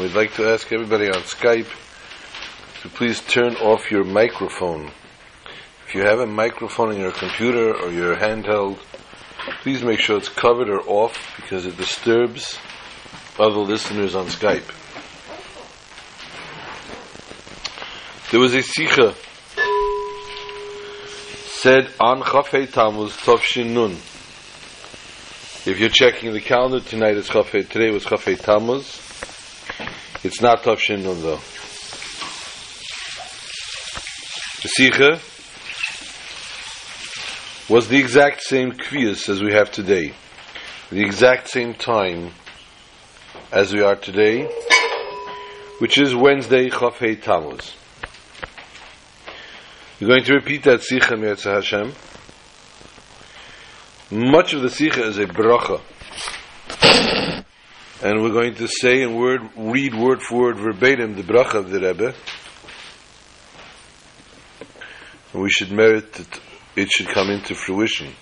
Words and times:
We'd 0.00 0.14
like 0.14 0.34
to 0.34 0.48
ask 0.48 0.72
everybody 0.72 1.08
on 1.08 1.22
Skype 1.22 1.68
to 2.82 2.88
please 2.88 3.20
turn 3.20 3.54
off 3.56 3.90
your 3.90 4.04
microphone. 4.04 4.90
If 5.86 5.94
you 5.94 6.02
have 6.02 6.18
a 6.18 6.26
microphone 6.26 6.92
in 6.92 7.00
your 7.00 7.12
computer 7.12 7.72
or 7.74 7.90
your 7.90 8.16
handheld, 8.16 8.78
please 9.62 9.82
make 9.82 10.00
sure 10.00 10.18
it's 10.18 10.28
covered 10.28 10.68
or 10.68 10.80
off 10.80 11.16
because 11.36 11.64
it 11.66 11.76
disturbs 11.76 12.58
other 13.38 13.60
listeners 13.60 14.14
on 14.14 14.26
Skype. 14.26 14.68
There 18.32 18.40
was 18.40 18.54
a 18.54 18.62
sikha 18.62 19.14
said 21.46 21.90
on 21.98 22.20
Chafei 22.22 22.70
Tammuz 22.70 23.16
Tovshin 23.16 23.72
Nun. 23.72 23.96
If 25.68 25.78
you're 25.78 25.90
checking 25.90 26.32
the 26.32 26.40
calendar 26.40 26.80
tonight, 26.80 27.18
it's 27.18 27.28
Chafei. 27.28 27.68
Today 27.68 27.90
was 27.90 28.02
Chafei 28.02 28.40
Tammuz. 28.40 28.86
It's 30.24 30.40
not 30.40 30.62
Tovshin 30.62 31.02
Nun 31.04 31.20
though. 31.20 31.40
The 34.62 34.68
sikha 34.68 35.20
was 37.70 37.88
the 37.88 37.98
exact 37.98 38.40
same 38.44 38.72
kviyas 38.72 39.28
as 39.28 39.42
we 39.42 39.52
have 39.52 39.70
today, 39.70 40.14
the 40.88 41.02
exact 41.02 41.50
same 41.50 41.74
time 41.74 42.30
as 43.52 43.74
we 43.74 43.82
are 43.82 43.96
today, 43.96 44.50
which 45.80 45.98
is 45.98 46.14
Wednesday 46.14 46.70
Chafei 46.70 47.20
Tammuz. 47.20 47.74
We're 50.00 50.08
going 50.08 50.24
to 50.24 50.32
repeat 50.32 50.62
that 50.62 50.82
Sikha 50.82 51.14
Mitzvah 51.14 51.56
Hashem. 51.56 51.92
Much 54.10 54.54
of 54.54 54.62
the 54.62 54.70
Sikha 54.70 55.04
is 55.04 55.18
a 55.18 55.26
bracha. 55.26 55.82
And 58.02 58.22
we're 58.22 58.32
going 58.32 58.54
to 58.54 58.66
say 58.66 59.02
and 59.02 59.18
word, 59.18 59.42
read 59.54 59.94
word 59.94 60.22
for 60.22 60.44
word 60.44 60.56
verbatim 60.56 61.14
the 61.14 61.22
bracha 61.22 61.56
of 61.56 61.70
the 61.70 61.78
Rebbe. 61.78 62.14
We 65.34 65.50
should 65.50 65.72
merit 65.72 66.14
that 66.14 66.40
it 66.74 66.90
should 66.90 67.08
come 67.08 67.28
into 67.28 67.54
fruition. 67.54 68.14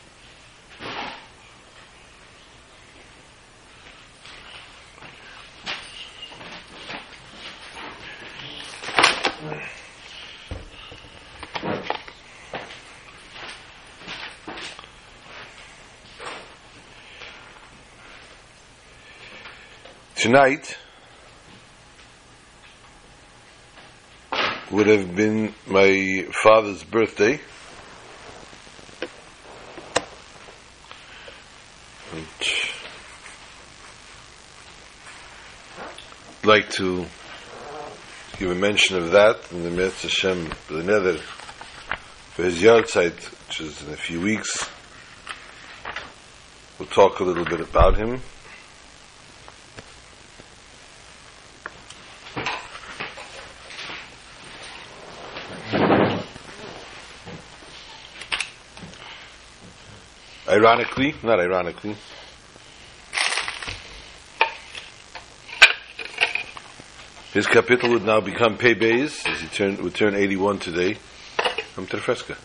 Tonight 20.26 20.76
would 24.72 24.88
have 24.88 25.14
been 25.14 25.54
my 25.68 26.26
father's 26.42 26.82
birthday. 26.82 27.38
And 32.12 32.26
I'd 36.40 36.44
like 36.44 36.70
to 36.70 37.06
give 38.36 38.50
a 38.50 38.56
mention 38.56 38.96
of 38.96 39.12
that 39.12 39.52
in 39.52 39.62
the 39.62 39.70
Mitzvah 39.70 40.08
Hashem, 40.08 40.48
the 40.66 40.82
Nether, 40.82 41.18
for 42.34 42.42
his 42.42 42.60
Yardzeit, 42.60 43.14
which 43.46 43.60
is 43.60 43.80
in 43.86 43.92
a 43.92 43.96
few 43.96 44.20
weeks. 44.20 44.68
We'll 46.80 46.88
talk 46.88 47.20
a 47.20 47.24
little 47.24 47.44
bit 47.44 47.60
about 47.60 47.96
him. 47.96 48.20
Ironically, 60.66 61.14
not 61.22 61.38
ironically, 61.38 61.94
his 67.32 67.46
capital 67.46 67.90
would 67.90 68.04
now 68.04 68.18
become 68.18 68.58
Pei 68.58 68.74
Beis, 68.74 69.24
as 69.28 69.40
he 69.42 69.46
turned, 69.46 69.80
would 69.80 69.94
turn 69.94 70.16
81 70.16 70.58
today, 70.58 70.94
from 71.72 71.86
Terfreska. 71.86 72.36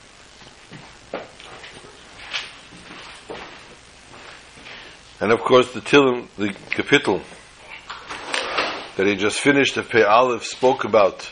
And 5.20 5.31
of 5.31 5.40
course, 5.40 5.74
the 5.74 5.81
Tilim, 5.81 6.28
the 6.38 6.54
capital 6.70 7.22
that 8.98 9.08
he 9.08 9.16
just 9.16 9.40
finished 9.40 9.78
of 9.78 9.90
Pei 9.90 10.04
Aleph 10.04 10.44
spoke 10.44 10.84
about 10.84 11.31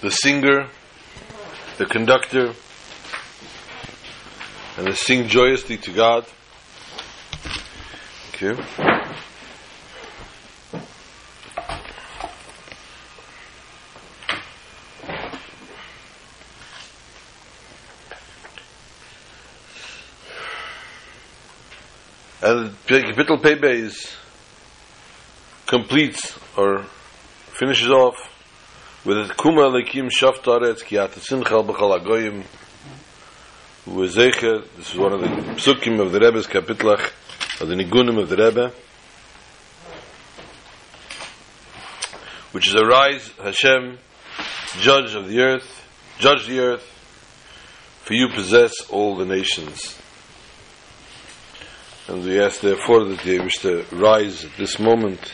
the 0.00 0.10
singer, 0.10 0.68
the 1.76 1.84
conductor, 1.84 2.54
and 4.76 4.86
they 4.86 4.92
sing 4.92 5.26
joyously 5.28 5.78
to 5.78 5.92
God. 5.92 6.26
Okay. 8.34 8.62
And 22.42 22.70
Kapitel 22.86 23.42
Pebe 23.42 23.66
is 23.66 24.14
completes 25.66 26.38
or 26.56 26.84
finishes 27.58 27.88
off 27.88 28.14
with 29.04 29.36
Kuma 29.36 29.62
Lekim 29.62 30.10
Shaftaretz 30.10 30.84
Ki 30.84 30.96
Atasimchal 30.96 31.66
B'chal 31.66 31.98
Agoyim 31.98 32.44
Uezecher, 33.96 34.62
this 34.76 34.92
is 34.92 34.98
one 34.98 35.14
of 35.14 35.20
the 35.22 35.26
psukim 35.26 36.00
of 36.00 36.12
the 36.12 36.20
Rebbe's 36.20 36.46
kapitlach, 36.46 37.12
of 37.62 37.68
the 37.68 37.74
nigunim 37.74 38.20
of 38.20 38.28
the 38.28 38.36
Rebbe, 38.36 38.70
which 42.52 42.68
is 42.68 42.74
arise, 42.74 43.32
Hashem, 43.42 43.96
judge 44.80 45.14
of 45.14 45.28
the 45.28 45.40
earth, 45.40 45.82
judge 46.18 46.46
the 46.46 46.58
earth, 46.60 46.82
for 48.02 48.12
you 48.12 48.28
possess 48.28 48.74
all 48.90 49.16
the 49.16 49.24
nations. 49.24 49.98
And 52.06 52.22
we 52.22 52.38
ask 52.38 52.60
therefore 52.60 53.04
that 53.04 53.20
they 53.20 53.38
wish 53.38 53.60
to 53.60 53.86
rise 53.92 54.44
at 54.44 54.54
this 54.58 54.78
moment 54.78 55.32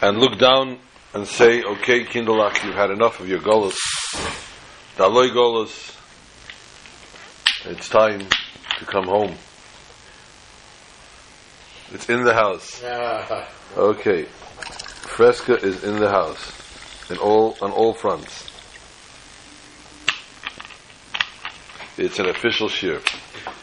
and 0.00 0.16
look 0.16 0.38
down 0.38 0.78
and 1.12 1.28
say, 1.28 1.62
okay, 1.62 2.04
Kindalach, 2.04 2.64
you've 2.64 2.76
had 2.76 2.90
enough 2.90 3.20
of 3.20 3.28
your 3.28 3.40
golas, 3.40 3.76
Daloi 4.96 5.34
golas, 5.34 5.98
it's 7.64 7.88
time 7.88 8.20
to 8.78 8.84
come 8.84 9.06
home. 9.06 9.34
It's 11.92 12.08
in 12.08 12.24
the 12.24 12.34
house. 12.34 12.82
Okay. 13.76 14.24
Fresca 14.24 15.56
is 15.56 15.84
in 15.84 15.98
the 16.00 16.08
house. 16.08 17.10
In 17.10 17.18
all 17.18 17.56
on 17.60 17.70
all 17.70 17.92
fronts. 17.92 18.48
It's 21.98 22.18
an 22.18 22.26
official 22.28 22.68
shear. 22.68 23.00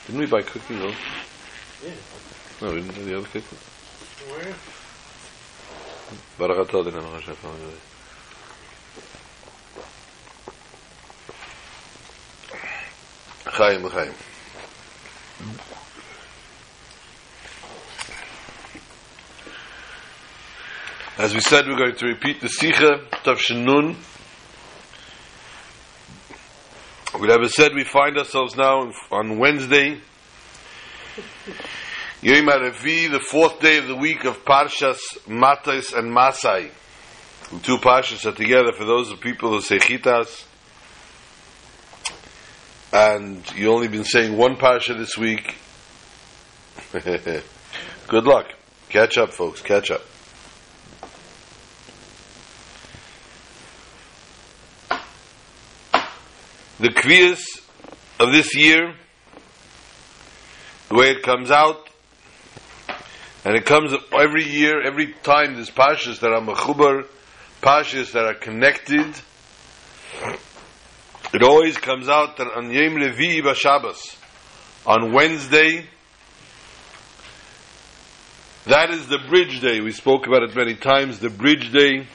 Didn't 0.06 0.20
we 0.22 0.28
buy 0.28 0.42
cookies 0.44 0.78
though? 0.80 0.94
Yeah. 1.84 1.94
No, 2.62 2.74
we 2.74 2.82
didn't 2.82 2.96
do 2.96 3.06
the 3.06 3.18
other 3.18 3.28
cookies. 3.28 3.60
Where? 4.30 4.54
As 21.18 21.34
we 21.34 21.42
said, 21.42 21.68
we're 21.68 21.76
going 21.76 21.96
to 21.98 22.06
repeat 22.06 22.40
the 22.40 22.48
Sikha, 22.48 23.02
Tavshin 23.26 23.66
Nun. 23.66 23.98
We 27.20 27.28
have 27.28 27.46
said 27.52 27.74
we 27.76 27.84
find 27.84 28.18
ourselves 28.18 28.56
now 28.56 28.94
on 29.12 29.38
Wednesday, 29.38 30.00
Yom 32.22 32.46
HaRevi, 32.46 33.12
the 33.12 33.20
fourth 33.20 33.60
day 33.60 33.78
of 33.80 33.88
the 33.88 33.96
week 33.98 34.24
of 34.24 34.46
Parshas 34.46 35.00
Matais 35.28 35.94
and 35.94 36.14
Masai. 36.14 36.72
The 37.52 37.60
two 37.60 37.78
Parshas 37.80 38.26
are 38.26 38.32
together 38.32 38.72
for 38.72 38.86
those 38.86 39.12
of 39.12 39.20
people 39.20 39.50
who 39.50 39.60
say 39.60 39.80
Chitas. 39.80 40.46
And 42.92 43.44
you 43.56 43.72
only 43.72 43.88
been 43.88 44.04
saying 44.04 44.36
one 44.36 44.56
Parsha 44.56 44.98
this 44.98 45.18
week. 45.18 45.56
Good 48.08 48.24
luck. 48.24 48.48
Catch 48.90 49.18
up, 49.18 49.32
folks. 49.32 49.62
Catch 49.62 49.92
up. 49.92 50.02
The 56.80 56.90
Kviyas 56.90 57.62
of 58.20 58.32
this 58.32 58.56
year 58.56 58.96
the 60.90 60.96
way 60.96 61.12
it 61.12 61.24
comes 61.24 61.52
out, 61.52 61.88
and 63.46 63.56
it 63.56 63.66
comes 63.66 63.94
every 64.12 64.44
year, 64.44 64.82
every 64.82 65.14
time 65.14 65.54
there's 65.54 65.70
pashas 65.70 66.20
that 66.22 66.32
are 66.32 66.42
mechubar, 66.42 67.06
pashas 67.62 68.12
that 68.14 68.26
are 68.26 68.34
connected. 68.34 69.08
It 71.32 71.44
always 71.44 71.78
comes 71.78 72.10
out 72.10 72.38
that 72.38 72.48
on 72.56 72.72
Yom 72.72 72.96
Revi'i 72.96 73.42
B'Shabbos, 73.44 74.18
on 74.88 75.14
Wednesday, 75.14 75.86
that 78.66 78.90
is 78.90 79.08
the 79.08 79.20
bridge 79.30 79.62
day. 79.62 79.80
We 79.80 79.92
spoke 79.92 80.26
about 80.26 80.42
it 80.42 80.56
many 80.56 80.74
times. 80.74 81.20
The 81.20 81.30
bridge 81.30 81.72
day, 81.72 82.08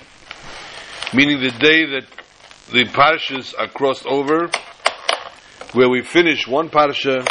meaning 1.12 1.40
the 1.40 1.52
day 1.52 1.86
that 1.86 2.06
the 2.72 2.86
parshas 2.86 3.54
are 3.56 3.68
crossed 3.68 4.04
over, 4.04 4.50
where 5.74 5.88
we 5.88 6.02
finish 6.02 6.48
one 6.48 6.68
parsha 6.68 7.24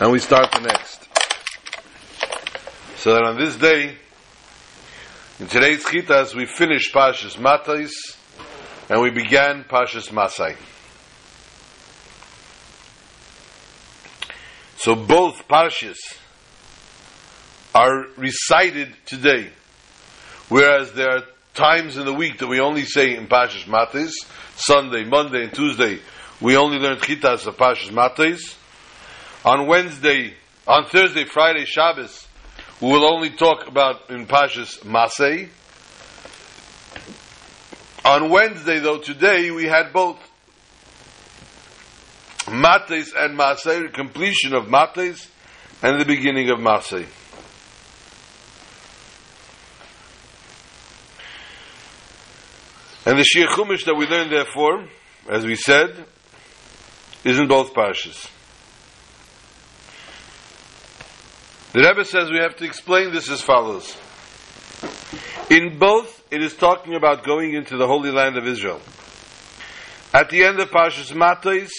and 0.00 0.12
we 0.12 0.20
start 0.20 0.52
the 0.52 0.60
next. 0.60 1.08
So 2.98 3.14
that 3.14 3.24
on 3.24 3.36
this 3.36 3.56
day, 3.56 3.96
in 5.40 5.48
today's 5.48 5.84
chitas, 5.84 6.36
we 6.36 6.46
finish 6.46 6.92
parshas 6.92 7.36
Matais 7.36 7.90
and 8.90 9.00
we 9.00 9.10
began 9.10 9.62
Pashas 9.62 10.12
Masai. 10.12 10.56
So 14.78 14.96
both 14.96 15.46
parshas 15.46 15.98
are 17.72 18.06
recited 18.16 18.92
today, 19.06 19.50
whereas 20.48 20.92
there 20.92 21.08
are 21.08 21.22
times 21.54 21.96
in 21.96 22.04
the 22.04 22.12
week 22.12 22.38
that 22.38 22.48
we 22.48 22.58
only 22.58 22.84
say 22.84 23.16
in 23.16 23.28
Pashas 23.28 23.64
Matis, 23.64 24.12
Sunday, 24.56 25.04
Monday, 25.04 25.44
and 25.44 25.54
Tuesday, 25.54 26.00
we 26.40 26.56
only 26.56 26.78
learn 26.78 26.96
Chitas 26.96 27.46
of 27.46 27.56
Pashas 27.56 27.90
Matis. 27.90 28.56
On 29.44 29.68
Wednesday, 29.68 30.34
on 30.66 30.86
Thursday, 30.86 31.24
Friday, 31.26 31.64
Shabbos, 31.64 32.26
we 32.80 32.88
will 32.88 33.04
only 33.04 33.30
talk 33.30 33.68
about 33.68 34.10
in 34.10 34.26
Pashas 34.26 34.80
Masay. 34.80 35.48
On 38.04 38.30
Wednesday, 38.30 38.78
though, 38.78 38.98
today 38.98 39.50
we 39.50 39.64
had 39.64 39.92
both 39.92 40.16
Mates 42.50 43.12
and 43.16 43.38
Masay, 43.38 43.92
completion 43.92 44.54
of 44.54 44.68
Mates 44.68 45.28
and 45.82 46.00
the 46.00 46.04
beginning 46.04 46.50
of 46.50 46.58
Masay. 46.58 47.06
And 53.06 53.18
the 53.18 53.24
Shir 53.24 53.46
Chumash 53.48 53.84
that 53.84 53.94
we 53.94 54.06
learned 54.06 54.30
therefore, 54.30 54.86
as 55.28 55.44
we 55.44 55.56
said, 55.56 56.06
is 57.24 57.38
in 57.38 57.48
both 57.48 57.74
parshas. 57.74 58.28
The 61.72 61.80
Rebbe 61.80 62.04
says 62.04 62.30
we 62.30 62.38
have 62.38 62.56
to 62.56 62.64
explain 62.64 63.12
this 63.12 63.30
as 63.30 63.42
follows. 63.42 63.96
In 65.50 65.78
both, 65.80 66.22
it 66.30 66.40
is 66.42 66.54
talking 66.54 66.94
about 66.94 67.24
going 67.24 67.54
into 67.54 67.76
the 67.76 67.88
Holy 67.88 68.12
Land 68.12 68.38
of 68.38 68.46
Israel. 68.46 68.80
At 70.14 70.30
the 70.30 70.44
end 70.44 70.60
of 70.60 70.70
Parshas 70.70 71.12
Matos, 71.12 71.72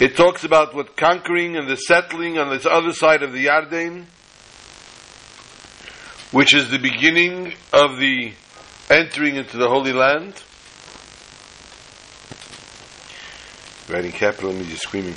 it 0.00 0.16
talks 0.16 0.42
about 0.42 0.74
what 0.74 0.96
conquering 0.96 1.56
and 1.56 1.68
the 1.68 1.76
settling 1.76 2.38
on 2.38 2.50
this 2.50 2.66
other 2.66 2.92
side 2.92 3.22
of 3.22 3.32
the 3.32 3.46
Yarden, 3.46 4.06
which 6.32 6.54
is 6.54 6.70
the 6.70 6.78
beginning 6.78 7.54
of 7.72 7.98
the 7.98 8.32
entering 8.90 9.36
into 9.36 9.56
the 9.56 9.68
Holy 9.68 9.92
Land. 9.92 10.34
Writing 13.88 14.10
capital 14.10 14.52
means 14.52 14.68
you're 14.70 14.76
screaming. 14.76 15.14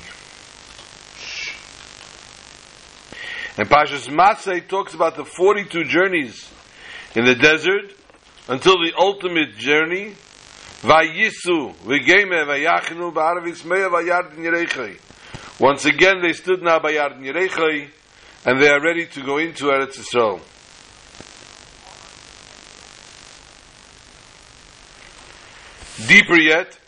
And 3.56 3.70
Pashas 3.70 4.08
Masay 4.10 4.68
talks 4.68 4.96
about 4.96 5.16
the 5.16 5.26
42 5.26 5.84
journeys 5.84 6.52
in 7.16 7.26
the 7.26 7.36
desert 7.36 7.94
until 8.48 8.74
the 8.84 8.94
ultimate 8.98 9.58
journey. 9.58 10.16
Vayisu, 10.82 11.76
ba'arav. 13.14 13.50
Once 15.60 15.86
again, 15.86 16.16
they 16.22 16.34
stood 16.34 16.64
now 16.64 16.80
by 16.80 16.94
Yardin 16.94 17.22
Yerechai, 17.22 17.90
and 18.44 18.60
they 18.60 18.70
are 18.70 18.82
ready 18.82 19.06
to 19.06 19.22
go 19.22 19.38
into 19.38 19.66
Eretz 19.66 20.00
Yisrael. 20.00 20.42
Deeper 26.08 26.40
yet, 26.40 26.80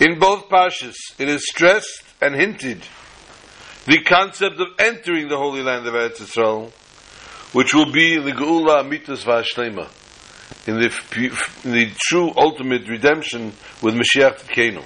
in 0.00 0.18
both 0.18 0.48
pashas, 0.48 0.96
it 1.18 1.28
is 1.28 1.46
stressed 1.48 2.02
and 2.20 2.34
hinted 2.34 2.82
the 3.88 4.02
concept 4.02 4.60
of 4.60 4.68
entering 4.78 5.28
the 5.28 5.38
Holy 5.38 5.62
Land 5.62 5.86
of 5.86 5.94
Eretz 5.94 6.18
Yisrael, 6.18 6.70
which 7.54 7.72
will 7.72 7.90
be 7.90 8.16
in 8.16 8.24
the 8.26 8.32
Geula 8.32 8.82
Amitas 8.84 9.24
V'Hashlema, 9.24 9.88
in 10.68 10.78
the, 10.78 10.92
in 11.64 11.72
the 11.72 11.90
true 11.98 12.30
ultimate 12.36 12.86
redemption 12.86 13.54
with 13.80 13.94
Mashiach 13.94 14.42
Tkenu. 14.42 14.84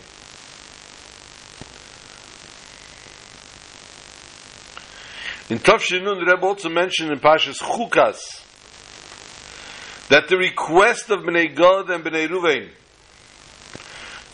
In 5.50 5.58
Tafshinun, 5.58 6.24
the 6.24 6.32
Rebbe 6.32 6.46
also 6.46 6.68
mentioned 6.68 7.10
in 7.10 7.18
Pashas 7.18 7.58
Chukas, 7.58 8.20
that 10.10 10.28
the 10.28 10.36
request 10.36 11.10
of 11.10 11.22
Bnei 11.22 11.52
Gad 11.56 11.90
and 11.90 12.04
Bnei 12.04 12.28
Ruvain 12.28 12.68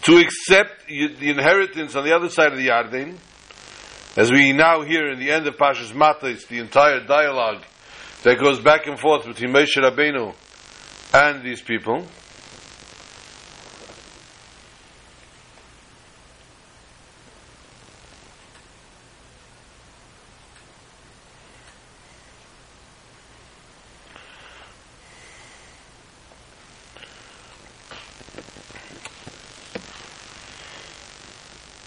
to 0.02 0.18
accept 0.18 0.86
the 0.88 1.30
inheritance 1.30 1.96
on 1.96 2.04
the 2.04 2.14
other 2.14 2.28
side 2.28 2.52
of 2.52 2.58
the 2.58 2.68
Yarden, 2.68 3.16
as 4.18 4.32
we 4.32 4.52
now 4.52 4.82
hear 4.82 5.08
in 5.12 5.20
the 5.20 5.30
end 5.30 5.46
of 5.46 5.56
Pashas 5.56 5.92
Matas, 5.92 6.48
the 6.48 6.58
entire 6.58 6.98
dialogue 7.06 7.62
that 8.24 8.36
goes 8.40 8.58
back 8.58 8.88
and 8.88 8.98
forth 8.98 9.24
between 9.24 9.52
Moshe 9.52 9.76
Rabbeinu 9.76 10.34
and 11.14 11.44
these 11.44 11.62
people, 11.62 12.04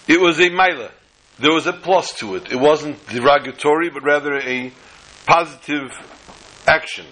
It 0.07 0.19
was 0.19 0.39
a 0.41 0.49
mila. 0.49 0.91
There 1.41 1.51
was 1.51 1.65
a 1.65 1.73
plus 1.73 2.13
to 2.19 2.35
it. 2.35 2.51
It 2.51 2.59
wasn't 2.59 3.03
derogatory, 3.07 3.89
but 3.89 4.03
rather 4.03 4.35
a 4.35 4.71
positive 5.25 5.89
action. 6.67 7.07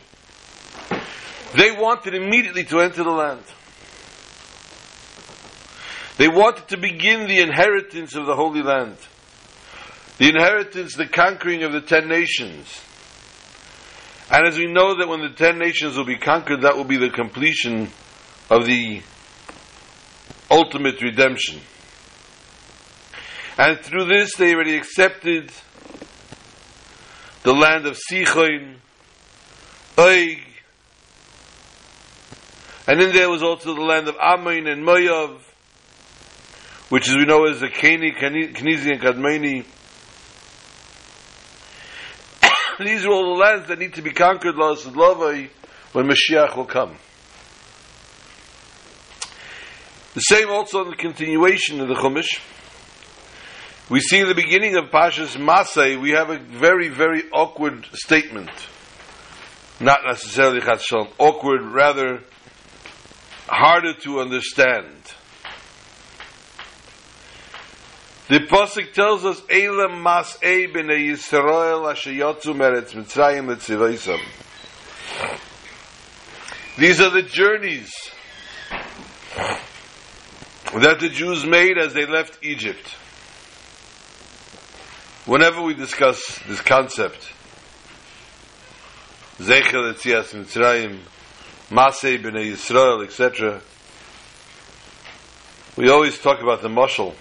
They 1.57 1.71
wanted 1.71 2.13
immediately 2.13 2.63
to 2.65 2.79
enter 2.79 3.03
the 3.03 3.09
land. 3.09 3.43
They 6.17 6.27
wanted 6.27 6.67
to 6.67 6.77
begin 6.77 7.27
the 7.27 7.39
inheritance 7.39 8.15
of 8.15 8.27
the 8.27 8.35
Holy 8.35 8.61
Land. 8.61 8.97
The 10.19 10.29
inheritance, 10.29 10.95
the 10.95 11.07
conquering 11.07 11.63
of 11.63 11.71
the 11.71 11.81
ten 11.81 12.07
nations. 12.07 12.67
And 14.29 14.45
as 14.45 14.59
we 14.59 14.67
know 14.71 14.97
that 14.97 15.07
when 15.07 15.21
the 15.21 15.33
ten 15.35 15.57
nations 15.57 15.97
will 15.97 16.05
be 16.05 16.19
conquered, 16.19 16.61
that 16.61 16.75
will 16.75 16.83
be 16.83 16.97
the 16.97 17.09
completion 17.09 17.89
of 18.51 18.65
the 18.65 19.01
ultimate 20.51 21.01
redemption. 21.01 21.61
And 23.59 23.77
through 23.81 24.05
this, 24.05 24.37
they 24.37 24.53
already 24.53 24.77
accepted 24.77 25.51
the 27.43 27.51
land 27.51 27.85
of 27.87 27.97
Sichon, 27.97 28.77
Oig, 29.97 30.39
and 32.87 33.01
then 33.01 33.13
there 33.13 33.29
was 33.29 33.43
also 33.43 33.75
the 33.75 33.81
land 33.81 34.07
of 34.07 34.15
Ammon 34.15 34.65
and 34.65 34.87
Moav, 34.87 35.41
which 36.87 37.09
as 37.09 37.17
we 37.17 37.25
know 37.25 37.47
is 37.47 37.59
the 37.59 37.67
Keni, 37.67 38.17
Kenizi, 38.17 38.93
and 38.93 39.01
Kadmoni. 39.01 39.65
These 42.79 43.05
are 43.05 43.11
all 43.11 43.35
the 43.35 43.41
lands 43.41 43.67
that 43.67 43.77
need 43.77 43.95
to 43.95 44.01
be 44.01 44.11
conquered, 44.11 44.55
Lavai, 44.55 45.49
when 45.91 46.07
Mashiach 46.07 46.55
will 46.55 46.63
come. 46.65 46.95
The 50.13 50.21
same 50.21 50.49
also 50.49 50.83
in 50.83 50.91
the 50.91 50.95
continuation 50.95 51.81
of 51.81 51.89
the 51.89 51.95
Chumash. 51.95 52.39
We 53.89 54.01
see 54.01 54.19
in 54.19 54.27
the 54.27 54.35
beginning 54.35 54.75
of 54.75 54.91
Pashas 54.91 55.35
Masay, 55.35 55.99
we 55.99 56.11
have 56.11 56.29
a 56.29 56.37
very, 56.37 56.89
very 56.89 57.23
awkward 57.31 57.87
statement. 57.93 58.51
Not 59.79 60.01
necessarily 60.05 60.59
Chatzal, 60.59 61.11
awkward, 61.17 61.63
rather 61.63 62.21
harder 63.47 63.95
to 64.01 64.19
understand. 64.19 64.85
The 68.27 68.41
Pasuk 68.41 68.93
tells 68.93 69.25
us, 69.25 69.41
Elam 69.49 70.03
Mas'e 70.03 70.71
b'nei 70.71 71.09
Yisrael 71.09 71.89
asher 71.89 72.11
yotzu 72.11 72.53
meretz 72.53 72.93
Mitzrayim 72.93 73.47
letzivaisam. 73.47 74.19
These 76.77 77.01
are 77.01 77.09
the 77.09 77.23
journeys 77.23 77.91
that 80.75 80.99
the 80.99 81.09
Jews 81.09 81.43
made 81.43 81.79
as 81.79 81.95
they 81.95 82.05
left 82.05 82.37
Egypt. 82.43 82.95
Whenever 85.25 85.61
we 85.61 85.73
discuss 85.73 86.39
this 86.47 86.61
concept, 86.61 87.27
Zechel 89.37 89.93
Etzias 89.93 90.33
Mitzrayim, 90.33 90.99
Masei 91.69 92.21
B'nai 92.21 92.51
Yisrael, 92.51 93.03
etc., 93.03 93.61
we 95.75 95.89
always 95.89 96.17
talk 96.19 96.41
about 96.41 96.61
the 96.61 96.67
mashal. 96.67 97.13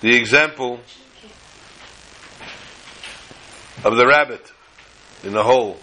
The 0.00 0.16
example 0.16 0.80
of 3.84 3.96
the 3.96 4.06
rabbit 4.06 4.52
in 5.22 5.32
the 5.32 5.42
hole. 5.42 5.78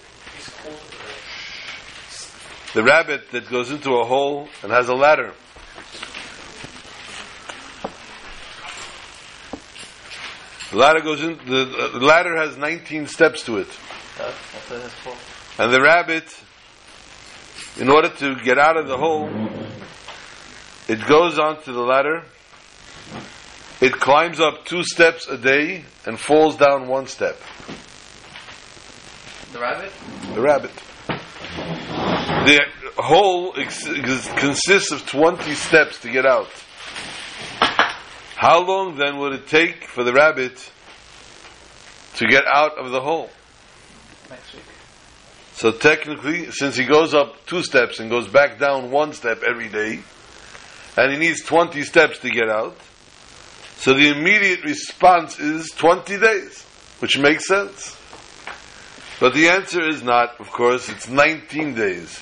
The 2.73 2.83
rabbit 2.83 3.31
that 3.31 3.49
goes 3.49 3.71
into 3.71 3.91
a 3.95 4.05
hole 4.05 4.47
and 4.63 4.71
has 4.71 4.89
a 4.89 4.95
ladder. 4.95 5.33
The 10.71 10.77
ladder 10.77 11.01
goes 11.01 11.23
in. 11.23 11.37
The, 11.45 11.89
the 11.93 12.05
ladder 12.05 12.37
has 12.37 12.55
19 12.57 13.07
steps 13.07 13.43
to 13.45 13.57
it, 13.57 13.67
and 15.57 15.73
the 15.73 15.81
rabbit, 15.81 16.25
in 17.77 17.89
order 17.89 18.09
to 18.09 18.35
get 18.43 18.59
out 18.59 18.77
of 18.77 18.87
the 18.87 18.97
hole, 18.97 19.29
it 20.87 21.05
goes 21.07 21.39
onto 21.39 21.73
the 21.73 21.81
ladder. 21.81 22.23
It 23.81 23.93
climbs 23.93 24.39
up 24.39 24.65
two 24.65 24.83
steps 24.83 25.27
a 25.27 25.37
day 25.37 25.85
and 26.05 26.19
falls 26.19 26.57
down 26.57 26.87
one 26.87 27.07
step. 27.07 27.39
The 29.53 29.59
rabbit? 29.59 29.91
The 30.33 30.41
rabbit. 30.41 30.71
The 32.45 32.59
hole 32.97 33.53
ex- 33.57 33.87
consists 34.33 34.91
of 34.91 35.05
20 35.07 35.53
steps 35.53 36.01
to 36.01 36.11
get 36.11 36.25
out. 36.25 36.49
How 38.39 38.65
long 38.65 38.95
then 38.95 39.17
would 39.17 39.33
it 39.33 39.47
take 39.47 39.83
for 39.83 40.05
the 40.05 40.13
rabbit 40.13 40.71
to 42.15 42.25
get 42.25 42.45
out 42.47 42.77
of 42.77 42.89
the 42.89 43.01
hole? 43.01 43.29
Next 44.29 44.53
week. 44.53 44.63
So 45.55 45.73
technically, 45.73 46.49
since 46.51 46.77
he 46.77 46.85
goes 46.85 47.13
up 47.13 47.45
two 47.47 47.63
steps 47.63 47.99
and 47.99 48.09
goes 48.09 48.29
back 48.29 48.57
down 48.57 48.91
one 48.91 49.11
step 49.11 49.43
every 49.45 49.67
day, 49.67 49.99
and 50.95 51.11
he 51.11 51.17
needs 51.17 51.43
20 51.43 51.83
steps 51.83 52.19
to 52.19 52.29
get 52.29 52.47
out, 52.47 52.77
so 53.75 53.93
the 53.93 54.07
immediate 54.07 54.63
response 54.63 55.37
is 55.37 55.71
20 55.71 56.17
days, 56.17 56.63
which 56.99 57.17
makes 57.17 57.45
sense. 57.45 57.97
But 59.19 59.33
the 59.33 59.49
answer 59.49 59.85
is 59.85 60.01
not, 60.01 60.39
of 60.39 60.49
course, 60.49 60.87
it's 60.87 61.09
19 61.09 61.75
days. 61.75 62.17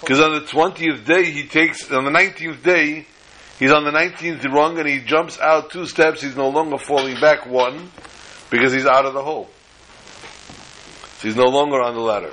Because 0.00 0.18
on 0.18 0.32
the 0.32 0.40
20th 0.40 1.04
day, 1.04 1.30
he 1.30 1.46
takes, 1.46 1.92
on 1.92 2.04
the 2.04 2.10
19th 2.10 2.64
day, 2.64 3.06
he's 3.58 3.72
on 3.72 3.84
the 3.84 3.90
19th 3.90 4.44
rung 4.52 4.78
and 4.78 4.88
he 4.88 5.00
jumps 5.00 5.38
out 5.38 5.70
two 5.70 5.86
steps, 5.86 6.22
he's 6.22 6.36
no 6.36 6.48
longer 6.48 6.78
falling 6.78 7.20
back 7.20 7.46
one, 7.46 7.90
because 8.50 8.72
he's 8.72 8.86
out 8.86 9.06
of 9.06 9.14
the 9.14 9.22
hole. 9.22 9.48
So 11.18 11.28
he's 11.28 11.36
no 11.36 11.44
longer 11.48 11.80
on 11.80 11.94
the 11.94 12.00
ladder. 12.00 12.32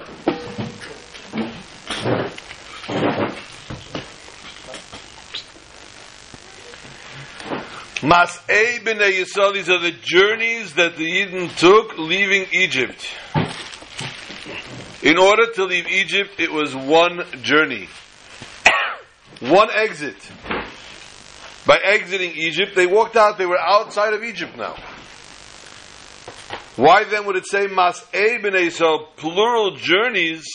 Mas'ei 8.02 8.80
b'nei 8.80 9.22
Yisrael, 9.22 9.54
these 9.54 9.70
are 9.70 9.80
the 9.80 9.92
journeys 9.92 10.74
that 10.74 10.98
the 10.98 11.06
Yidden 11.06 11.56
took 11.56 12.00
leaving 12.00 12.48
Egypt. 12.52 13.08
In 15.04 15.20
order 15.20 15.52
to 15.54 15.66
leave 15.66 15.86
Egypt, 15.88 16.40
it 16.40 16.52
was 16.52 16.76
one 16.76 17.24
journey. 17.44 17.90
one 19.40 19.70
exit. 19.72 20.18
By 21.66 21.78
exiting 21.84 22.32
Egypt, 22.36 22.76
they 22.76 22.88
walked 22.88 23.16
out, 23.16 23.38
they 23.38 23.46
were 23.46 23.60
outside 23.60 24.14
of 24.14 24.24
Egypt 24.24 24.58
now. 24.58 24.76
Why 26.76 27.04
then 27.04 27.26
would 27.26 27.36
it 27.36 27.46
say 27.46 27.68
Mas'ei 27.68 28.42
b'nei 28.42 28.68
Yisrael, 28.68 29.08
plural 29.18 29.76
journeys 29.76 30.46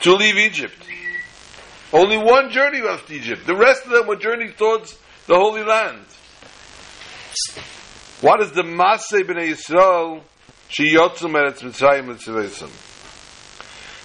to 0.00 0.14
leave 0.14 0.36
Egypt? 0.36 0.76
Only 1.92 2.18
one 2.18 2.50
journey 2.50 2.82
left 2.82 3.10
Egypt. 3.10 3.46
The 3.46 3.54
rest 3.54 3.84
of 3.86 3.92
them 3.92 4.06
were 4.06 4.16
journeys 4.16 4.54
towards 4.56 4.98
the 5.26 5.36
Holy 5.36 5.62
Land. 5.62 6.04
What 8.20 8.42
is 8.42 8.52
the 8.52 8.62
Masei 8.62 9.22
b'nei 9.22 9.52
Yisrael 9.52 10.22
sheyotzu 10.68 11.30
meretz 11.30 11.62
Mitzrayim 11.62 12.08
l'tzileisim? 12.08 12.70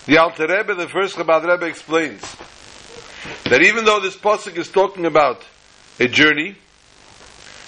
The 0.06 0.18
Alter 0.18 0.48
Rebbe, 0.48 0.76
the 0.76 0.88
first 0.88 1.16
Chabad 1.16 1.46
Rebbe, 1.46 1.66
explains 1.66 2.24
that 3.46 3.62
even 3.62 3.86
though 3.86 4.00
this 4.00 4.16
pasuk 4.16 4.58
is 4.58 4.70
talking 4.70 5.06
about 5.06 5.46
a 6.00 6.08
journey, 6.08 6.56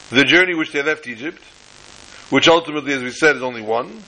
the 0.10 0.24
journey 0.24 0.56
which 0.56 0.72
they 0.72 0.84
left 0.84 1.08
Egypt, 1.08 1.42
which 2.30 2.48
ultimately, 2.48 2.94
as 2.94 3.04
we 3.04 3.12
said, 3.12 3.36
is 3.36 3.44
only 3.44 3.62
one, 3.62 4.04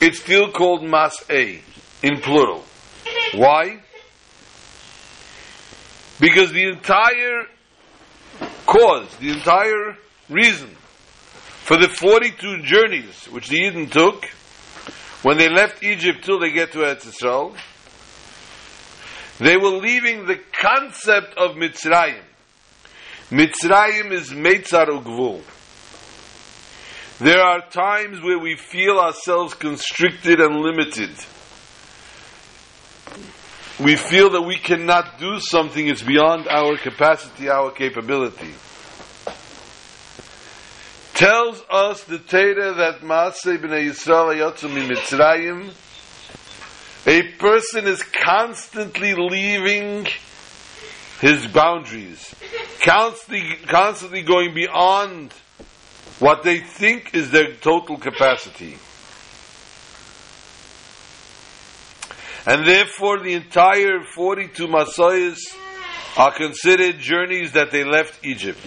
it's 0.00 0.20
still 0.20 0.50
called 0.50 0.82
Mas'ei, 0.82 1.60
in 2.02 2.20
plural. 2.20 2.64
Why? 3.34 3.80
Because 6.18 6.52
the 6.52 6.68
entire 6.68 7.46
cause, 8.66 9.14
the 9.16 9.30
entire 9.30 9.96
reason 10.28 10.68
for 11.64 11.76
the 11.76 11.88
42 11.88 12.62
journeys 12.62 13.26
which 13.26 13.48
the 13.48 13.60
Yidden 13.60 13.90
took 13.90 14.24
when 15.22 15.38
they 15.38 15.48
left 15.48 15.82
Egypt 15.82 16.24
till 16.24 16.38
they 16.40 16.50
get 16.50 16.72
to 16.72 16.78
Eretz 16.78 17.04
Yisrael, 17.06 17.54
they 19.40 19.56
were 19.56 19.70
leaving 19.70 20.26
the 20.26 20.38
concept 20.60 21.34
of 21.36 21.56
Mitzrayim. 21.56 22.22
Mitzrayim 23.30 24.12
is 24.12 24.30
Meitzar 24.30 24.86
Ugvul. 24.86 25.42
There 27.18 27.40
are 27.40 27.68
times 27.70 28.20
where 28.22 28.38
we 28.38 28.56
feel 28.56 28.98
ourselves 28.98 29.54
constricted 29.54 30.40
and 30.40 30.56
limited. 30.56 31.10
We 33.78 33.96
feel 33.96 34.30
that 34.30 34.42
we 34.42 34.58
cannot 34.58 35.18
do 35.18 35.38
something, 35.40 35.88
it's 35.88 36.02
beyond 36.02 36.46
our 36.48 36.76
capacity, 36.76 37.48
our 37.48 37.70
capability. 37.70 38.52
Tells 41.14 41.62
us 41.70 42.04
the 42.04 42.18
Torah 42.18 42.74
that 42.74 43.00
Maaseh 43.00 43.58
b'nei 43.58 43.88
Yisrael 43.88 44.34
ayotzu 44.36 44.68
Mitzrayim, 44.68 45.72
a 47.06 47.22
person 47.38 47.86
is 47.86 48.02
constantly 48.02 49.14
leaving 49.14 50.06
his 51.20 51.46
boundaries, 51.46 52.34
constantly, 52.84 53.56
constantly 53.66 54.22
going 54.22 54.54
beyond 54.54 55.32
what 56.18 56.42
they 56.42 56.60
think 56.60 57.14
is 57.14 57.30
their 57.30 57.54
total 57.54 57.96
capacity. 57.96 58.76
And 62.46 62.66
therefore, 62.66 63.20
the 63.20 63.34
entire 63.34 64.02
42 64.14 64.66
Masayas 64.66 65.38
are 66.16 66.32
considered 66.32 66.98
journeys 66.98 67.52
that 67.52 67.70
they 67.70 67.84
left 67.84 68.24
Egypt. 68.24 68.58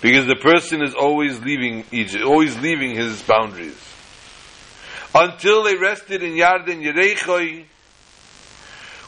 Because 0.00 0.26
the 0.26 0.36
person 0.36 0.82
is 0.82 0.94
always 0.94 1.40
leaving 1.40 1.84
Egypt, 1.92 2.24
always 2.24 2.58
leaving 2.58 2.96
his 2.96 3.22
boundaries. 3.22 3.91
Until 5.14 5.64
they 5.64 5.76
rested 5.76 6.22
in 6.22 6.32
Yarden 6.32 6.82
Yerechoi, 6.82 7.66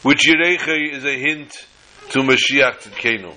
which 0.02 0.28
Yerechoi 0.28 0.92
is 0.92 1.04
a 1.04 1.16
hint 1.18 1.66
to 2.10 2.20
Mashiach 2.20 2.82
Tzidkenu. 2.82 3.34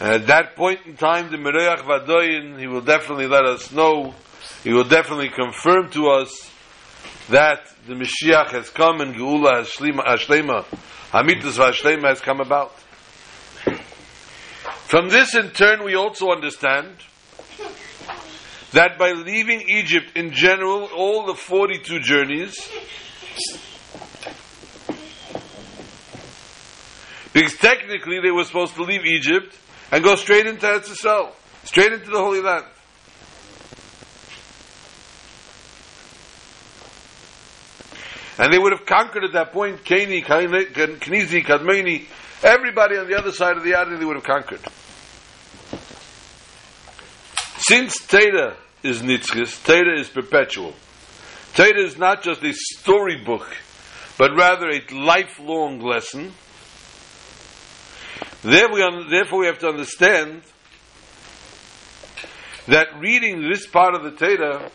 And 0.00 0.10
at 0.10 0.26
that 0.26 0.56
point 0.56 0.80
in 0.84 0.96
time, 0.96 1.30
the 1.30 1.38
Meroyach 1.38 1.80
Vadoyin, 1.80 2.58
he 2.58 2.66
will 2.66 2.82
definitely 2.82 3.28
let 3.28 3.44
us 3.44 3.70
know, 3.70 4.14
he 4.64 4.72
will 4.72 4.84
definitely 4.84 5.30
confirm 5.30 5.90
to 5.92 6.08
us 6.08 6.50
that 7.28 7.72
the 7.86 7.94
Mashiach 7.94 8.50
has 8.50 8.68
come 8.70 9.00
and 9.00 9.14
Geula 9.14 9.62
Hashlema, 9.62 10.64
Hamitus 11.12 11.56
Vashlema 11.56 12.08
has 12.08 12.20
come 12.20 12.40
about. 12.40 12.72
From 14.86 15.08
this 15.08 15.34
in 15.34 15.50
turn 15.50 15.84
we 15.84 15.94
also 15.94 16.30
understand 16.30 16.88
that 18.72 18.98
by 18.98 19.12
leaving 19.12 19.62
Egypt 19.68 20.16
in 20.16 20.32
general, 20.32 20.84
all 20.94 21.26
the 21.26 21.34
42 21.34 22.00
journeys, 22.00 22.56
because 27.32 27.54
technically 27.58 28.20
they 28.20 28.30
were 28.30 28.44
supposed 28.44 28.74
to 28.74 28.82
leave 28.82 29.04
Egypt 29.04 29.56
and 29.92 30.02
go 30.02 30.16
straight 30.16 30.46
into 30.46 30.66
Eretz 30.66 31.32
straight 31.64 31.92
into 31.92 32.10
the 32.10 32.18
Holy 32.18 32.40
Land. 32.40 32.64
And 38.38 38.52
they 38.52 38.58
would 38.58 38.72
have 38.72 38.84
conquered 38.84 39.24
at 39.24 39.32
that 39.32 39.52
point 39.52 39.82
Keni, 39.84 40.22
Knizi, 40.22 41.44
Kadmeni, 41.44 42.06
everybody 42.42 42.98
on 42.98 43.08
the 43.08 43.16
other 43.16 43.32
side 43.32 43.56
of 43.56 43.64
the 43.64 43.70
Yarden 43.70 43.98
they 43.98 44.04
would 44.04 44.16
have 44.16 44.24
conquered. 44.24 44.60
Since 47.68 48.06
Teda 48.06 48.54
is 48.84 49.02
Nitzchis, 49.02 49.60
Teda 49.64 49.98
is 49.98 50.08
perpetual. 50.08 50.72
Teda 51.54 51.84
is 51.84 51.98
not 51.98 52.22
just 52.22 52.44
a 52.44 52.52
storybook, 52.52 53.56
but 54.16 54.36
rather 54.36 54.70
a 54.70 54.82
lifelong 54.94 55.80
lesson. 55.80 56.32
There 58.42 58.72
we 58.72 58.82
un- 58.82 59.10
therefore, 59.10 59.40
we 59.40 59.46
have 59.46 59.58
to 59.58 59.68
understand 59.68 60.42
that 62.68 62.86
reading 63.00 63.48
this 63.50 63.66
part 63.66 63.96
of 63.96 64.04
the 64.04 64.12
Torah 64.12 64.70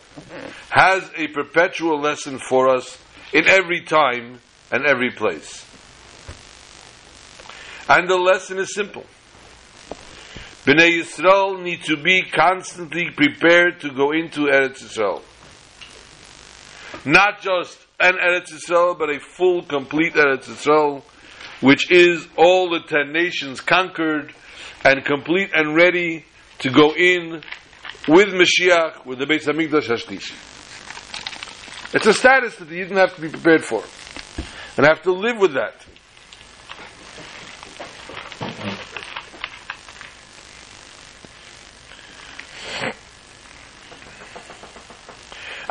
has 0.68 1.10
a 1.16 1.28
perpetual 1.28 1.98
lesson 1.98 2.38
for 2.38 2.68
us 2.68 2.98
in 3.32 3.48
every 3.48 3.80
time 3.80 4.40
and 4.70 4.84
every 4.84 5.12
place. 5.12 5.64
And 7.88 8.06
the 8.06 8.16
lesson 8.16 8.58
is 8.58 8.74
simple. 8.74 9.06
Bnei 10.64 11.00
Yisrael 11.00 11.60
need 11.60 11.82
to 11.84 11.96
be 11.96 12.22
constantly 12.22 13.10
prepared 13.10 13.80
to 13.80 13.90
go 13.90 14.12
into 14.12 14.42
Eretz 14.42 14.80
Yisrael. 14.80 15.20
Not 17.04 17.40
just 17.40 17.84
an 17.98 18.14
Eretz 18.14 18.52
Yisrael, 18.52 18.96
but 18.96 19.10
a 19.10 19.18
full, 19.18 19.64
complete 19.64 20.14
Eretz 20.14 20.44
Yisrael, 20.44 21.02
which 21.60 21.90
is 21.90 22.28
all 22.36 22.70
the 22.70 22.78
ten 22.86 23.12
nations 23.12 23.60
conquered 23.60 24.32
and 24.84 25.04
complete 25.04 25.50
and 25.52 25.74
ready 25.74 26.24
to 26.60 26.70
go 26.70 26.94
in 26.94 27.42
with 28.06 28.28
Mashiach, 28.28 29.04
with 29.04 29.18
the 29.18 29.26
Beis 29.26 29.46
Hamikdash 29.46 29.88
Hashlishi. 29.88 30.34
It's 31.92 32.06
a 32.06 32.14
status 32.14 32.54
that 32.56 32.68
you 32.68 32.84
didn't 32.84 32.98
have 32.98 33.16
to 33.16 33.20
be 33.20 33.28
prepared 33.28 33.64
for, 33.64 33.82
and 34.76 34.86
have 34.86 35.02
to 35.02 35.12
live 35.12 35.38
with 35.38 35.54
that. 35.54 35.84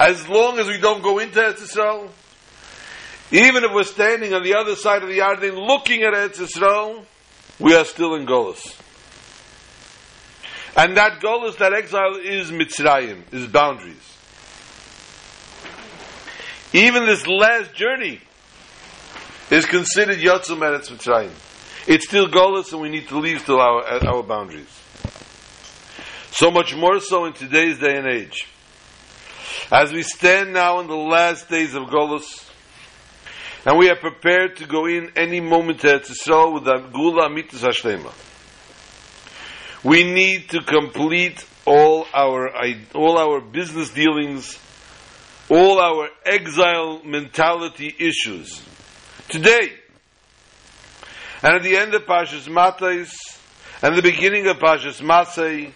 As 0.01 0.27
long 0.27 0.57
as 0.57 0.65
we 0.65 0.79
don't 0.79 1.03
go 1.03 1.19
into 1.19 1.39
Eretz 1.39 1.59
Yisrael, 1.59 2.09
even 3.31 3.63
if 3.63 3.71
we're 3.71 3.83
standing 3.83 4.33
on 4.33 4.41
the 4.41 4.55
other 4.55 4.75
side 4.75 5.03
of 5.03 5.09
the 5.09 5.19
Yarden 5.19 5.55
looking 5.67 6.01
at 6.01 6.15
Eretz 6.15 6.39
Yisrael, 6.39 7.05
we 7.59 7.75
are 7.75 7.85
still 7.85 8.15
in 8.15 8.25
Golos. 8.25 8.81
And 10.75 10.97
that 10.97 11.21
Golos, 11.21 11.57
that 11.57 11.73
exile 11.73 12.15
is 12.15 12.49
Mitzrayim, 12.49 13.31
is 13.31 13.45
boundaries. 13.45 14.17
Even 16.73 17.05
this 17.05 17.27
last 17.27 17.75
journey 17.75 18.21
is 19.51 19.67
considered 19.67 20.17
Yotzum 20.17 20.61
Eretz 20.61 20.89
Mitzrayim. 20.89 21.29
It's 21.87 22.07
still 22.07 22.27
Golos 22.27 22.73
and 22.73 22.81
we 22.81 22.89
need 22.89 23.07
to 23.09 23.19
leave 23.19 23.41
still 23.41 23.61
our, 23.61 23.83
our 24.03 24.23
boundaries. 24.23 24.65
So 26.31 26.49
much 26.49 26.75
more 26.75 26.99
so 26.99 27.25
in 27.25 27.33
today's 27.33 27.77
day 27.77 27.97
and 27.97 28.07
age. 28.07 28.47
As 29.71 29.93
we 29.93 30.03
stand 30.03 30.51
now 30.51 30.81
in 30.81 30.87
the 30.87 30.97
last 30.97 31.47
days 31.47 31.75
of 31.75 31.83
Golos, 31.83 32.45
and 33.65 33.79
we 33.79 33.89
are 33.89 33.95
prepared 33.95 34.57
to 34.57 34.67
go 34.67 34.85
in 34.85 35.13
any 35.15 35.39
moment 35.39 35.79
to 35.79 35.87
Yisrael 35.87 36.53
with 36.53 36.65
the 36.65 36.89
Gula 36.91 37.29
Mitzvah 37.29 37.69
Hashlema. 37.69 38.11
We 39.81 40.03
need 40.03 40.49
to 40.49 40.59
complete 40.61 41.45
all 41.65 42.05
our 42.13 42.49
all 42.93 43.17
our 43.17 43.39
business 43.39 43.91
dealings, 43.91 44.59
all 45.49 45.79
our 45.79 46.09
exile 46.25 47.01
mentality 47.05 47.95
issues 47.97 48.61
today. 49.29 49.71
And 51.43 51.55
at 51.55 51.63
the 51.63 51.77
end 51.77 51.93
of 51.93 52.01
Pashas 52.01 52.49
Matais 52.49 53.13
and 53.81 53.95
the 53.95 54.01
beginning 54.01 54.47
of 54.47 54.57
Pashas 54.57 55.01
Masay, 55.01 55.71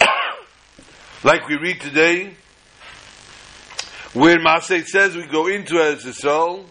like 1.22 1.46
we 1.46 1.54
read 1.58 1.80
today, 1.80 2.34
where 4.14 4.38
Masay 4.38 4.84
says 4.86 5.16
we 5.16 5.26
go 5.26 5.46
into 5.46 5.74
Eretz 5.74 6.04
Yisrael 6.04 6.64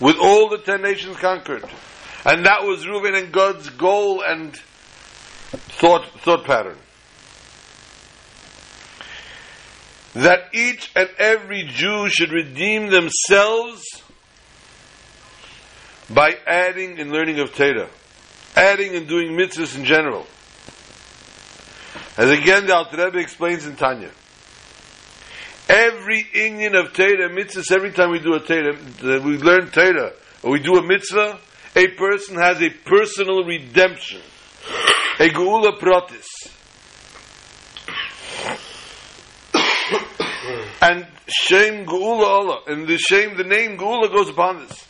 with 0.00 0.16
all 0.16 0.48
the 0.48 0.58
ten 0.58 0.82
nations 0.82 1.16
conquered. 1.16 1.64
And 2.24 2.44
that 2.44 2.64
was 2.64 2.86
Reuben 2.86 3.14
and 3.14 3.32
Gad's 3.32 3.70
goal 3.70 4.22
and 4.22 4.54
thought, 4.54 6.04
thought 6.20 6.44
pattern. 6.44 6.76
That 10.14 10.50
each 10.52 10.90
and 10.94 11.08
every 11.18 11.64
Jew 11.64 12.08
should 12.10 12.32
redeem 12.32 12.90
themselves 12.90 13.84
by 16.12 16.34
adding 16.46 16.98
and 16.98 17.12
learning 17.12 17.38
of 17.38 17.54
Torah, 17.54 17.88
adding 18.56 18.96
and 18.96 19.06
doing 19.08 19.32
mitzvahs 19.32 19.78
in 19.78 19.84
general. 19.84 20.26
As 22.16 22.28
again 22.28 22.66
the 22.66 22.74
Alter 22.74 23.04
Rebbe 23.04 23.18
explains 23.18 23.64
in 23.66 23.76
Tanya, 23.76 24.10
every 25.70 26.24
inyan 26.34 26.74
of 26.74 26.92
Torah 26.92 27.30
mitzvahs, 27.30 27.70
every 27.70 27.92
time 27.92 28.10
we 28.10 28.18
do 28.18 28.34
a 28.34 28.40
Torah, 28.40 28.76
we 29.22 29.38
learn 29.38 29.70
Torah, 29.70 30.12
or 30.42 30.50
we 30.50 30.58
do 30.60 30.76
a 30.76 30.82
mitzvah, 30.82 31.38
a 31.76 31.86
person 31.96 32.36
has 32.36 32.60
a 32.60 32.70
personal 32.70 33.44
redemption, 33.44 34.20
a 35.20 35.28
geula 35.28 35.78
protis. 35.78 36.26
and 40.82 41.06
shame 41.28 41.86
geula 41.86 42.26
Allah, 42.26 42.60
and 42.66 42.88
the 42.88 42.98
shame, 42.98 43.36
the 43.36 43.44
name 43.44 43.78
geula 43.78 44.12
goes 44.12 44.28
upon 44.28 44.66
this. 44.66 44.86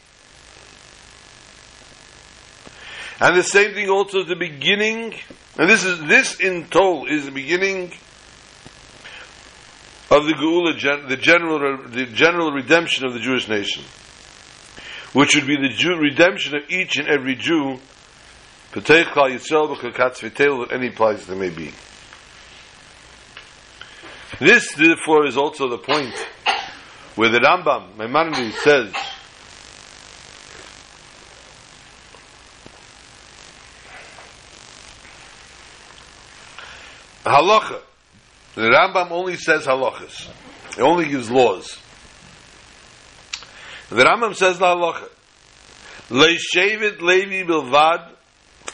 And 3.20 3.36
the 3.36 3.42
same 3.42 3.74
thing 3.74 3.90
also 3.90 4.20
at 4.20 4.28
the 4.28 4.36
beginning, 4.36 5.14
and 5.58 5.68
this 5.68 5.84
is 5.84 6.00
this 6.00 6.40
in 6.40 6.68
total 6.68 7.04
is 7.06 7.26
the 7.26 7.30
beginning 7.30 7.92
of 10.10 10.26
the 10.26 10.32
geula, 10.32 11.08
the 11.08 11.16
general, 11.16 11.88
the 11.88 12.06
general 12.06 12.50
redemption 12.50 13.06
of 13.06 13.12
the 13.14 13.20
Jewish 13.20 13.48
nation, 13.48 13.84
which 15.12 15.36
would 15.36 15.46
be 15.46 15.56
the 15.56 15.68
Jew, 15.68 15.96
redemption 15.96 16.56
of 16.56 16.68
each 16.68 16.96
and 16.96 17.08
every 17.08 17.36
Jew, 17.36 17.78
at 18.74 18.90
any 20.72 20.90
place 20.90 21.26
there 21.26 21.36
may 21.36 21.50
be. 21.50 21.72
This, 24.38 24.72
therefore, 24.74 25.26
is 25.26 25.36
also 25.36 25.68
the 25.68 25.78
point 25.78 26.14
where 27.14 27.28
the 27.30 27.38
Rambam, 27.38 27.96
Maimonides, 27.96 28.58
says 28.62 28.92
halacha. 37.24 37.82
The 38.60 38.66
Rambam 38.66 39.10
only 39.10 39.36
says 39.36 39.64
halachas. 39.64 40.28
It 40.76 40.82
only 40.82 41.08
gives 41.08 41.30
laws. 41.30 41.78
The 43.88 44.04
Rambam 44.04 44.34
says 44.34 44.58
the 44.58 44.66
halacha. 44.66 45.08
Leishavit 46.10 47.00
Levi 47.00 47.44
bilvad, 47.48 48.12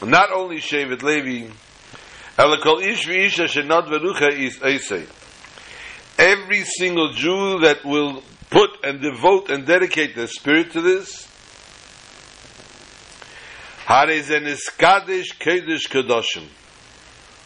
not 0.01 0.33
only 0.33 0.57
Shavit 0.57 1.01
Levi, 1.03 1.49
elakol 2.37 2.83
ish 2.83 3.07
v'isha 3.07 3.45
shenad 3.47 3.87
verucha 3.87 4.29
is 4.37 4.57
eisei. 4.57 5.07
Every 6.19 6.65
single 6.65 7.13
Jew 7.13 7.59
that 7.59 7.85
will 7.85 8.21
put 8.49 8.83
and 8.83 8.99
devote 8.99 9.49
and 9.49 9.65
dedicate 9.65 10.17
their 10.17 10.27
spirit 10.27 10.71
to 10.71 10.81
this. 10.81 11.25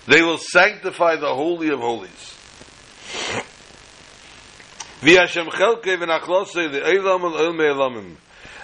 They 0.08 0.21
will 0.23 0.38
sanctify 0.39 1.17
the 1.17 1.36
Holy 1.36 1.69
of 1.69 1.80
Holies. 1.80 2.31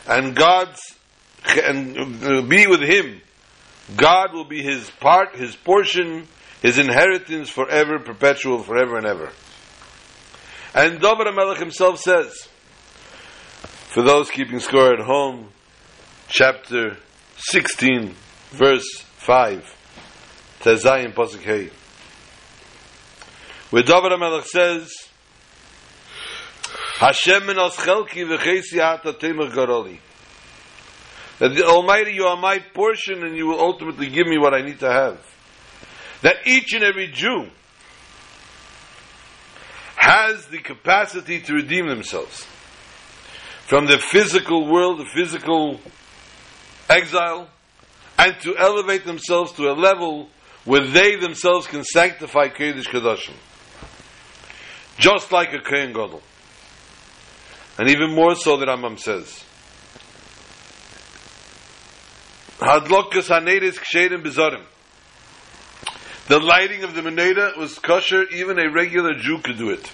And 0.08 0.36
God's 0.36 0.98
and 1.46 2.50
be 2.50 2.68
with 2.68 2.82
him. 2.82 3.22
God 3.96 4.34
will 4.34 4.46
be 4.46 4.62
his 4.62 4.90
part, 5.00 5.36
his 5.36 5.56
portion, 5.56 6.28
his 6.62 6.78
inheritance 6.78 7.50
forever, 7.50 8.00
perpetual, 8.00 8.64
forever 8.64 8.98
and 8.98 9.06
ever. 9.06 9.32
And 10.74 11.00
David 11.00 11.28
HaMelech 11.28 11.58
himself 11.58 12.00
says, 12.00 12.48
for 13.94 14.04
those 14.04 14.30
keeping 14.30 14.60
score 14.60 14.94
at 14.94 15.00
home, 15.00 15.50
chapter 16.28 16.98
16, 17.38 18.14
verse 18.52 19.02
5, 19.18 19.64
Tezayim 20.60 21.14
Pasuk. 21.14 21.72
Where 23.70 23.84
David 23.84 24.12
HaMelech 24.14 24.46
says, 24.46 24.94
Hashem 26.98 27.46
min 27.46 27.60
os 27.60 27.76
chelki 27.76 28.26
v'chesi 28.26 28.80
hata 28.80 29.14
temach 29.14 29.52
garoli. 29.52 30.00
That 31.40 31.54
the 31.54 31.66
Almighty, 31.66 32.14
you 32.14 32.26
are 32.26 32.38
my 32.38 32.60
portion 32.74 33.24
and 33.24 33.36
you 33.36 33.46
will 33.48 33.60
ultimately 33.60 34.10
give 34.10 34.26
me 34.26 34.38
what 34.38 34.54
I 34.54 34.62
need 34.62 34.80
to 34.80 34.92
have. 34.92 35.20
That 36.22 36.38
each 36.48 36.74
and 36.74 36.84
every 36.84 37.10
Jew 37.10 37.50
has 39.98 40.46
the 40.48 40.60
capacity 40.60 41.42
to 41.42 41.54
redeem 41.54 41.88
themselves 41.88 42.48
from 43.68 43.86
the 43.86 44.00
physical 44.00 44.66
world, 44.72 45.00
the 45.00 45.10
physical 45.14 45.80
exile, 46.90 47.50
and 48.18 48.40
to 48.42 48.58
elevate 48.58 49.06
themselves 49.06 49.52
to 49.54 49.70
a 49.70 49.74
level 49.74 50.30
where 50.64 50.88
they 50.88 51.18
themselves 51.18 51.68
can 51.68 51.84
sanctify 51.84 52.48
Kodesh 52.48 52.88
Kedoshim. 52.88 53.36
Just 54.98 55.32
like 55.32 55.54
a 55.54 55.60
Kohen 55.60 55.94
Gadol. 55.94 56.22
And 57.78 57.90
even 57.90 58.14
more 58.16 58.36
so, 58.36 58.58
the 58.58 58.66
Rambam 58.66 59.00
says. 59.00 59.44
Hadlokas 62.60 63.30
Hanedis 63.30 63.78
Kshedim 63.78 64.24
Bezorim. 64.24 64.64
The 66.28 66.40
lighting 66.40 66.84
of 66.84 66.94
the 66.94 67.02
Meneda 67.02 67.58
was 67.58 67.80
kosher, 67.80 68.24
even 68.32 68.60
a 68.60 68.70
regular 68.70 69.14
Jew 69.14 69.40
could 69.40 69.58
do 69.58 69.70
it. 69.70 69.88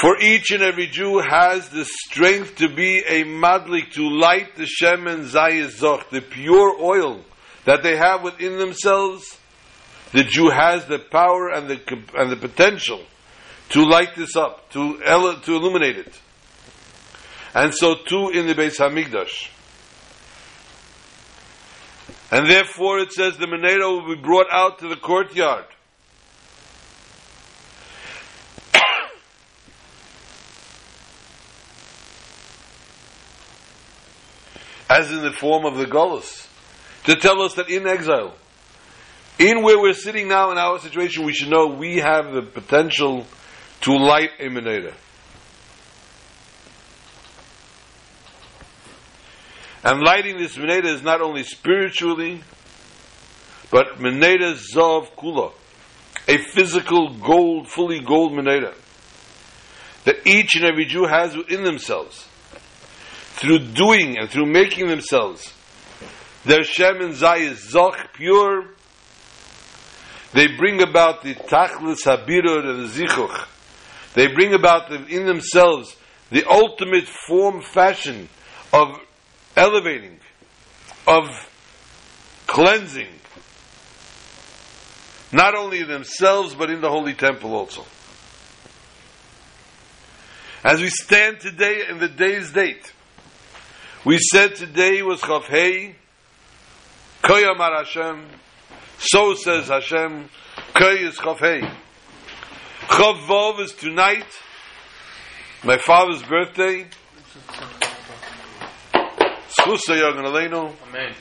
For 0.00 0.18
each 0.18 0.50
and 0.50 0.62
every 0.62 0.86
Jew 0.86 1.18
has 1.18 1.68
the 1.68 1.84
strength 1.84 2.56
to 2.56 2.68
be 2.68 2.98
a 3.06 3.24
madlik, 3.24 3.92
to 3.92 4.08
light 4.08 4.56
the 4.56 4.64
Shemen 4.64 5.30
Zayizach, 5.30 6.10
the 6.10 6.20
pure 6.20 6.76
oil 6.80 7.24
that 7.64 7.82
they 7.82 7.96
have 7.96 8.22
within 8.22 8.58
themselves. 8.58 9.38
The 10.12 10.24
Jew 10.24 10.50
has 10.50 10.86
the 10.86 10.98
power 10.98 11.50
and 11.50 11.68
the, 11.68 11.80
and 12.14 12.32
the 12.32 12.36
potential 12.36 13.00
to 13.70 13.84
light 13.84 14.14
this 14.16 14.36
up, 14.36 14.70
to, 14.70 14.98
to 14.98 15.54
illuminate 15.54 15.98
it. 15.98 16.20
And 17.54 17.72
so 17.74 17.94
too 17.94 18.30
in 18.30 18.46
the 18.46 18.54
Beis 18.54 18.78
Hamikdash. 18.78 19.48
And 22.32 22.48
therefore 22.48 23.00
it 23.00 23.12
says 23.12 23.36
the 23.36 23.46
Menera 23.46 23.90
will 23.90 24.14
be 24.14 24.20
brought 24.20 24.46
out 24.50 24.78
to 24.80 24.88
the 24.88 24.96
courtyard. 24.96 25.66
as 34.88 35.12
in 35.12 35.22
the 35.22 35.32
form 35.32 35.66
of 35.66 35.76
the 35.76 35.86
Golas, 35.86 36.46
to 37.04 37.16
tell 37.16 37.42
us 37.42 37.54
that 37.54 37.68
in 37.68 37.86
exile, 37.86 38.34
in 39.40 39.62
where 39.62 39.80
we're 39.80 39.94
sitting 39.94 40.28
now 40.28 40.52
in 40.52 40.58
our 40.58 40.78
situation, 40.78 41.24
we 41.24 41.32
should 41.32 41.48
know 41.48 41.66
we 41.68 41.96
have 41.96 42.32
the 42.32 42.42
potential 42.42 43.26
to 43.80 43.96
light 43.96 44.30
a 44.38 44.44
menorah. 44.44 44.94
And 49.82 50.02
lighting 50.02 50.36
this 50.36 50.56
menorah 50.58 50.84
is 50.84 51.02
not 51.02 51.22
only 51.22 51.42
spiritually, 51.42 52.42
but 53.70 53.96
menorah 53.96 54.58
zav 54.74 55.08
kula, 55.16 55.52
a 56.28 56.36
physical 56.36 57.16
gold, 57.16 57.66
fully 57.66 58.00
gold 58.00 58.32
menorah 58.32 58.74
that 60.04 60.26
each 60.26 60.54
and 60.54 60.64
every 60.64 60.84
Jew 60.84 61.06
has 61.06 61.36
within 61.36 61.64
themselves 61.64 62.26
through 63.36 63.58
doing 63.58 64.18
and 64.18 64.28
through 64.28 64.46
making 64.46 64.86
themselves 64.86 65.54
their 66.44 66.62
Shem 66.62 67.00
and 67.00 67.14
Zayis 67.14 67.72
Zoch 67.72 68.12
pure, 68.14 68.64
they 70.32 70.46
bring 70.56 70.82
about 70.82 71.22
the 71.22 71.34
Tachlis 71.34 72.04
Habirur 72.04 72.64
and 72.64 72.88
the 72.88 72.92
Zichuch. 72.92 73.46
They 74.14 74.28
bring 74.28 74.54
about 74.54 74.92
in 74.92 75.26
themselves 75.26 75.96
the 76.30 76.44
ultimate 76.48 77.06
form, 77.06 77.62
fashion 77.62 78.28
of 78.72 79.00
elevating, 79.56 80.18
of 81.06 81.28
cleansing, 82.46 83.08
not 85.32 85.54
only 85.54 85.82
themselves 85.82 86.54
but 86.54 86.70
in 86.70 86.80
the 86.80 86.88
Holy 86.88 87.14
Temple 87.14 87.54
also. 87.54 87.84
As 90.62 90.80
we 90.80 90.90
stand 90.90 91.40
today 91.40 91.82
in 91.88 91.98
the 91.98 92.08
day's 92.08 92.52
date, 92.52 92.92
we 94.04 94.18
said 94.18 94.54
today 94.56 95.02
was 95.02 95.20
Chavhei, 95.20 95.94
Koyamar 97.22 97.78
Hashem, 97.78 98.26
so 99.00 99.34
says 99.34 99.68
Hashem, 99.68 100.28
Koy 100.74 100.96
is 100.96 101.16
Chavhei. 101.16 101.74
Chavvov 102.82 103.60
is 103.60 103.72
tonight, 103.72 104.26
my 105.64 105.78
father's 105.78 106.22
birthday. 106.22 106.86
Schusa 109.48 109.98
Yogan 109.98 110.26
Aleinu. 110.26 110.74
Amen. 110.88 111.14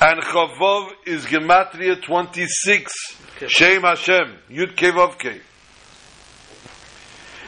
And 0.00 0.20
Chavvov 0.22 0.90
is 1.06 1.24
Gematria 1.26 2.02
26, 2.02 2.92
Shem 3.46 3.82
Hashem, 3.82 4.36
Yud 4.50 4.74
Kevov 4.74 5.18
Ke. 5.18 5.40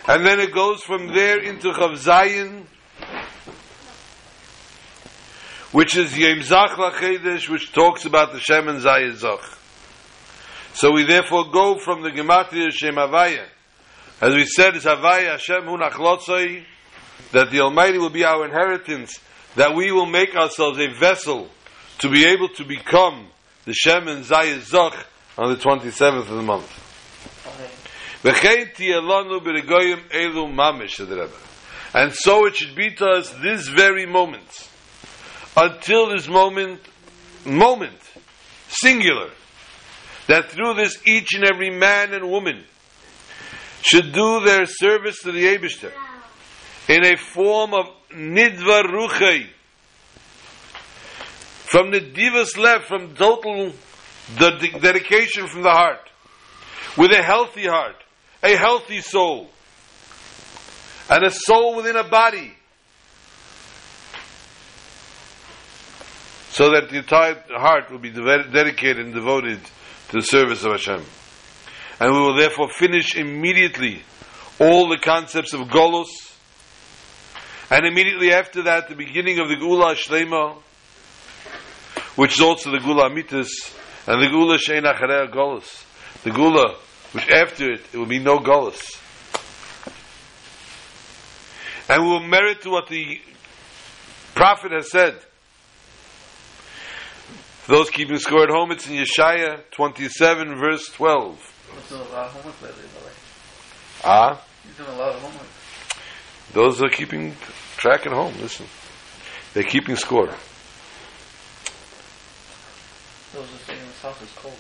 And 0.07 0.25
then 0.25 0.39
it 0.39 0.55
goes 0.55 0.83
from 0.83 1.09
there 1.09 1.41
into 1.41 1.73
Chav 1.73 1.99
Zayin, 1.99 2.67
which 5.73 5.97
is 5.97 6.13
Yem 6.13 6.43
Zach 6.43 6.71
Lachedesh, 6.71 7.49
which 7.49 7.73
talks 7.73 8.05
about 8.05 8.33
the 8.33 8.41
Shem 8.41 8.69
and 8.69 8.81
Zayizach. 8.81 9.57
So 10.75 10.93
we 10.93 11.05
therefore 11.05 11.51
go 11.51 11.79
from 11.79 12.03
the 12.03 12.11
Gematria 12.11 12.73
Shem 12.73 12.97
Havaya. 12.97 13.47
As 14.21 14.35
we 14.35 14.45
said, 14.45 14.75
it's 14.75 14.85
Havaya 14.85 15.33
Hashem 15.33 15.65
Hu 15.65 15.79
Nachlotzai, 15.79 16.65
that 17.33 17.51
the 17.51 17.61
Almighty 17.61 17.99
will 17.99 18.11
be 18.11 18.25
our 18.25 18.45
inheritance, 18.45 19.21
that 19.55 19.75
we 19.75 19.93
will 19.93 20.07
make 20.07 20.35
ourselves 20.35 20.79
a 20.81 20.89
vessel 20.99 21.49
to 21.99 22.11
be 22.11 22.27
able 22.27 22.49
to 22.49 22.65
become 22.65 23.29
the 23.65 23.73
Shem 23.73 24.09
and 24.09 24.25
Zayizach 24.25 25.05
on 25.39 25.51
the 25.51 25.57
27th 25.57 26.19
of 26.19 26.29
the 26.29 26.43
month. 26.43 26.69
And 31.93 32.13
so 32.13 32.47
it 32.47 32.57
should 32.57 32.77
be 32.77 32.91
to 32.91 33.07
us 33.07 33.31
this 33.43 33.69
very 33.69 34.07
moment 34.07 34.70
until 35.57 36.09
this 36.11 36.29
moment, 36.29 36.81
moment, 37.45 37.99
singular, 38.69 39.31
that 40.27 40.51
through 40.51 40.75
this 40.75 40.97
each 41.07 41.35
and 41.35 41.45
every 41.45 41.71
man 41.71 42.15
and 42.15 42.31
woman 42.31 42.65
should 43.83 44.13
do 44.13 44.41
their 44.45 44.67
service 44.67 45.21
to 45.23 45.33
the 45.33 45.45
Abishter 45.45 45.93
in 46.89 47.05
a 47.05 47.17
form 47.17 47.75
of 47.75 47.87
nidva 48.11 48.85
ruchei, 48.85 49.47
from 51.65 51.91
the 51.91 52.01
divas 52.01 52.57
left, 52.57 52.87
from 52.87 53.15
total 53.15 53.73
the 54.39 54.79
dedication 54.81 55.47
from 55.47 55.63
the 55.63 55.71
heart, 55.71 56.09
with 56.97 57.13
a 57.13 57.23
healthy 57.23 57.67
heart, 57.67 57.97
a 58.43 58.57
healthy 58.57 59.01
soul, 59.01 59.49
and 61.09 61.25
a 61.25 61.31
soul 61.31 61.77
within 61.77 61.97
a 61.97 62.09
body 62.09 62.53
so 66.51 66.71
that 66.73 66.91
the 66.91 66.99
entire 66.99 67.43
heart 67.51 67.91
will 67.91 67.99
be 67.99 68.11
dedicated 68.11 69.05
and 69.05 69.15
devoted 69.15 69.61
to 70.09 70.17
the 70.17 70.23
service 70.23 70.65
of 70.65 70.73
Hashem. 70.73 71.03
And 72.01 72.13
we 72.13 72.19
will 72.19 72.37
therefore 72.37 72.69
finish 72.71 73.15
immediately 73.17 74.03
all 74.59 74.89
the 74.89 74.99
concepts 74.99 75.53
of 75.55 75.61
Golos, 75.69 76.09
and 77.71 77.87
immediately 77.87 78.33
after 78.33 78.65
that, 78.65 78.89
the 78.89 78.97
beginning 78.97 79.39
of 79.39 79.49
the 79.49 79.57
Gula 79.57 79.95
Shlema, 79.95 80.57
which 82.17 82.35
is 82.35 82.41
also 82.41 82.73
the 82.73 82.81
Gula 82.81 83.09
Mitas, 83.11 83.49
and 84.07 84.21
the 84.21 84.29
Gula 84.29 84.59
Shein 84.59 84.83
Acharei 84.83 85.31
Golos. 85.31 85.87
The 86.25 86.31
Gula, 86.31 86.75
which 87.13 87.31
after 87.31 87.73
it, 87.73 87.81
it 87.93 87.97
will 87.97 88.07
be 88.07 88.19
no 88.19 88.39
Golos. 88.39 88.99
And 91.89 92.03
we 92.03 92.09
will 92.09 92.27
merit 92.27 92.63
to 92.63 92.71
what 92.71 92.89
the 92.89 93.21
Prophet 94.35 94.73
has 94.73 94.91
said, 94.91 95.17
for 97.63 97.73
those 97.73 97.91
keeping 97.91 98.19
score 98.19 98.45
at 98.45 98.51
home, 98.51 98.73
it's 98.73 98.89
in 98.89 98.95
Yeshaya 98.95 99.63
27, 99.71 100.57
verse 100.57 100.87
12. 100.89 101.53
doing 101.89 102.01
a 102.01 102.05
lot 102.05 102.27
of 102.27 102.33
homework 102.33 102.63
lately, 102.63 102.85
Ah? 104.03 104.43
He's 104.67 104.77
doing 104.77 104.89
a 104.89 104.97
lot 104.97 105.15
of 105.15 105.21
homework. 105.21 105.47
Those 106.53 106.83
are 106.83 106.89
keeping 106.89 107.37
track 107.77 108.07
at 108.07 108.13
home, 108.13 108.35
listen. 108.41 108.67
They're 109.53 109.63
keeping 109.63 109.97
score. 109.97 110.27
Those 113.33 113.45
are 113.45 113.59
saying 113.67 113.79
this 113.87 114.03
house 114.03 114.23
is 114.23 114.33
cold. 114.37 114.55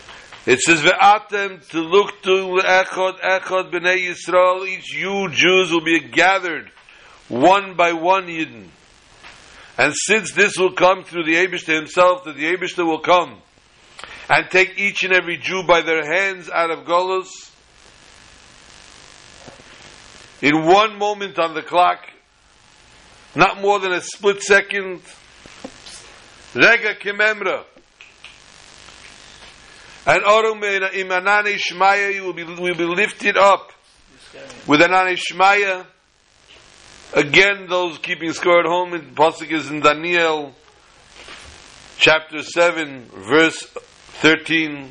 It 0.46 0.60
says, 0.60 0.80
Ve'atem 0.80 1.66
to 1.70 1.80
look 1.80 2.22
to 2.22 2.60
echod, 2.62 3.20
echod 3.20 3.70
b'nei 3.72 4.08
Yisrael, 4.08 4.66
each 4.68 4.94
you 4.94 5.28
Jews 5.30 5.72
will 5.72 5.84
be 5.84 6.00
gathered 6.00 6.70
one 7.28 7.74
by 7.74 7.92
one 7.92 8.26
Yidden. 8.26 8.68
And 9.80 9.94
since 9.96 10.32
this 10.32 10.58
will 10.58 10.72
come 10.74 11.04
through 11.04 11.24
the 11.24 11.36
Abishta 11.36 11.74
himself, 11.74 12.24
that 12.24 12.36
the 12.36 12.54
Abishta 12.54 12.84
will 12.84 13.00
come 13.00 13.38
and 14.28 14.50
take 14.50 14.78
each 14.78 15.04
and 15.04 15.14
every 15.14 15.38
Jew 15.38 15.62
by 15.66 15.80
their 15.80 16.04
hands 16.04 16.50
out 16.50 16.70
of 16.70 16.84
Golos, 16.84 17.30
in 20.42 20.66
one 20.66 20.98
moment 20.98 21.38
on 21.38 21.54
the 21.54 21.62
clock, 21.62 22.00
not 23.34 23.62
more 23.62 23.78
than 23.78 23.92
a 23.92 24.02
split 24.02 24.42
second, 24.42 25.00
Rega 26.54 26.96
Kimemra, 26.96 27.64
and 30.06 30.22
Orum 30.24 30.60
Imanane 30.92 31.56
Shmaya 31.56 32.36
be, 32.36 32.44
will 32.44 32.74
be 32.74 32.84
lifted 32.84 33.38
up 33.38 33.72
with 34.66 34.80
Anane 34.80 35.16
Shmaya 35.16 35.86
Again, 37.12 37.66
those 37.68 37.98
keeping 37.98 38.32
score 38.32 38.60
at 38.60 38.66
home, 38.66 38.94
in 38.94 39.16
Pasuk 39.16 39.50
is 39.50 39.68
in 39.68 39.80
Daniel 39.80 40.54
chapter 41.98 42.40
7, 42.40 43.06
verse 43.12 43.62
13. 44.22 44.88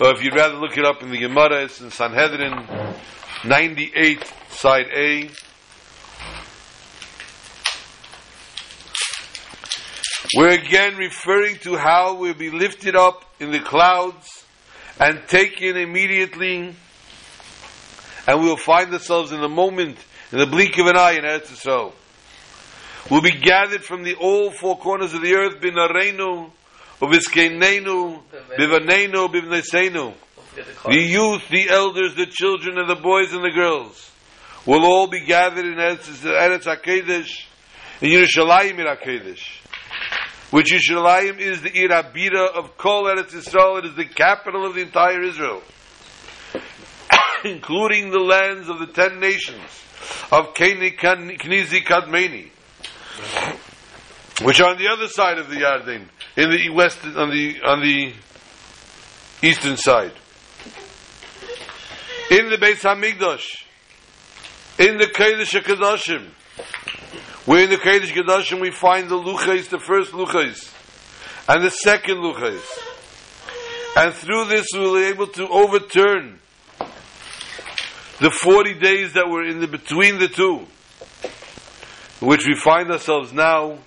Or 0.00 0.12
if 0.12 0.24
you'd 0.24 0.34
rather 0.34 0.54
look 0.54 0.78
it 0.78 0.86
up 0.86 1.02
in 1.02 1.10
the 1.10 1.18
Gemara, 1.18 1.64
it's 1.64 1.78
in 1.82 1.90
Sanhedrin 1.90 2.66
98, 3.44 4.32
side 4.48 4.86
A. 4.96 5.28
We're 10.34 10.54
again 10.54 10.96
referring 10.96 11.56
to 11.64 11.76
how 11.76 12.14
we'll 12.14 12.32
be 12.32 12.50
lifted 12.50 12.96
up 12.96 13.30
in 13.38 13.50
the 13.50 13.60
clouds 13.60 14.46
and 14.98 15.20
taken 15.28 15.76
immediately, 15.76 16.74
and 18.26 18.40
we'll 18.40 18.56
find 18.56 18.90
ourselves 18.94 19.32
in 19.32 19.42
the 19.42 19.50
moment, 19.50 19.98
in 20.32 20.38
the 20.38 20.46
blink 20.46 20.78
of 20.78 20.86
an 20.86 20.96
eye 20.96 21.12
in 21.12 21.24
Eretz 21.24 21.48
Yisrael. 21.48 21.92
We'll 23.10 23.22
be 23.22 23.32
gathered 23.32 23.82
from 23.82 24.04
the 24.04 24.14
all 24.14 24.52
four 24.52 24.78
corners 24.78 25.12
of 25.12 25.22
the 25.22 25.34
earth, 25.34 25.60
binareinu, 25.60 26.50
uviskenenu, 27.00 28.22
bivanenu, 28.56 29.28
bivnesenu. 29.28 30.14
The 30.86 30.96
youth, 30.96 31.48
the 31.48 31.68
elders, 31.70 32.14
the 32.14 32.26
children, 32.26 32.78
and 32.78 32.88
the 32.88 33.00
boys 33.00 33.32
and 33.32 33.42
the 33.42 33.50
girls 33.52 34.10
will 34.66 34.84
all 34.84 35.08
be 35.08 35.24
gathered 35.24 35.64
in 35.64 35.74
Eretz, 35.74 36.06
Eretz 36.22 36.64
HaKadosh, 36.64 37.46
in 38.00 38.10
Yerushalayim 38.10 38.78
Ir 38.78 38.96
HaKadosh. 38.96 39.56
Which 40.50 40.72
Yerushalayim 40.72 41.38
is 41.38 41.62
the 41.62 41.76
Ir 41.76 41.88
Abira 41.88 42.56
of 42.56 42.76
Kol 42.76 43.04
Eretz 43.04 43.32
Yisrael. 43.32 43.78
It 43.80 43.86
is 43.86 43.96
the 43.96 44.06
capital 44.06 44.66
of 44.66 44.74
the 44.74 44.82
entire 44.82 45.22
Israel. 45.22 45.62
Including 47.44 48.10
the 48.10 48.20
lands 48.20 48.68
of 48.68 48.78
the 48.78 48.86
ten 48.86 49.18
nations 49.18 49.89
of 50.32 50.54
Keni, 50.54 50.96
Knizi, 50.98 51.84
Kadmeni. 51.84 52.48
Which 54.44 54.60
are 54.60 54.70
on 54.70 54.78
the 54.78 54.88
other 54.88 55.08
side 55.08 55.38
of 55.38 55.50
the 55.50 55.56
Yarden, 55.56 56.08
in 56.36 56.50
the 56.50 56.70
west, 56.70 57.04
on 57.04 57.30
the, 57.30 57.60
on 57.62 57.82
the 57.82 58.14
eastern 59.42 59.76
side 59.76 60.12
in 62.30 62.48
the 62.48 62.56
Beis 62.56 62.82
Hamikdash, 62.82 63.64
in 64.78 64.98
the 64.98 65.06
Kodesh 65.06 65.60
HaKadoshim, 65.60 66.28
where 67.44 67.64
in 67.64 67.70
the 67.70 67.76
Kodesh 67.76 68.12
HaKadoshim 68.12 68.60
we 68.60 68.70
find 68.70 69.08
the 69.08 69.18
Luchais, 69.18 69.68
the 69.68 69.80
first 69.80 70.12
Luchais, 70.12 70.72
and 71.48 71.64
the 71.64 71.70
second 71.70 72.18
Luchais. 72.18 72.62
And 73.96 74.14
through 74.14 74.44
this 74.44 74.68
we 74.72 74.78
will 74.78 74.94
be 74.94 75.06
able 75.06 75.26
to 75.26 75.48
overturn 75.48 76.38
the 78.20 78.30
40 78.30 78.74
days 78.74 79.14
that 79.14 79.28
were 79.28 79.44
in 79.44 79.60
the 79.60 79.66
between 79.66 80.18
the 80.18 80.28
two, 80.28 80.66
which 82.20 82.46
we 82.46 82.54
find 82.54 82.90
ourselves 82.90 83.32
now 83.32 83.78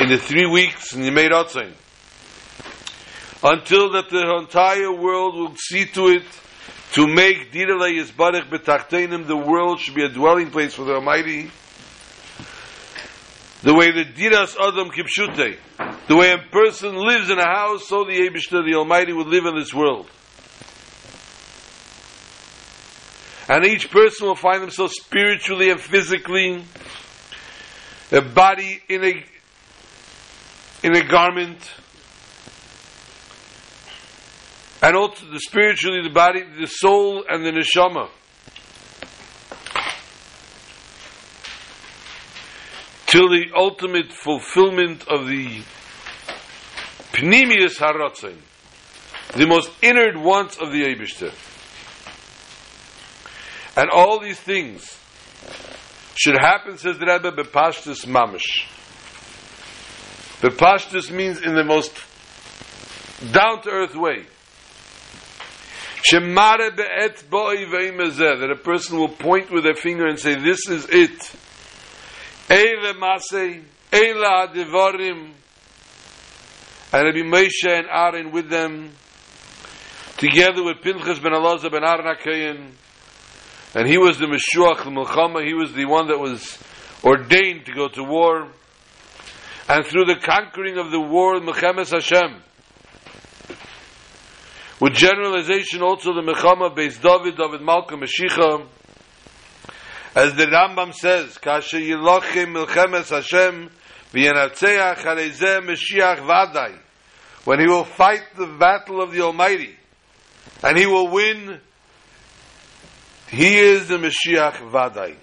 in 0.00 0.08
the 0.08 0.18
three 0.18 0.46
weeks 0.46 0.92
in 0.94 1.02
the 1.02 1.10
Meir 1.10 1.30
Otzain. 1.30 1.72
Until 3.42 3.92
that 3.92 4.10
the 4.10 4.36
entire 4.38 4.92
world 4.92 5.36
will 5.36 5.54
see 5.56 5.84
to 5.86 6.08
it 6.08 6.24
to 6.92 7.06
make 7.06 7.52
Direle 7.52 8.00
Yisbarech 8.00 8.50
B'Tachtenim, 8.50 9.26
the 9.26 9.36
world 9.36 9.78
should 9.78 9.94
be 9.94 10.04
a 10.04 10.08
dwelling 10.08 10.50
place 10.50 10.74
for 10.74 10.84
the 10.84 10.94
Almighty. 10.94 11.50
The 13.62 13.74
way 13.74 13.92
the 13.92 14.04
Diras 14.04 14.56
Adam 14.56 14.90
Kipshute, 14.90 15.56
the 16.08 16.16
way 16.16 16.32
a 16.32 16.38
person 16.38 16.96
lives 16.96 17.30
in 17.30 17.38
a 17.38 17.46
house, 17.46 17.88
so 17.88 18.04
the 18.04 18.12
Abishter, 18.12 18.64
the 18.64 18.76
Almighty, 18.76 19.12
would 19.12 19.28
live 19.28 19.46
in 19.46 19.56
this 19.56 19.72
world. 19.72 20.10
And 23.48 23.64
each 23.66 23.90
person 23.90 24.26
will 24.26 24.36
find 24.36 24.62
themselves 24.62 24.94
spiritually 24.94 25.70
and 25.70 25.78
physically, 25.78 26.64
a 28.10 28.22
body 28.22 28.80
in 28.88 29.04
a 29.04 29.24
in 30.82 30.96
a 30.96 31.06
garment, 31.06 31.58
and 34.82 34.96
also 34.96 35.26
the 35.30 35.40
spiritually 35.40 36.02
the 36.02 36.12
body, 36.12 36.42
the 36.58 36.66
soul, 36.66 37.24
and 37.28 37.44
the 37.44 37.50
neshama. 37.50 38.08
Till 43.06 43.28
the 43.28 43.52
ultimate 43.54 44.10
fulfillment 44.10 45.06
of 45.06 45.26
the 45.26 45.62
pnimius 47.12 47.78
haratzin, 47.78 48.36
the 49.36 49.46
most 49.46 49.70
inward 49.82 50.16
wants 50.16 50.56
of 50.56 50.72
the 50.72 50.82
Abishter. 50.82 51.32
And 53.76 53.90
all 53.90 54.20
these 54.20 54.38
things 54.38 54.98
should 56.16 56.36
happen, 56.38 56.78
says 56.78 56.98
the 56.98 57.06
Rebbe, 57.06 57.32
bepashtus 57.32 58.06
mamish. 58.06 58.66
Bepashtus 60.40 61.10
means 61.10 61.40
in 61.40 61.54
the 61.54 61.64
most 61.64 61.92
down-to-earth 63.32 63.96
way. 63.96 64.26
Shemare 66.08 66.76
be'et 66.76 67.24
bo'i 67.30 67.64
ve'imezeh, 67.66 68.40
that 68.40 68.50
a 68.50 68.56
person 68.56 68.98
will 68.98 69.08
point 69.08 69.50
with 69.50 69.64
their 69.64 69.74
finger 69.74 70.06
and 70.06 70.18
say, 70.18 70.34
this 70.34 70.68
is 70.68 70.86
it. 70.88 71.18
Eile 72.48 72.92
masei, 72.94 73.62
eile 73.90 74.48
adivarim, 74.48 75.32
and 76.92 77.02
Rabbi 77.02 77.22
Moshe 77.22 77.66
and 77.66 77.88
Aaron 77.90 78.30
with 78.30 78.50
them, 78.50 78.90
together 80.18 80.62
with 80.62 80.82
Pinchas 80.82 81.18
ben 81.18 81.32
Elazar 81.32 81.72
ben 81.72 81.82
Aaron 81.82 82.04
HaKayin, 82.04 82.70
and 83.74 83.88
he 83.88 83.98
was 83.98 84.18
the 84.18 84.26
Meshuach, 84.26 84.84
the 84.84 84.90
Milchama, 84.90 85.44
he 85.44 85.54
was 85.54 85.72
the 85.72 85.84
one 85.84 86.06
that 86.08 86.18
was 86.18 86.58
ordained 87.02 87.66
to 87.66 87.72
go 87.72 87.88
to 87.88 88.02
war, 88.04 88.48
and 89.68 89.84
through 89.86 90.04
the 90.04 90.16
conquering 90.16 90.78
of 90.78 90.90
the 90.90 91.00
war, 91.00 91.40
Mechemes 91.40 91.90
Hashem, 91.90 92.42
with 94.80 94.94
generalization 94.94 95.82
also 95.82 96.12
the 96.12 96.20
Mechama 96.20 96.74
Beis 96.74 97.00
David, 97.00 97.36
David 97.36 97.62
Malka 97.62 97.96
Mashiach, 97.96 98.66
as 100.14 100.34
the 100.34 100.46
Rambam 100.46 100.94
says, 100.94 101.38
Kasha 101.38 101.76
Yilachim 101.76 102.54
Milchemes 102.54 103.08
Hashem 103.08 103.70
V'yenatzeach 104.12 104.98
Harezeh 104.98 105.60
Mashiach 105.66 106.18
Vadai, 106.18 106.78
when 107.44 107.58
he 107.58 107.66
will 107.66 107.84
fight 107.84 108.22
the 108.36 108.46
battle 108.46 109.02
of 109.02 109.10
the 109.10 109.20
Almighty, 109.22 109.74
and 110.62 110.78
he 110.78 110.86
will 110.86 111.08
win, 111.08 111.60
he 113.34 113.58
is 113.58 113.88
the 113.88 113.98
Mashiach 113.98 114.70
Vadai. 114.70 115.16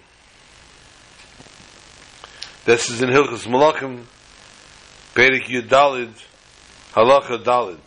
This 2.64 2.90
is 2.90 3.02
in 3.02 3.08
Hilchas 3.08 3.46
Malachim, 3.46 4.04
Perik 5.14 5.44
Yudalid, 5.44 6.12
Halacha 6.92 7.42
Dalid, 7.42 7.80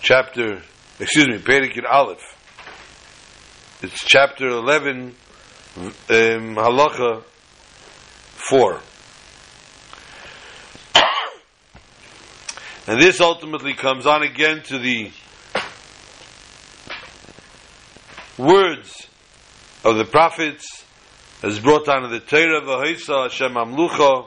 chapter 0.00 0.62
excuse 1.00 1.26
me, 1.26 1.38
Perik 1.38 1.72
Yud 1.72 1.84
Aleph. 1.90 2.22
It's 3.82 4.04
chapter 4.04 4.46
11, 4.46 5.14
um, 5.76 5.94
halacha 6.08 7.24
4. 8.50 8.80
and 12.86 13.00
this 13.00 13.20
ultimately 13.20 13.74
comes 13.74 14.06
on 14.06 14.22
again 14.22 14.62
to 14.64 14.78
the 14.78 15.10
words 18.38 19.07
of 19.84 19.96
the 19.96 20.04
prophets 20.04 20.84
as 21.42 21.60
brought 21.60 21.86
down 21.86 22.04
in 22.04 22.10
the 22.10 22.20
Torah, 22.20 22.60
V'hoisa 22.62 23.24
Hashem 23.24 23.54
Amlucha, 23.54 24.26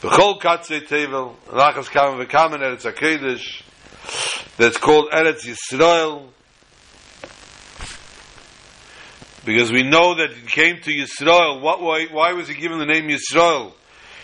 B'chol 0.00 0.40
Katzei 0.40 0.86
Tevel, 0.86 1.36
Lachas 1.48 1.88
Kamen 1.88 2.26
V'kamen 2.26 2.60
Eretz 2.60 2.90
HaKedesh, 2.90 3.62
that's 4.56 4.78
called 4.78 5.10
Eretz 5.10 5.44
Yisrael 5.44 6.28
because 9.44 9.70
we 9.70 9.82
know 9.82 10.14
that 10.14 10.30
it 10.30 10.46
came 10.46 10.80
to 10.80 10.90
Yisrael. 10.90 11.60
What, 11.60 11.82
why, 11.82 12.06
why 12.10 12.32
was 12.32 12.48
he 12.48 12.54
given 12.54 12.78
the 12.78 12.86
name 12.86 13.08
Yisrael? 13.08 13.72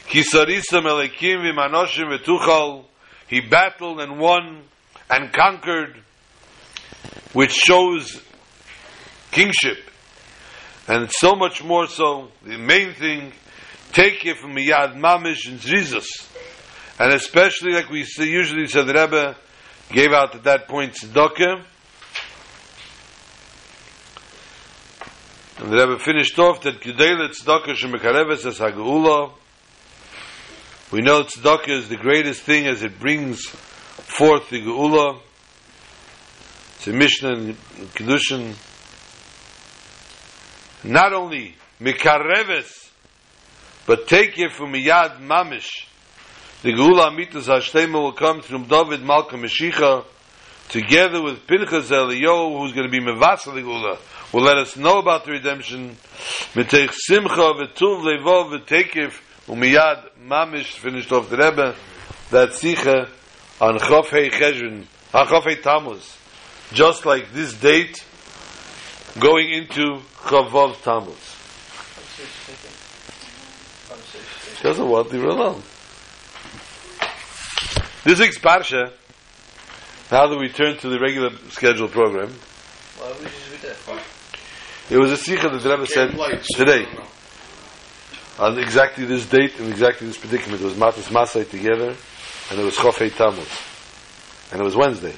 Kisarisam 0.09 0.85
Elekim 0.85 1.43
v'manoshim 1.43 2.19
v'tuchal. 2.19 2.85
He 3.29 3.41
battled 3.41 4.01
and 4.01 4.19
won 4.19 4.63
and 5.09 5.33
conquered, 5.33 6.03
which 7.33 7.53
shows 7.53 8.21
kingship. 9.31 9.90
And 10.89 11.11
so 11.11 11.35
much 11.35 11.63
more 11.63 11.87
so, 11.87 12.29
the 12.45 12.59
main 12.59 12.95
thing, 12.95 13.33
take 13.93 14.25
it 14.25 14.39
from 14.39 14.55
Yad 14.57 14.97
Mamish 14.97 15.49
and 15.49 15.61
Jesus. 15.61 16.29
And 16.99 17.13
especially 17.13 17.73
like 17.73 17.89
we 17.89 18.05
say, 18.05 18.27
usually 18.27 18.67
said 18.67 18.87
the 18.87 18.95
Rebbe, 18.95 19.37
gave 19.91 20.13
out 20.13 20.35
at 20.35 20.45
that 20.45 20.69
point 20.69 20.95
tzedakah. 20.95 21.65
And 25.59 25.73
the 25.73 25.77
Rebbe 25.77 25.99
finished 25.99 26.39
off 26.39 26.63
that 26.63 26.81
Kedele 26.81 27.29
tzedakah 27.31 27.75
shemekareves 27.75 28.47
as 28.47 28.59
hagula. 28.59 29.33
We 30.91 31.01
know 31.01 31.23
tzedakah 31.23 31.69
is 31.69 31.89
the 31.89 31.97
greatest 31.97 32.43
thing 32.43 32.67
as 32.67 32.83
it 32.83 32.99
brings 32.99 33.47
forth 33.47 34.51
the 34.51 34.61
geula. 34.61 35.21
It's 36.77 36.89
a 36.89 36.93
Mishnah 36.93 37.33
and 37.33 37.57
Kedushin. 37.95 38.55
Not 40.85 41.13
only 41.13 41.57
mikareves, 41.81 42.91
but 43.87 44.09
take 44.09 44.39
it 44.39 44.53
from 44.53 44.73
miyad 44.73 45.21
mamish. 45.21 45.87
The 46.63 46.73
Geula 46.73 47.09
Amitas 47.09 47.49
Hashtema 47.49 47.95
will 47.95 48.13
come 48.13 48.43
from 48.43 48.65
David 48.65 49.03
Malka 49.03 49.37
Mashiach 49.37 50.05
together 50.69 51.23
with 51.23 51.47
Pinchas 51.47 51.91
Eliyahu, 51.91 52.61
who's 52.61 52.73
going 52.73 52.87
to 52.87 52.91
be 52.91 53.01
Mevasa 53.01 53.55
the 53.55 53.63
Geula, 53.63 53.99
will 54.33 54.43
let 54.43 54.57
us 54.57 54.77
know 54.77 54.99
about 54.99 55.25
the 55.25 55.33
redemption. 55.33 55.97
Mitech 56.55 56.93
Simcha 56.93 57.35
v'tuv 57.35 58.05
levov 58.05 58.61
v'tekif 58.61 59.21
Umiyad 59.47 60.11
Mamish 60.25 60.79
finished 60.79 61.11
off 61.13 61.29
the 61.29 61.37
Rebbe 61.37 61.75
that 62.31 62.51
Sicha 62.51 63.09
on 63.61 63.79
Chof 63.79 64.07
Hei 64.11 64.29
Cheshvan, 64.29 64.87
on 65.13 65.27
Chof 65.27 66.17
just 66.73 67.05
like 67.05 67.33
this 67.33 67.55
date 67.55 68.05
going 69.19 69.51
into 69.51 70.01
Chavav 70.25 70.81
Tammuz. 70.83 71.37
She 74.57 74.63
doesn't 74.63 74.89
want 74.89 75.09
to 75.09 75.15
leave 75.15 75.23
her 75.23 75.29
alone. 75.31 75.63
This 78.05 78.21
week's 78.21 78.39
Parsha, 78.39 78.93
now 80.11 80.27
that 80.27 80.39
we 80.39 80.49
turn 80.49 80.77
to 80.79 80.89
the 80.89 80.99
regular 80.99 81.31
scheduled 81.51 81.93
program, 81.93 82.29
Why 82.99 83.09
would 83.09 83.19
you 83.21 83.25
just 83.25 83.51
read 83.51 83.61
that 83.63 83.77
for? 83.77 83.99
it 84.95 84.99
was 84.99 85.13
a 85.13 85.17
Sicha 85.17 85.51
that 85.51 85.63
the 85.63 85.71
Rebbe 85.71 85.87
said 85.87 86.11
today. 86.57 86.87
On 88.39 88.59
exactly 88.59 89.05
this 89.05 89.27
date 89.27 89.59
and 89.59 89.69
exactly 89.69 90.07
this 90.07 90.17
predicament, 90.17 90.63
it 90.63 90.65
was 90.65 90.75
Matas 90.75 91.11
Masai 91.11 91.45
together, 91.45 91.95
and 92.51 92.61
it 92.61 92.65
was 92.65 92.75
Chofei 92.75 93.15
Tammuz. 93.15 93.49
And 94.53 94.61
it 94.61 94.65
was 94.65 94.77
Wednesday. 94.77 95.15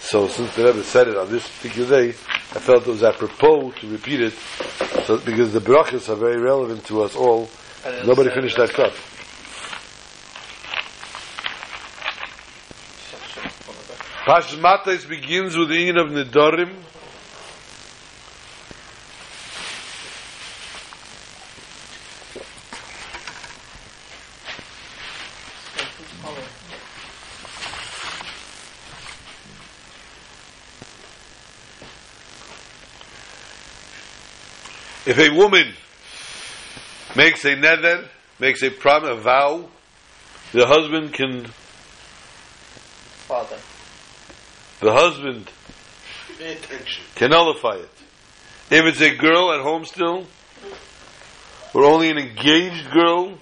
So 0.00 0.28
since 0.28 0.54
the 0.54 0.64
Rebbe 0.64 0.84
said 0.84 1.08
it 1.08 1.16
on 1.16 1.30
this 1.30 1.48
particular 1.48 1.88
day, 2.02 2.14
I 2.52 2.58
felt 2.60 2.86
it 2.86 2.90
was 2.90 3.02
apropos 3.02 3.72
to 3.80 3.90
repeat 3.90 4.20
it, 4.20 4.32
so, 5.06 5.18
because 5.18 5.52
the 5.52 5.60
brachas 5.60 6.08
are 6.08 6.16
very 6.16 6.40
relevant 6.40 6.84
to 6.86 7.02
us 7.02 7.16
all. 7.16 7.48
Nobody 8.04 8.30
finished 8.30 8.56
that 8.56 8.70
cup. 8.70 8.92
Pashas 14.26 14.58
Matais 14.58 15.06
begins 15.08 15.56
with 15.56 15.68
the 15.68 15.76
inyan 15.76 16.00
of 16.00 16.10
Nidorim. 16.10 16.74
If 35.16 35.30
a 35.30 35.32
woman 35.32 35.72
makes 37.14 37.44
a 37.44 37.54
neder, 37.54 38.08
makes 38.40 38.64
a 38.64 38.70
prom, 38.70 39.04
a 39.04 39.14
vow, 39.14 39.68
the 40.52 40.66
husband 40.66 41.12
can, 41.12 41.46
Father. 43.28 43.56
the 44.80 44.92
husband 44.92 45.48
Pay 46.36 46.54
attention. 46.54 47.04
can 47.14 47.30
nullify 47.30 47.76
it. 47.76 47.90
If 48.72 48.86
it's 48.86 49.00
a 49.02 49.14
girl 49.14 49.52
at 49.52 49.60
home 49.60 49.84
still, 49.84 50.26
or 51.72 51.84
only 51.84 52.10
an 52.10 52.18
engaged 52.18 52.90
girl, 52.90 53.38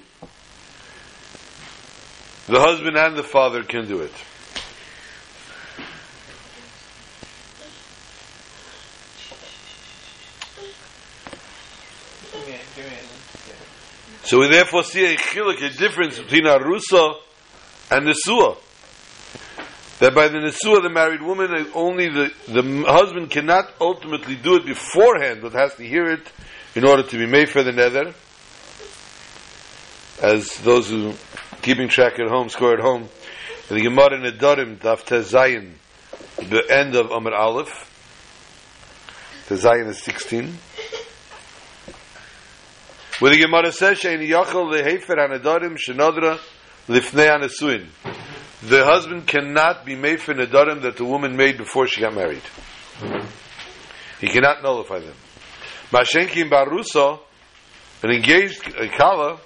the 2.48 2.60
husband 2.60 2.98
and 2.98 3.16
the 3.16 3.22
father 3.22 3.62
can 3.62 3.88
do 3.88 4.02
it. 4.02 4.12
Give 12.32 12.46
me 12.46 12.54
a, 12.54 12.58
give 12.74 12.86
me 12.86 12.92
a, 12.92 13.02
yeah. 13.48 14.21
So 14.32 14.38
we 14.38 14.48
therefore 14.48 14.82
see 14.82 15.04
a 15.04 15.14
chiluk, 15.14 15.62
a 15.62 15.68
difference 15.76 16.18
between 16.18 16.46
a 16.46 16.58
rusa 16.58 17.16
and 17.90 18.06
nesua. 18.06 18.56
That 19.98 20.14
by 20.14 20.28
the 20.28 20.38
nesua, 20.38 20.80
the 20.82 20.88
married 20.88 21.20
woman, 21.20 21.50
only 21.74 22.08
the, 22.08 22.32
the 22.48 22.84
husband 22.88 23.28
cannot 23.28 23.74
ultimately 23.78 24.36
do 24.36 24.56
it 24.56 24.64
beforehand, 24.64 25.42
but 25.42 25.52
has 25.52 25.74
to 25.74 25.86
hear 25.86 26.06
it 26.06 26.26
in 26.74 26.86
order 26.86 27.02
to 27.02 27.18
be 27.18 27.26
made 27.26 27.50
for 27.50 27.62
the 27.62 27.72
neder. 27.72 28.14
As 30.22 30.56
those 30.60 30.88
who 30.88 31.12
keeping 31.60 31.88
track 31.88 32.18
at 32.18 32.30
home, 32.30 32.48
score 32.48 32.72
at 32.72 32.80
home. 32.80 33.10
The 33.68 33.82
Gemara 33.82 34.14
in 34.14 34.22
Nedarim, 34.22 34.78
Daf 34.78 35.04
Tezayin, 35.04 35.72
the 36.38 36.64
end 36.70 36.94
of 36.94 37.08
Amud 37.08 37.38
Aleph. 37.38 37.90
Tezayin 39.50 39.88
is 39.88 40.02
16. 40.02 40.56
Where 43.22 43.30
the 43.30 43.38
Gemara 43.38 43.70
says, 43.70 44.00
"Shein 44.00 44.18
yachol 44.18 44.72
lehefer 44.72 45.14
hanedarim 45.16 45.78
shenadra 45.78 46.40
lifnei 46.88 47.30
hanesuin." 47.30 47.86
The 48.64 48.84
husband 48.84 49.28
cannot 49.28 49.86
be 49.86 49.94
made 49.94 50.20
for 50.20 50.34
nedarim 50.34 50.82
that 50.82 50.96
the 50.96 51.04
woman 51.04 51.36
made 51.36 51.56
before 51.56 51.86
she 51.86 52.00
got 52.00 52.14
married. 52.14 52.42
He 54.20 54.26
cannot 54.26 54.64
nullify 54.64 54.98
them. 54.98 55.14
Mashenkin 55.92 56.50
barusa, 56.50 57.20
an 58.02 58.10
engaged 58.10 58.74
kala, 58.98 59.38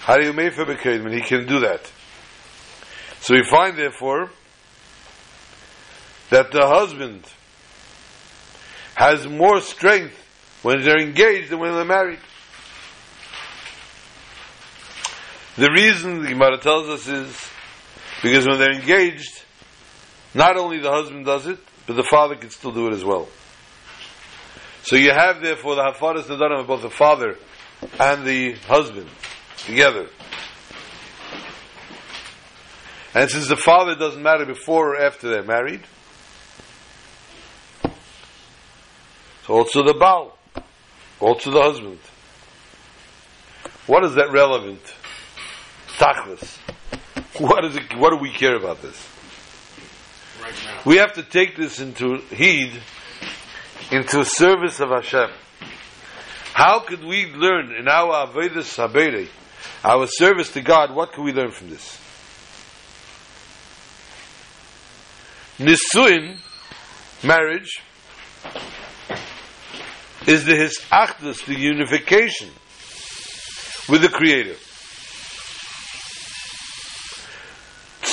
how 0.00 0.16
do 0.16 0.26
you 0.26 0.32
make 0.32 0.54
for 0.54 0.64
bekedman? 0.64 1.14
He 1.14 1.20
can 1.20 1.46
do 1.46 1.60
that. 1.60 1.88
So 3.20 3.34
we 3.34 3.44
find, 3.48 3.76
therefore, 3.76 4.30
that 6.30 6.50
the 6.50 6.66
husband 6.66 7.22
has 8.96 9.28
more 9.28 9.60
strength 9.60 10.16
when 10.64 10.82
they're 10.82 11.00
engaged 11.00 11.50
than 11.50 11.60
when 11.60 11.72
they're 11.74 11.84
married. 11.84 12.18
The 15.58 15.72
reason 15.72 16.22
the 16.22 16.28
Gemara 16.28 16.58
tells 16.58 16.88
us 16.88 17.08
is 17.08 17.50
because 18.22 18.46
when 18.46 18.60
they're 18.60 18.70
engaged, 18.70 19.42
not 20.32 20.56
only 20.56 20.78
the 20.78 20.92
husband 20.92 21.26
does 21.26 21.48
it, 21.48 21.58
but 21.84 21.96
the 21.96 22.04
father 22.04 22.36
can 22.36 22.50
still 22.50 22.70
do 22.70 22.86
it 22.86 22.92
as 22.92 23.04
well. 23.04 23.26
So 24.84 24.94
you 24.94 25.10
have 25.10 25.42
therefore 25.42 25.74
the 25.74 25.82
hafaras 25.82 26.26
nadarim 26.26 26.64
both 26.64 26.82
the 26.82 26.90
father 26.90 27.38
and 27.98 28.24
the 28.24 28.52
husband 28.68 29.08
together. 29.56 30.06
And 33.12 33.28
since 33.28 33.48
the 33.48 33.56
father 33.56 33.96
doesn't 33.96 34.22
matter 34.22 34.46
before 34.46 34.94
or 34.94 35.02
after 35.02 35.28
they're 35.28 35.42
married, 35.42 35.82
so 39.44 39.54
also 39.54 39.82
the 39.82 39.94
Baal, 39.94 40.38
also 41.18 41.50
the 41.50 41.62
husband. 41.62 41.98
What 43.88 44.04
is 44.04 44.14
that 44.14 44.30
relevant? 44.30 44.82
Tachlis. 45.98 46.58
What 47.40 47.64
is 47.64 47.76
it? 47.76 47.96
What 47.96 48.10
do 48.10 48.16
we 48.16 48.30
care 48.30 48.56
about 48.56 48.80
this? 48.80 49.08
Right. 50.40 50.54
We 50.86 50.96
have 50.96 51.14
to 51.14 51.22
take 51.22 51.56
this 51.56 51.80
into 51.80 52.18
heed, 52.30 52.72
into 53.90 54.24
service 54.24 54.80
of 54.80 54.90
Hashem. 54.90 55.30
How 56.54 56.80
could 56.80 57.04
we 57.04 57.26
learn 57.26 57.74
in 57.74 57.88
our 57.88 58.26
Avedis 58.26 58.76
Habere, 58.78 59.28
our 59.84 60.06
service 60.06 60.52
to 60.52 60.60
God, 60.60 60.94
what 60.94 61.12
can 61.12 61.24
we 61.24 61.32
learn 61.32 61.50
from 61.50 61.70
this? 61.70 61.98
Nisuin, 65.58 66.38
marriage, 67.24 67.82
is 70.26 70.44
the 70.44 70.54
his 70.54 70.78
achdus, 70.92 71.44
the 71.46 71.58
unification 71.58 72.50
with 73.88 74.02
the 74.02 74.08
Creator. 74.08 74.54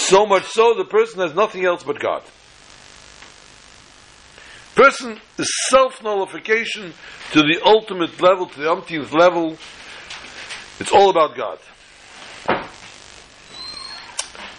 So 0.07 0.27
much 0.27 0.45
so, 0.45 0.75
the 0.75 0.85
person 0.85 1.21
has 1.21 1.33
nothing 1.33 1.65
else 1.65 1.83
but 1.83 1.99
God. 1.99 2.21
Person 4.75 5.19
is 5.39 5.49
self 5.69 6.03
nullification 6.03 6.93
to 7.31 7.39
the 7.39 7.59
ultimate 7.65 8.21
level, 8.21 8.45
to 8.45 8.59
the 8.59 8.71
umpteenth 8.71 9.11
level. 9.13 9.57
It's 10.79 10.91
all 10.91 11.09
about 11.09 11.35
God. 11.35 11.57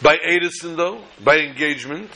By 0.02 0.16
Erusin, 0.16 0.76
though, 0.76 1.04
by 1.22 1.38
engagement, 1.38 2.10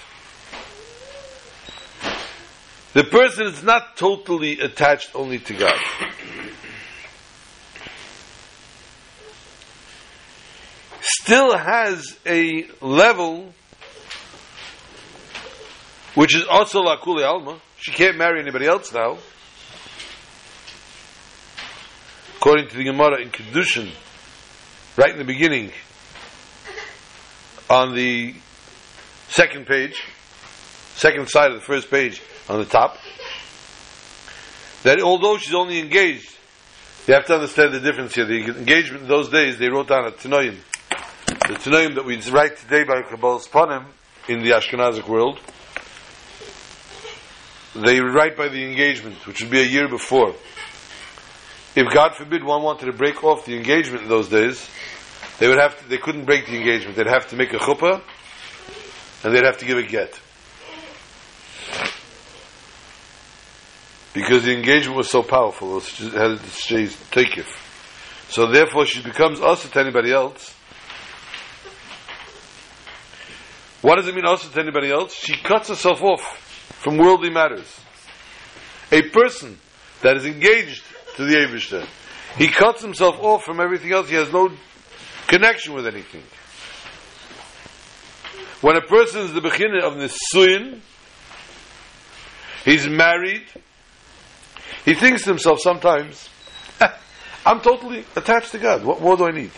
the 2.94 3.04
person 3.04 3.46
is 3.46 3.62
not 3.62 3.96
totally 3.96 4.58
attached 4.58 5.10
only 5.14 5.38
to 5.38 5.54
God. 5.54 5.78
Still 11.30 11.56
has 11.56 12.18
a 12.26 12.64
level 12.80 13.54
which 16.16 16.34
is 16.34 16.44
also 16.50 16.80
la 16.80 17.00
kuli 17.00 17.22
alma. 17.22 17.60
She 17.78 17.92
can't 17.92 18.16
marry 18.16 18.40
anybody 18.40 18.66
else 18.66 18.92
now. 18.92 19.16
According 22.38 22.66
to 22.70 22.76
the 22.76 22.82
Gemara 22.82 23.20
in 23.22 23.30
Kedushin, 23.30 23.92
right 24.96 25.12
in 25.12 25.18
the 25.18 25.24
beginning, 25.24 25.70
on 27.70 27.94
the 27.94 28.34
second 29.28 29.68
page, 29.68 30.02
second 30.96 31.28
side 31.28 31.52
of 31.52 31.60
the 31.60 31.64
first 31.64 31.92
page 31.92 32.20
on 32.48 32.58
the 32.58 32.64
top, 32.64 32.96
that 34.82 35.00
although 35.00 35.38
she's 35.38 35.54
only 35.54 35.78
engaged, 35.78 36.36
you 37.06 37.14
have 37.14 37.26
to 37.26 37.34
understand 37.34 37.72
the 37.72 37.78
difference 37.78 38.16
here. 38.16 38.26
The 38.26 38.46
engagement 38.46 39.04
in 39.04 39.08
those 39.08 39.28
days, 39.28 39.58
they 39.58 39.68
wrote 39.68 39.86
down 39.86 40.06
a 40.06 40.10
Tanoim. 40.10 40.56
The 41.50 41.56
Tanoim 41.56 41.96
that 41.96 42.04
we 42.04 42.16
write 42.30 42.58
today 42.58 42.84
by 42.84 43.02
Kabbalas 43.02 43.48
Panim 43.48 43.84
in 44.28 44.44
the 44.44 44.50
Ashkenazic 44.50 45.08
world, 45.08 45.40
they 47.74 47.98
write 47.98 48.36
by 48.36 48.46
the 48.46 48.62
engagement, 48.62 49.26
which 49.26 49.42
would 49.42 49.50
be 49.50 49.60
a 49.60 49.64
year 49.64 49.88
before. 49.88 50.36
if 51.74 51.92
God 51.92 52.14
forbid 52.14 52.44
one 52.44 52.62
wanted 52.62 52.86
to 52.86 52.92
break 52.92 53.24
off 53.24 53.46
the 53.46 53.56
engagement 53.56 54.04
in 54.04 54.08
those 54.08 54.28
days, 54.28 54.64
they 55.40 55.48
would 55.48 55.58
have 55.58 55.76
to, 55.76 55.88
they 55.88 55.98
couldn't 55.98 56.24
break 56.24 56.46
the 56.46 56.56
engagement. 56.56 56.96
They'd 56.96 57.08
have 57.08 57.26
to 57.30 57.36
make 57.36 57.52
a 57.52 57.58
chuppah, 57.58 58.00
and 59.24 59.34
they'd 59.34 59.44
have 59.44 59.58
to 59.58 59.66
give 59.66 59.78
a 59.78 59.82
get. 59.82 60.20
Because 64.14 64.44
the 64.44 64.54
engagement 64.54 64.96
was 64.96 65.10
so 65.10 65.24
powerful, 65.24 65.78
it 65.78 65.84
had 66.12 66.30
its 66.30 66.64
takif. 67.10 67.48
So 68.28 68.46
therefore 68.46 68.86
she 68.86 69.02
becomes 69.02 69.40
us 69.40 69.68
to 69.68 69.80
anybody 69.80 70.12
else. 70.12 70.54
What 73.82 73.96
does 73.96 74.08
it 74.08 74.14
mean 74.14 74.26
also 74.26 74.48
to 74.48 74.60
anybody 74.60 74.90
else? 74.90 75.14
She 75.14 75.36
cuts 75.36 75.68
herself 75.68 76.02
off 76.02 76.20
from 76.82 76.98
worldly 76.98 77.30
matters. 77.30 77.80
A 78.92 79.02
person 79.02 79.58
that 80.02 80.16
is 80.16 80.26
engaged 80.26 80.84
to 81.16 81.24
the 81.24 81.34
Abishter, 81.36 81.86
he 82.36 82.48
cuts 82.48 82.82
himself 82.82 83.18
off 83.20 83.44
from 83.44 83.60
everything 83.60 83.92
else. 83.92 84.08
He 84.08 84.16
has 84.16 84.32
no 84.32 84.50
connection 85.26 85.74
with 85.74 85.86
anything. 85.86 86.22
When 88.60 88.76
a 88.76 88.82
person 88.82 89.22
is 89.22 89.32
the 89.32 89.40
beginning 89.40 89.82
of 89.82 89.94
Nisuin, 89.94 90.80
he's 92.64 92.86
married, 92.86 93.46
he 94.84 94.94
thinks 94.94 95.22
to 95.22 95.30
himself 95.30 95.60
sometimes, 95.60 96.28
I'm 97.46 97.60
totally 97.60 98.04
attached 98.14 98.52
to 98.52 98.58
God. 98.58 98.84
What 98.84 99.00
more 99.00 99.16
do 99.16 99.26
I 99.26 99.30
need? 99.30 99.52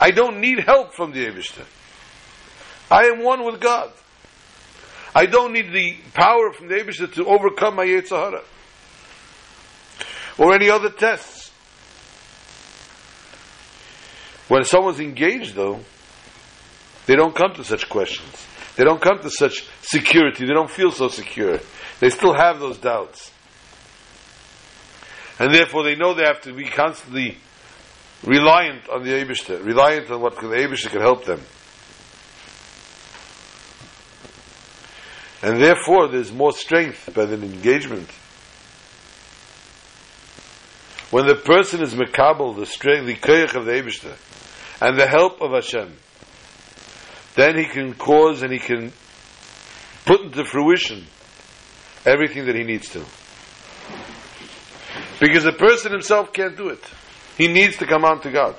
I 0.00 0.10
don't 0.10 0.40
need 0.40 0.60
help 0.60 0.94
from 0.94 1.12
the 1.12 1.26
Abishter. 1.26 1.64
I 2.90 3.04
am 3.04 3.22
one 3.22 3.44
with 3.44 3.60
God. 3.60 3.92
I 5.14 5.26
don't 5.26 5.52
need 5.52 5.72
the 5.72 5.96
power 6.12 6.52
from 6.52 6.68
the 6.68 6.74
Abishah 6.74 7.12
to 7.14 7.26
overcome 7.26 7.76
my 7.76 7.86
Yetzer 7.86 8.10
Hara. 8.10 8.42
Or 10.38 10.54
any 10.54 10.68
other 10.68 10.90
tests. 10.90 11.52
When 14.48 14.64
someone's 14.64 15.00
engaged, 15.00 15.54
though, 15.54 15.80
they 17.06 17.14
don't 17.14 17.34
come 17.34 17.54
to 17.54 17.64
such 17.64 17.88
questions. 17.88 18.46
They 18.76 18.84
don't 18.84 19.00
come 19.00 19.20
to 19.20 19.30
such 19.30 19.66
security. 19.82 20.46
They 20.46 20.52
don't 20.52 20.70
feel 20.70 20.90
so 20.90 21.08
secure. 21.08 21.60
They 22.00 22.10
still 22.10 22.34
have 22.34 22.58
those 22.58 22.78
doubts. 22.78 23.30
And 25.38 25.54
therefore 25.54 25.84
they 25.84 25.94
know 25.94 26.14
they 26.14 26.24
have 26.24 26.40
to 26.42 26.52
be 26.52 26.64
constantly 26.64 27.38
reliant 28.24 28.88
on 28.88 29.04
the 29.04 29.10
Abishter, 29.10 29.64
reliant 29.64 30.10
on 30.10 30.20
what 30.20 30.36
the 30.36 30.46
Abishter 30.46 30.90
can 30.90 31.00
help 31.00 31.24
them. 31.24 31.40
And 35.42 35.60
therefore, 35.60 36.08
there's 36.08 36.32
more 36.32 36.52
strength 36.52 37.12
by 37.14 37.26
the 37.26 37.34
engagement. 37.34 38.10
When 41.10 41.26
the 41.26 41.34
person 41.34 41.82
is 41.82 41.94
mekabel, 41.94 42.56
the 42.56 42.66
strength, 42.66 43.06
the 43.06 43.14
koyach 43.14 43.54
of 43.54 43.66
the 43.66 43.72
Eibishter, 43.72 44.16
and 44.80 44.98
the 44.98 45.06
help 45.06 45.42
of 45.42 45.52
Hashem, 45.52 45.94
then 47.34 47.58
he 47.58 47.66
can 47.66 47.94
cause 47.94 48.42
and 48.42 48.52
he 48.52 48.58
can 48.58 48.92
put 50.06 50.22
into 50.22 50.44
fruition 50.44 51.04
everything 52.06 52.46
that 52.46 52.54
he 52.54 52.64
needs 52.64 52.88
to. 52.90 53.04
Because 55.20 55.44
the 55.44 55.52
person 55.52 55.92
himself 55.92 56.32
can't 56.32 56.56
do 56.56 56.68
it. 56.68 56.82
He 57.36 57.48
needs 57.48 57.76
to 57.78 57.86
come 57.86 58.04
on 58.04 58.20
to 58.20 58.30
God. 58.30 58.56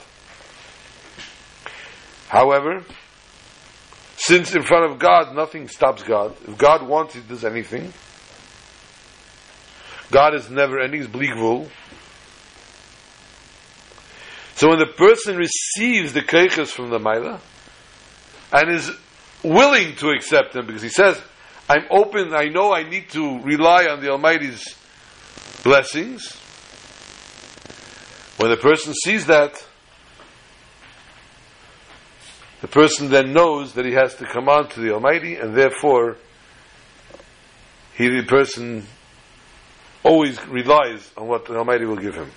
However, 2.28 2.84
since 4.18 4.56
in 4.56 4.64
front 4.64 4.92
of 4.92 5.00
God 5.00 5.36
nothing 5.36 5.68
stops 5.68 6.04
God, 6.04 6.36
if 6.48 6.58
God 6.58 6.88
wants, 6.88 7.14
He 7.14 7.22
does 7.22 7.46
anything. 7.46 7.94
God 10.12 10.36
is 10.36 10.50
never 10.50 10.80
ending, 10.80 11.02
He's 11.02 11.10
bli 11.10 11.28
gvul. 11.28 11.70
So 14.56 14.70
when 14.70 14.80
the 14.80 14.86
person 14.86 15.36
receives 15.36 16.14
the 16.14 16.22
keiches 16.22 16.70
from 16.70 16.90
the 16.90 16.98
Maila 16.98 17.40
and 18.54 18.72
is 18.72 18.90
willing 19.44 19.96
to 19.98 20.10
accept 20.10 20.54
them, 20.54 20.66
because 20.66 20.82
he 20.82 20.90
says, 20.90 21.22
I'm 21.70 21.86
open, 21.92 22.34
I 22.34 22.46
know 22.46 22.74
I 22.74 22.84
need 22.84 23.10
to 23.10 23.42
rely 23.42 23.86
on 23.86 24.00
the 24.02 24.10
Almighty's 24.10 24.64
blessings. 25.64 26.38
When 28.38 28.52
the 28.52 28.58
person 28.58 28.94
sees 28.94 29.28
that, 29.28 29.66
the 32.62 32.68
person 32.68 33.10
then 33.10 33.32
knows 33.32 33.74
that 33.74 33.86
he 33.86 33.94
has 33.94 34.16
to 34.16 34.26
come 34.26 34.50
on 34.50 34.68
to 34.70 34.82
the 34.82 34.94
Almighty, 34.94 35.36
and 35.36 35.56
therefore, 35.56 36.18
he, 37.96 38.10
the 38.10 38.24
person, 38.24 38.86
always 40.04 40.46
relies 40.48 41.12
on 41.16 41.28
what 41.28 41.46
the 41.46 41.56
Almighty 41.56 41.86
will 41.86 41.96
give 41.96 42.16
him. 42.16 42.30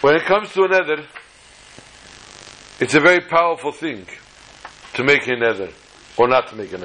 When 0.00 0.14
it 0.14 0.22
comes 0.22 0.52
to 0.52 0.62
a 0.62 0.68
neder, 0.68 1.04
it's 2.80 2.94
a 2.94 3.00
very 3.00 3.20
powerful 3.20 3.72
thing 3.72 4.06
to 4.94 5.04
make 5.04 5.26
a 5.26 5.32
neder 5.32 5.72
or 6.18 6.28
not 6.28 6.48
to 6.48 6.56
make 6.56 6.72
a. 6.72 6.78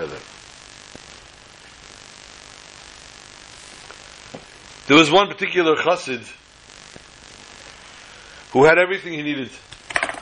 There 4.88 4.98
was 4.98 5.10
one 5.10 5.28
particular 5.28 5.76
chassid 5.76 6.32
who 8.52 8.66
had 8.66 8.78
everything 8.78 9.14
he 9.14 9.24
needed 9.24 9.50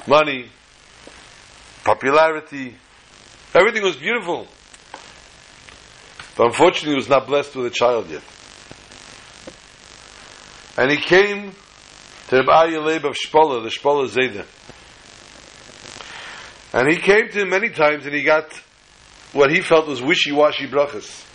money, 0.07 0.49
popularity, 1.84 2.76
everything 3.53 3.84
was 3.84 3.97
beautiful. 3.97 4.47
But 6.38 6.47
unfortunately, 6.47 6.91
he 6.91 6.95
was 6.95 7.09
not 7.09 7.28
blessed 7.28 7.55
with 7.55 7.66
a 7.66 7.70
child 7.72 8.09
yet. 8.09 8.24
And 10.78 10.89
he 10.89 10.97
came 10.97 11.51
to 12.30 12.38
Rabbi 12.38 12.68
Yaleb 12.72 13.03
of 13.03 13.18
Shpola, 13.18 13.62
the 13.62 13.70
Shpola 13.70 14.07
Zayda. 14.07 14.45
And 16.74 16.89
he 16.89 16.97
came 16.97 17.28
to 17.28 17.41
him 17.41 17.49
many 17.49 17.70
times 17.70 18.05
and 18.05 18.16
he 18.16 18.24
got 18.24 18.49
what 19.34 19.52
he 19.52 19.62
felt 19.62 19.88
was 19.88 20.02
wishy-washy 20.02 20.68
brachas. 20.68 21.28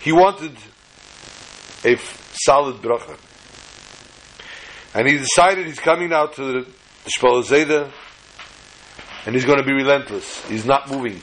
He 0.00 0.12
wanted 0.12 0.56
a 1.84 1.94
f- 1.94 2.38
solid 2.44 2.76
bracha. 2.76 3.18
And 4.94 5.08
he 5.08 5.18
decided 5.18 5.66
he's 5.66 5.80
coming 5.80 6.12
out 6.12 6.34
to 6.34 6.44
the, 6.44 6.72
Shpola 7.06 7.42
Zayda 7.42 7.92
and 9.26 9.34
he's 9.34 9.44
going 9.44 9.58
to 9.58 9.64
be 9.64 9.72
relentless. 9.72 10.44
He's 10.46 10.64
not 10.64 10.90
moving. 10.90 11.20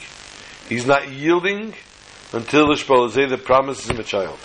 He's 0.68 0.86
not 0.86 1.12
yielding 1.12 1.74
until 2.34 2.68
the 2.68 2.74
Shpola 2.74 3.12
Zayda 3.12 3.44
promises 3.44 3.90
him 3.90 4.00
a 4.00 4.04
child. 4.04 4.38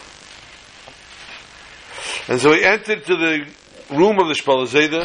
And 2.29 2.41
so 2.41 2.53
he 2.53 2.65
entered 2.65 3.05
to 3.07 3.17
the 3.17 3.47
room 3.91 4.19
of 4.19 4.29
the 4.29 4.35
Shpola 4.35 4.67
Zayda, 4.67 5.05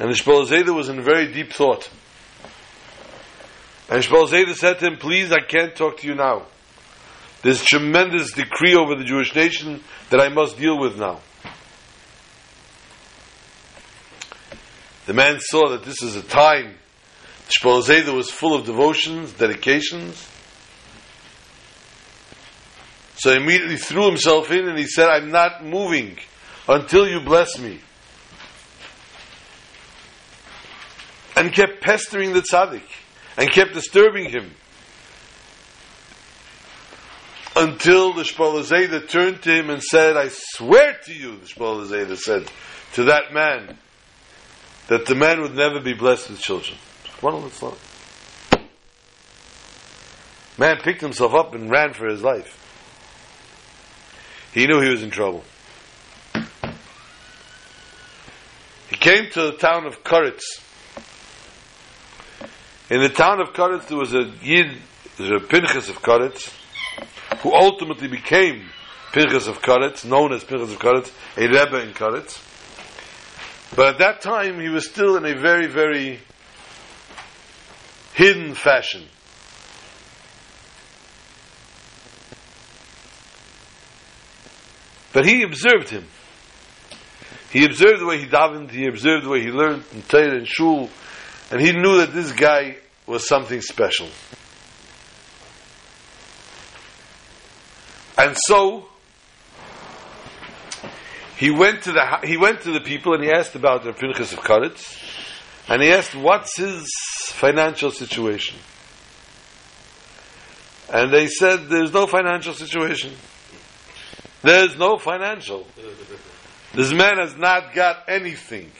and 0.00 0.10
the 0.10 0.14
Shpola 0.14 0.46
Zayda 0.46 0.74
was 0.74 0.88
in 0.88 1.02
very 1.02 1.32
deep 1.32 1.52
thought. 1.52 1.90
And 3.88 4.02
Shpola 4.02 4.28
Zayda 4.28 4.54
said 4.54 4.78
to 4.80 4.86
him, 4.86 4.96
Please, 4.98 5.32
I 5.32 5.40
can't 5.40 5.74
talk 5.74 5.98
to 5.98 6.06
you 6.06 6.14
now. 6.14 6.46
There's 7.42 7.64
tremendous 7.64 8.32
decree 8.32 8.74
over 8.74 8.94
the 8.94 9.04
Jewish 9.04 9.34
nation 9.34 9.82
that 10.10 10.20
I 10.20 10.28
must 10.28 10.58
deal 10.58 10.78
with 10.78 10.98
now. 10.98 11.20
The 15.06 15.14
man 15.14 15.40
saw 15.40 15.70
that 15.70 15.84
this 15.84 16.02
is 16.02 16.16
a 16.16 16.22
time. 16.22 16.74
Shpola 17.48 17.82
Zayda 17.82 18.14
was 18.14 18.30
full 18.30 18.54
of 18.54 18.66
devotions, 18.66 19.32
dedications, 19.32 20.28
so 23.18 23.30
he 23.30 23.36
immediately 23.36 23.76
threw 23.76 24.06
himself 24.06 24.50
in 24.52 24.68
and 24.68 24.78
he 24.78 24.86
said, 24.86 25.08
I'm 25.08 25.32
not 25.32 25.64
moving 25.64 26.18
until 26.68 27.08
you 27.08 27.20
bless 27.20 27.58
me. 27.58 27.80
And 31.34 31.52
kept 31.52 31.80
pestering 31.80 32.32
the 32.32 32.42
tzaddik 32.42 32.82
and 33.38 33.50
kept 33.50 33.72
disturbing 33.72 34.28
him 34.28 34.50
until 37.54 38.12
the 38.12 38.22
Shpola 38.22 38.64
Zayda 38.64 39.08
turned 39.08 39.42
to 39.42 39.52
him 39.52 39.70
and 39.70 39.82
said, 39.82 40.16
I 40.16 40.28
swear 40.28 40.98
to 41.04 41.14
you, 41.14 41.38
the 41.38 41.46
Shpola 41.46 41.86
Zayda 41.86 42.16
said 42.16 42.50
to 42.94 43.04
that 43.04 43.32
man, 43.32 43.78
that 44.88 45.06
the 45.06 45.14
man 45.14 45.40
would 45.42 45.54
never 45.54 45.80
be 45.80 45.94
blessed 45.94 46.30
with 46.30 46.40
children. 46.40 46.78
Man 50.58 50.76
picked 50.82 51.00
himself 51.00 51.34
up 51.34 51.54
and 51.54 51.70
ran 51.70 51.92
for 51.92 52.08
his 52.08 52.22
life. 52.22 52.56
He 54.52 54.66
knew 54.66 54.80
he 54.80 54.90
was 54.90 55.02
in 55.02 55.10
trouble. 55.10 55.44
He 58.88 58.96
came 58.96 59.30
to 59.30 59.42
the 59.42 59.52
town 59.52 59.86
of 59.86 60.02
Koritz. 60.02 60.42
In 62.90 63.02
the 63.02 63.10
town 63.10 63.40
of 63.40 63.52
Koritz, 63.52 63.86
there 63.88 63.98
was 63.98 64.14
a 64.14 64.32
Yid, 64.42 64.78
there 65.18 65.32
was 65.32 65.42
a 65.42 65.46
Pinchas 65.46 65.90
of 65.90 66.00
Koritz, 66.00 66.50
who 67.42 67.54
ultimately 67.54 68.08
became 68.08 68.64
Pinchas 69.12 69.46
of 69.46 69.60
Koritz, 69.60 70.06
known 70.06 70.32
as 70.32 70.42
Pinchas 70.42 70.72
of 70.72 70.78
Koritz, 70.78 71.12
a 71.36 71.46
Rebbe 71.46 71.82
in 71.82 71.92
Koritz. 71.92 72.42
But 73.76 73.88
at 73.88 73.98
that 73.98 74.22
time, 74.22 74.58
he 74.58 74.70
was 74.70 74.88
still 74.88 75.16
in 75.16 75.26
a 75.26 75.38
very, 75.38 75.66
very 75.66 76.20
hidden 78.14 78.54
fashion. 78.54 79.04
But 85.12 85.26
he 85.26 85.42
observed 85.42 85.90
him. 85.90 86.06
He 87.50 87.64
observed 87.64 88.00
the 88.00 88.06
way 88.06 88.18
he 88.18 88.26
davened, 88.26 88.70
he 88.70 88.86
observed 88.86 89.26
the 89.26 89.30
way 89.30 89.42
he 89.42 89.50
learned 89.50 89.84
in 89.92 90.02
Torah 90.02 90.36
and 90.36 90.48
Shul, 90.48 90.88
and 91.50 91.60
he 91.60 91.72
knew 91.72 91.98
that 91.98 92.12
this 92.12 92.32
guy 92.32 92.76
was 93.06 93.26
something 93.26 93.60
special. 93.60 94.08
And 98.18 98.36
so, 98.46 98.88
he 101.36 101.50
went 101.50 101.82
to 101.82 101.92
the 101.92 102.20
he 102.24 102.36
went 102.36 102.62
to 102.62 102.72
the 102.72 102.80
people 102.80 103.14
and 103.14 103.22
he 103.22 103.30
asked 103.30 103.54
about 103.54 103.84
the 103.84 103.92
Pinchas 103.92 104.32
of 104.32 104.40
Koritz, 104.40 104.98
and 105.68 105.80
he 105.80 105.92
asked 105.92 106.14
what's 106.14 106.56
his 106.56 106.92
financial 107.28 107.92
situation. 107.92 108.58
And 110.92 111.12
they 111.12 111.28
said 111.28 111.68
there's 111.68 111.92
no 111.92 112.06
financial 112.06 112.54
situation. 112.54 113.12
There's 114.42 114.76
no 114.76 114.98
financial. 114.98 115.66
This 116.74 116.92
man 116.92 117.18
has 117.18 117.36
not 117.36 117.74
got 117.74 118.08
anything. 118.08 118.70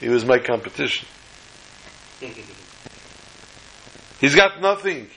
He 0.00 0.08
was 0.08 0.24
my 0.24 0.38
competition. 0.38 1.08
He's 4.20 4.34
got 4.34 4.60
nothing. 4.60 5.08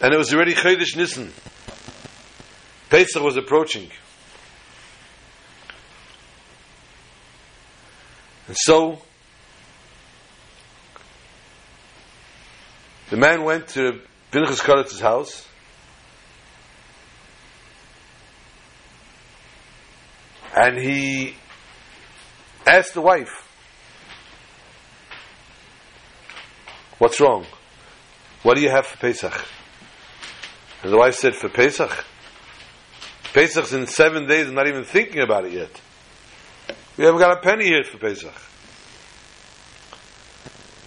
And 0.00 0.12
it 0.12 0.16
was 0.16 0.32
already 0.32 0.54
Chodesh 0.54 0.96
Nissen. 0.96 1.32
Pesach 2.90 3.22
was 3.22 3.36
approaching. 3.36 3.90
And 8.46 8.56
so, 8.56 9.00
the 13.10 13.16
man 13.16 13.44
went 13.44 13.68
to 13.68 14.00
Pinchas 14.30 14.60
Koritz's 14.60 15.00
house. 15.00 15.46
And 20.54 20.78
he 20.78 21.34
asked 22.66 22.94
the 22.94 23.00
wife, 23.00 23.40
What's 26.98 27.20
wrong? 27.20 27.44
What 28.42 28.56
do 28.56 28.62
you 28.62 28.70
have 28.70 28.86
for 28.86 28.96
Pesach? 28.98 29.44
And 30.82 30.92
the 30.92 30.96
wife 30.96 31.14
said, 31.16 31.34
For 31.34 31.48
Pesach? 31.48 32.04
Pesach's 33.32 33.72
in 33.72 33.86
seven 33.86 34.26
days, 34.28 34.46
I'm 34.46 34.54
not 34.54 34.68
even 34.68 34.84
thinking 34.84 35.20
about 35.20 35.44
it 35.44 35.52
yet. 35.52 35.80
We 36.96 37.04
haven't 37.04 37.20
got 37.20 37.38
a 37.38 37.40
penny 37.40 37.64
here 37.64 37.82
for 37.82 37.98
Pesach. 37.98 38.32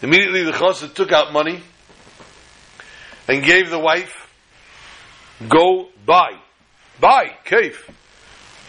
Immediately 0.02 0.44
the 0.44 0.52
chassid 0.52 0.94
took 0.94 1.12
out 1.12 1.34
money 1.34 1.62
and 3.28 3.44
gave 3.44 3.70
the 3.70 3.80
wife, 3.80 4.30
go 5.50 5.90
buy. 6.06 6.40
Buy, 7.00 7.36
cave. 7.44 7.90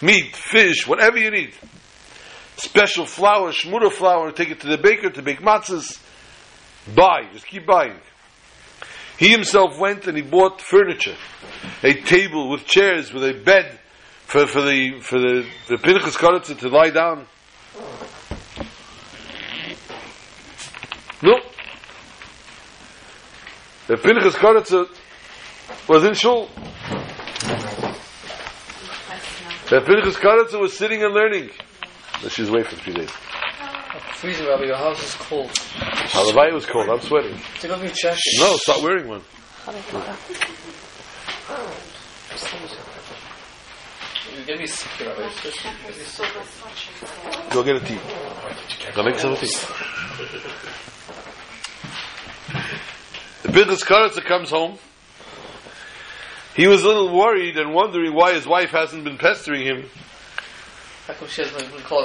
Meat, 0.03 0.35
fish, 0.35 0.87
whatever 0.87 1.19
you 1.19 1.31
need. 1.31 1.53
Special 2.59 3.07
flour, 3.07 3.53
shmura 3.53 3.91
flour, 3.93 4.33
take 4.33 4.51
it 4.51 4.61
to 4.61 4.67
the 4.67 4.79
baker 4.79 5.11
to 5.11 5.23
bake 5.23 5.41
matzahs. 5.41 6.01
Buy, 6.93 7.29
just 7.33 7.47
keep 7.47 7.65
buying. 7.67 7.95
He 9.17 9.29
himself 9.29 9.79
went 9.79 10.09
and 10.09 10.17
he 10.17 10.23
bought 10.23 10.61
furniture, 10.61 11.17
a 11.85 11.93
table 11.93 12.51
with 12.51 12.67
chairs, 12.67 13.13
with 13.13 13.23
a 13.23 13.33
bed 13.33 13.79
for, 14.25 14.47
for 14.49 14.63
the 14.63 15.01
for 15.01 15.21
the, 15.21 15.47
the 15.69 15.79
Pinchas 15.79 16.17
Koritz 16.17 16.57
to 16.59 16.69
lie 16.69 16.91
down. 16.91 17.27
No. 21.23 21.39
The 23.87 23.97
Pinchas 23.97 24.35
Koritz 24.35 24.89
was 25.89 26.05
in 26.05 26.15
shul. 26.15 26.49
The 29.71 29.81
Pinchas 29.81 30.17
Koritz 30.17 30.59
was 30.61 30.77
sitting 30.77 31.05
and 31.05 31.15
learning. 31.15 31.51
She's 32.29 32.49
away 32.49 32.63
for 32.65 32.77
three 32.77 32.95
days. 32.95 33.11
Freezing, 34.17 34.47
Rabbi. 34.47 34.65
Your 34.65 34.77
house 34.77 35.03
is 35.03 35.15
cold. 35.15 35.51
Halavai 35.51 36.53
was 36.53 36.67
cold. 36.67 36.89
I'm 36.89 37.01
sweating. 37.01 37.39
Take 37.61 37.71
off 37.71 37.81
your 37.83 37.93
jacket. 37.93 38.21
No, 38.39 38.57
stop 38.57 38.83
wearing 38.83 39.09
one. 39.09 39.23
You 44.37 44.45
get 44.45 44.59
me 44.59 44.67
sick, 44.67 45.07
Rabbi. 45.07 45.23
It's 45.27 45.43
just- 45.43 45.65
you 45.65 45.71
get 45.83 45.97
me 45.97 46.03
sick. 46.05 47.51
Go 47.51 47.63
get 47.63 47.77
a 47.77 47.81
tea. 47.81 47.99
Go 48.95 49.03
make 49.03 49.19
some 49.19 49.37
tea. 49.37 49.47
The 53.43 53.53
Pinchas 53.53 53.85
Koritz 53.85 54.23
comes 54.25 54.51
home. 54.51 54.79
He 56.55 56.67
was 56.67 56.83
a 56.83 56.87
little 56.89 57.17
worried 57.17 57.57
and 57.57 57.73
wondering 57.73 58.13
why 58.15 58.35
his 58.35 58.47
wife 58.47 58.71
hasn't 58.71 59.05
been 59.05 59.17
pestering 59.17 59.63
him. 59.65 59.85
How 59.85 59.87
come 59.87 59.87
she 59.87 59.87
hasn't 59.87 59.87
been 59.87 59.87
called, 59.87 60.97
right? 60.98 60.98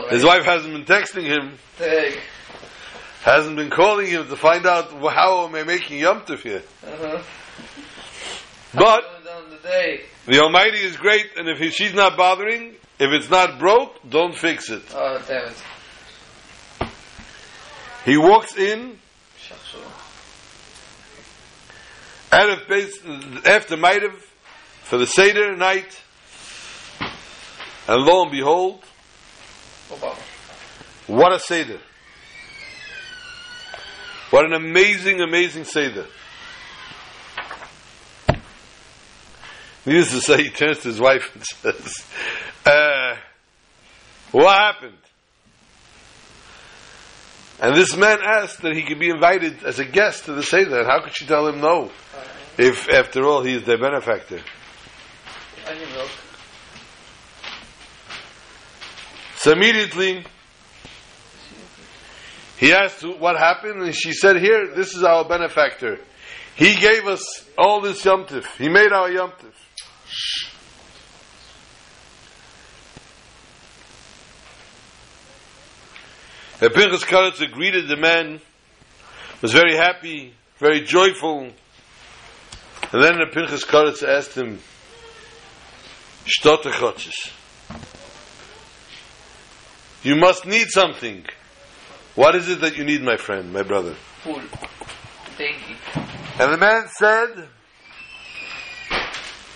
His 0.10 0.24
wife 0.24 0.46
hasn't 0.46 0.74
been 0.74 0.86
texting 0.86 1.24
him. 1.24 1.58
Hasn't 3.22 3.56
been 3.56 3.70
calling 3.70 4.08
him 4.08 4.28
to 4.28 4.36
find 4.36 4.66
out 4.66 4.92
how 4.92 5.46
am 5.46 5.56
I 5.56 5.64
making 5.64 6.00
Yom 6.00 6.22
Tov 6.22 6.40
here. 6.40 6.64
Uh-huh. 6.86 7.22
But 8.74 9.04
the 9.50 9.68
day. 9.68 10.02
the 10.26 10.40
Almighty 10.40 10.80
is 10.80 10.98
great, 10.98 11.38
and 11.38 11.48
if 11.48 11.58
he, 11.60 11.70
she's 11.70 11.94
not 11.94 12.18
bothering, 12.18 12.76
if 13.00 13.12
it's 13.12 13.30
not 13.30 13.60
broke, 13.60 13.98
don't 14.10 14.36
fix 14.36 14.70
it. 14.70 14.84
Oh, 14.94 15.22
damn 15.28 15.50
it. 15.50 16.90
He 18.06 18.18
walks 18.18 18.58
in 18.58 19.00
Shachshul. 19.38 19.84
out 22.32 22.50
of 22.50 22.68
base 22.68 23.00
after 23.46 23.78
Maidav 23.78 24.16
for 24.84 24.98
the 24.98 25.08
Seder 25.08 25.56
night, 25.56 26.02
and 27.88 28.02
lo 28.02 28.24
and 28.24 28.32
behold. 28.32 28.84
What 31.08 31.34
a 31.34 31.40
Seder! 31.40 31.80
What 34.30 34.46
an 34.46 34.54
amazing, 34.54 35.22
amazing 35.22 35.66
Seder! 35.66 36.08
Needless 39.86 40.12
to 40.12 40.22
say, 40.22 40.44
he 40.44 40.50
turns 40.50 40.80
to 40.80 40.88
his 40.88 41.00
wife 41.00 41.30
and 41.36 41.44
says, 41.76 42.06
uh, 42.66 43.18
"What 44.32 44.58
happened?" 44.58 44.98
And 47.60 47.76
this 47.76 47.96
man 47.96 48.20
asked 48.22 48.62
that 48.62 48.76
he 48.76 48.84
could 48.84 49.00
be 49.00 49.10
invited 49.10 49.64
as 49.64 49.80
a 49.80 49.86
guest 49.86 50.26
to 50.26 50.34
the 50.34 50.44
Seder. 50.44 50.84
How 50.86 51.02
could 51.02 51.16
she 51.16 51.26
tell 51.26 51.48
him 51.48 51.62
no? 51.62 51.92
If, 52.58 52.90
after 52.90 53.26
all, 53.26 53.44
he 53.44 53.54
is 53.56 53.64
their 53.64 53.78
benefactor. 53.78 54.42
So 59.44 59.52
immediately, 59.52 60.24
he 62.58 62.72
asked 62.72 63.04
what 63.04 63.38
happened, 63.38 63.82
and 63.82 63.94
she 63.94 64.14
said, 64.14 64.38
Here, 64.38 64.74
this 64.74 64.96
is 64.96 65.04
our 65.04 65.26
benefactor. 65.28 66.00
He 66.56 66.76
gave 66.76 67.06
us 67.08 67.22
all 67.58 67.82
this 67.82 68.06
Yom 68.06 68.24
Tif. 68.24 68.46
He 68.56 68.70
made 68.70 68.94
our 68.94 69.12
Yom 69.12 69.32
Tif. 69.32 69.52
And 76.62 76.74
Pinchas 76.74 77.04
Koritz 77.04 77.46
greeted 77.52 77.90
the 77.90 77.98
man, 77.98 78.40
was 79.42 79.52
very 79.52 79.76
happy, 79.76 80.36
very 80.58 80.86
joyful. 80.86 81.50
And 82.94 83.04
then 83.04 83.18
the 83.18 83.28
Pinchas 83.34 83.66
Koritz 83.66 84.08
asked 84.08 84.38
him, 84.38 84.60
Shtot 86.26 86.62
Chotzes. 86.62 87.43
You 90.04 90.18
must 90.18 90.46
need 90.46 90.68
something. 90.70 91.26
What 92.16 92.36
is 92.36 92.50
it 92.50 92.60
that 92.62 92.78
you 92.78 92.84
need, 92.84 93.02
my 93.02 93.16
friend, 93.16 93.54
my 93.54 93.64
brother? 93.64 93.96
Food. 94.22 94.44
Thank 95.38 95.58
you. 95.70 95.76
And 96.40 96.54
the 96.54 96.58
man 96.58 96.88
said, 96.90 97.48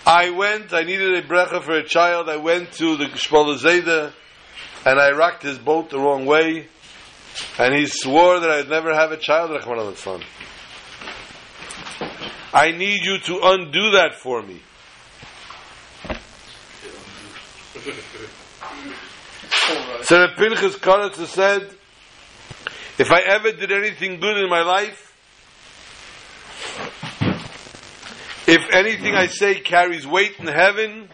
I 0.05 0.29
went, 0.29 0.73
I 0.73 0.83
needed 0.83 1.15
a 1.15 1.21
brecha 1.21 1.61
for 1.61 1.73
a 1.73 1.83
child, 1.83 2.29
I 2.29 2.37
went 2.37 2.71
to 2.73 2.95
the 2.95 3.05
Shpola 3.05 3.57
Zayda, 3.57 4.13
and 4.85 4.99
I 4.99 5.11
rocked 5.11 5.43
his 5.43 5.57
boat 5.57 5.89
the 5.89 5.99
wrong 5.99 6.25
way, 6.25 6.67
and 7.59 7.75
he 7.75 7.85
swore 7.87 8.39
that 8.39 8.49
I'd 8.49 8.69
never 8.69 8.93
have 8.93 9.11
a 9.11 9.17
child, 9.17 9.51
Rahman 9.51 9.79
al 9.79 10.21
I 12.53 12.71
need 12.71 13.03
you 13.03 13.19
to 13.19 13.39
undo 13.43 13.91
that 13.91 14.15
for 14.15 14.41
me. 14.41 14.61
So 20.03 20.21
the 20.21 20.29
Pinchas 20.37 20.77
Koritz 20.77 21.25
said, 21.27 21.69
if 22.97 23.11
I 23.11 23.21
ever 23.21 23.51
did 23.51 23.71
anything 23.71 24.19
good 24.19 24.37
in 24.37 24.49
my 24.49 24.61
life, 24.63 25.13
if 28.47 28.73
anything 28.73 29.13
I 29.15 29.27
say 29.27 29.59
carries 29.59 30.07
weight 30.07 30.39
in 30.39 30.47
heaven, 30.47 31.09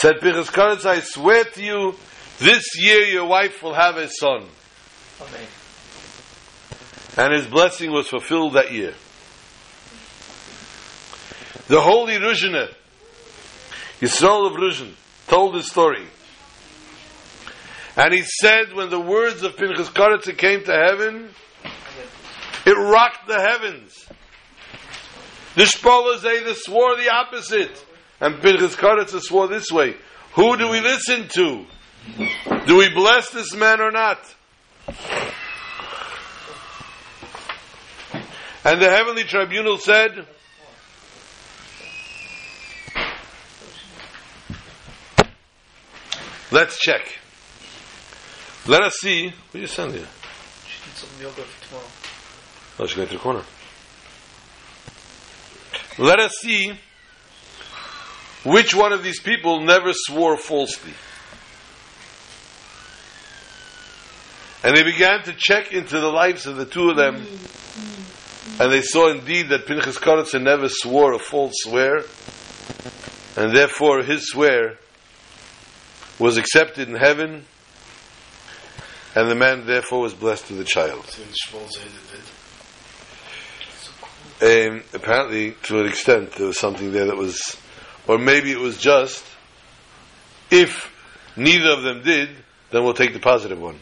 Said 0.00 0.20
Pinchas 0.22 0.48
Koritz, 0.48 0.86
I 0.86 1.00
swear 1.00 1.44
to 1.44 1.62
you, 1.62 1.94
this 2.38 2.64
year 2.78 3.00
your 3.00 3.26
wife 3.26 3.62
will 3.62 3.74
have 3.74 3.98
a 3.98 4.08
son. 4.08 4.46
Amen. 5.20 5.46
And 7.18 7.34
his 7.34 7.46
blessing 7.46 7.92
was 7.92 8.08
fulfilled 8.08 8.54
that 8.54 8.72
year. 8.72 8.94
The 11.68 11.82
holy 11.82 12.14
Ruzhiner, 12.14 12.72
Yisrael 14.00 14.46
of 14.46 14.54
Ruzhin, 14.54 14.94
told 15.26 15.54
his 15.54 15.66
story. 15.66 16.06
And 18.00 18.14
he 18.14 18.22
said 18.22 18.72
when 18.72 18.88
the 18.88 18.98
words 18.98 19.42
of 19.42 19.58
Pinchas 19.58 19.90
Koritz 19.90 20.34
came 20.38 20.64
to 20.64 20.72
heaven, 20.72 21.28
it 22.64 22.70
rocked 22.70 23.28
the 23.28 23.38
heavens. 23.38 24.08
The 25.54 25.64
Shpola 25.64 26.16
Zayda 26.16 26.52
eh, 26.52 26.54
swore 26.56 26.96
the 26.96 27.10
opposite. 27.12 27.84
And 28.18 28.40
Pinchas 28.40 28.74
Koritz 28.74 29.20
swore 29.20 29.48
this 29.48 29.70
way. 29.70 29.96
Who 30.32 30.56
do 30.56 30.70
we 30.70 30.80
listen 30.80 31.28
to? 31.28 31.66
Do 32.66 32.78
we 32.78 32.88
bless 32.88 33.28
this 33.32 33.54
man 33.54 33.82
or 33.82 33.90
not? 33.90 34.18
And 38.64 38.80
the 38.80 38.88
heavenly 38.88 39.24
tribunal 39.24 39.76
said, 39.76 40.26
Let's 46.50 46.78
check. 46.78 47.19
Let 48.66 48.82
us 48.82 48.94
see. 49.00 49.28
What 49.28 49.52
do 49.52 49.58
you 49.60 49.66
send 49.66 49.92
here? 49.92 50.06
She 50.66 50.86
needs 50.86 50.98
some 51.00 51.22
yoga 51.22 51.42
for 51.42 51.68
tomorrow. 51.68 51.88
Oh, 52.78 52.86
she's 52.86 52.96
going 52.96 53.08
to 53.08 53.14
the 53.14 53.20
corner. 53.20 53.42
Let 55.98 56.20
us 56.20 56.36
see 56.40 56.72
which 58.44 58.74
one 58.74 58.92
of 58.92 59.02
these 59.02 59.20
people 59.20 59.60
never 59.60 59.92
swore 59.92 60.36
falsely. 60.36 60.92
And 64.62 64.76
they 64.76 64.82
began 64.82 65.22
to 65.24 65.34
check 65.36 65.72
into 65.72 66.00
the 66.00 66.08
lives 66.08 66.46
of 66.46 66.56
the 66.56 66.66
two 66.66 66.90
of 66.90 66.96
them. 66.96 67.26
And 68.60 68.70
they 68.72 68.82
saw 68.82 69.10
indeed 69.10 69.48
that 69.48 69.66
Pinchas 69.66 69.98
Koritzer 69.98 70.40
never 70.40 70.68
swore 70.68 71.14
a 71.14 71.18
false 71.18 71.54
swear. 71.62 72.02
And 73.36 73.56
therefore 73.56 74.02
his 74.02 74.28
swear 74.28 74.76
was 76.18 76.36
accepted 76.36 76.88
in 76.88 76.94
heaven. 76.94 77.44
And 79.14 79.28
the 79.28 79.34
man 79.34 79.66
therefore 79.66 80.00
was 80.02 80.14
blessed 80.14 80.50
with 80.50 80.60
a 80.60 80.64
child. 80.64 81.04
Since 81.06 81.36
Shpola 81.46 81.68
Zayda 81.68 82.00
did. 82.12 82.22
Um, 84.42 84.82
apparently, 84.94 85.52
to 85.64 85.80
an 85.80 85.86
extent, 85.86 86.32
there 86.32 86.46
was 86.46 86.58
something 86.58 86.92
there 86.92 87.06
that 87.06 87.16
was, 87.16 87.56
or 88.06 88.18
maybe 88.18 88.52
it 88.52 88.58
was 88.58 88.78
just, 88.78 89.24
if 90.50 90.90
neither 91.36 91.70
of 91.70 91.82
them 91.82 92.02
did, 92.02 92.30
then 92.70 92.84
we'll 92.84 92.94
take 92.94 93.12
the 93.12 93.18
positive 93.20 93.60
one. 93.60 93.78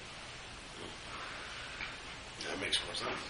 That 2.49 2.61
makes 2.61 2.79
more 2.85 2.95
sense. 2.95 3.21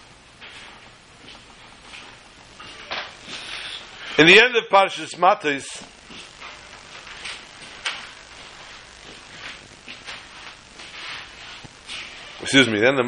In 4.17 4.25
the 4.25 4.39
end 4.39 4.55
of 4.55 4.63
Parshas 4.71 5.17
Matos, 5.19 5.83
excuse 12.49 12.67
me, 12.67 12.79
then 12.79 12.95
the 12.95 13.03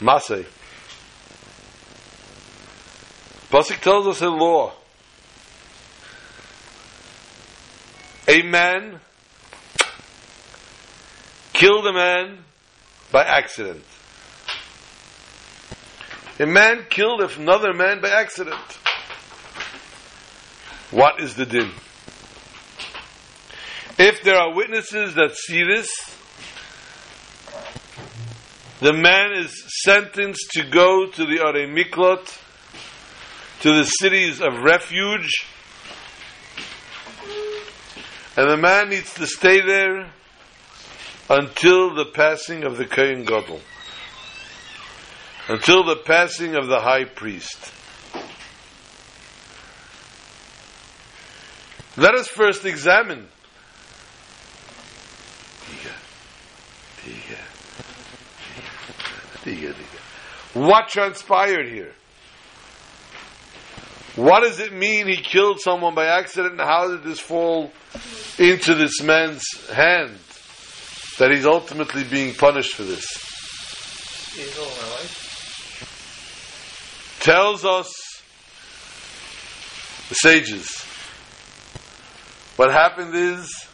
Masay, 0.00 0.44
Pasuk 3.48 3.80
tells 3.80 4.08
us 4.08 4.20
a 4.22 4.28
law. 4.28 4.72
A 8.26 8.42
man 8.42 8.98
killed 11.52 11.86
a 11.86 11.92
man 11.92 12.38
by 13.12 13.22
accident. 13.22 13.84
A 16.40 16.46
man 16.46 16.86
killed 16.90 17.20
another 17.20 17.72
man 17.72 18.00
by 18.00 18.08
accident. 18.08 18.56
What 20.90 21.20
is 21.20 21.36
the 21.36 21.46
din? 21.46 21.70
If 23.96 24.24
there 24.24 24.36
are 24.36 24.52
witnesses 24.52 25.14
that 25.14 25.36
see 25.36 25.62
this, 25.62 26.15
the 28.80 28.92
man 28.92 29.32
is 29.32 29.64
sentenced 29.84 30.50
to 30.52 30.62
go 30.64 31.06
to 31.06 31.24
the 31.24 31.38
Arei 31.38 31.66
Miklot, 31.66 32.38
to 33.60 33.72
the 33.72 33.84
cities 33.84 34.40
of 34.40 34.62
refuge, 34.62 35.46
and 38.36 38.50
the 38.50 38.56
man 38.58 38.90
needs 38.90 39.14
to 39.14 39.26
stay 39.26 39.62
there 39.62 40.10
until 41.30 41.94
the 41.94 42.04
passing 42.04 42.64
of 42.64 42.76
the 42.76 42.84
Kohen 42.84 43.24
Gadol, 43.24 43.60
until 45.48 45.84
the 45.84 45.96
passing 46.04 46.54
of 46.54 46.66
the 46.66 46.80
high 46.80 47.04
priest. 47.04 47.72
Let 51.96 52.14
us 52.14 52.28
first 52.28 52.66
examine. 52.66 53.28
What 60.54 60.88
transpired 60.88 61.68
here? 61.68 61.92
What 64.16 64.40
does 64.40 64.58
it 64.60 64.72
mean 64.72 65.06
he 65.06 65.16
killed 65.16 65.60
someone 65.60 65.94
by 65.94 66.06
accident 66.06 66.52
and 66.52 66.62
how 66.62 66.88
did 66.88 67.02
this 67.04 67.20
fall 67.20 67.70
into 68.38 68.74
this 68.74 69.02
man's 69.02 69.44
hand 69.68 70.18
that 71.18 71.30
he's 71.30 71.44
ultimately 71.44 72.02
being 72.04 72.34
punished 72.34 72.74
for 72.74 72.84
this? 72.84 73.04
He's 74.34 74.58
all 74.58 74.64
my 74.64 74.88
life. 74.94 75.22
Tells 77.20 77.64
us 77.66 77.92
the 80.08 80.14
sages. 80.14 80.82
What 82.56 82.72
happened 82.72 83.14
is 83.14 83.66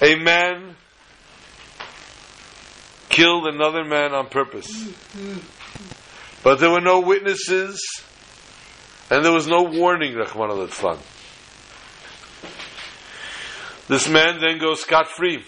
a 0.00 0.16
man 0.16 0.76
killed 3.08 3.46
another 3.46 3.84
man 3.84 4.14
on 4.14 4.28
purpose. 4.28 4.88
But 6.42 6.60
there 6.60 6.70
were 6.70 6.80
no 6.80 7.00
witnesses 7.00 7.82
and 9.10 9.24
there 9.24 9.32
was 9.32 9.46
no 9.46 9.62
warning, 9.62 10.14
Rahman 10.14 10.50
al 10.50 10.98
This 13.88 14.08
man 14.08 14.38
then 14.40 14.58
goes 14.58 14.82
scot 14.82 15.08
free. 15.08 15.42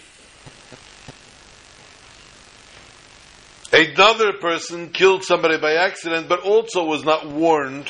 Another 3.71 4.33
person 4.33 4.89
killed 4.89 5.23
somebody 5.23 5.57
by 5.57 5.75
accident, 5.75 6.27
but 6.27 6.41
also 6.41 6.83
was 6.85 7.05
not 7.05 7.25
warned, 7.27 7.89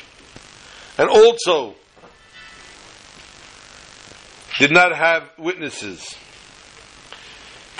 and 0.97 1.09
also 1.09 1.75
did 4.59 4.71
not 4.71 4.95
have 4.95 5.29
witnesses. 5.39 6.15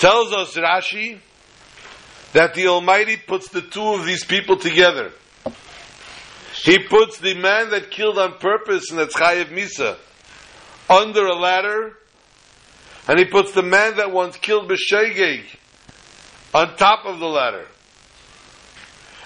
Tells 0.02 0.34
us 0.34 0.56
Rashi 0.56 1.20
that 2.34 2.56
the 2.56 2.70
Almighty 2.70 3.18
puts 3.18 3.50
the 3.50 3.62
two 3.62 3.94
of 3.94 4.04
these 4.04 4.26
people 4.26 4.58
together. 4.58 5.12
He 6.56 6.80
puts 6.80 7.20
the 7.20 7.36
man 7.36 7.70
that 7.70 7.92
killed 7.92 8.18
on 8.18 8.40
purpose 8.40 8.90
and 8.90 8.98
that's 8.98 9.16
Chayev 9.16 9.50
Misa 9.50 9.98
under 10.90 11.28
a 11.28 11.36
ladder, 11.36 11.96
and 13.08 13.20
he 13.20 13.26
puts 13.26 13.52
the 13.52 13.62
man 13.62 13.98
that 13.98 14.12
once 14.12 14.38
killed 14.38 14.72
B'Shegeg 14.72 15.44
on 16.56 16.76
top 16.78 17.06
of 17.06 17.20
the 17.20 17.28
ladder. 17.28 17.68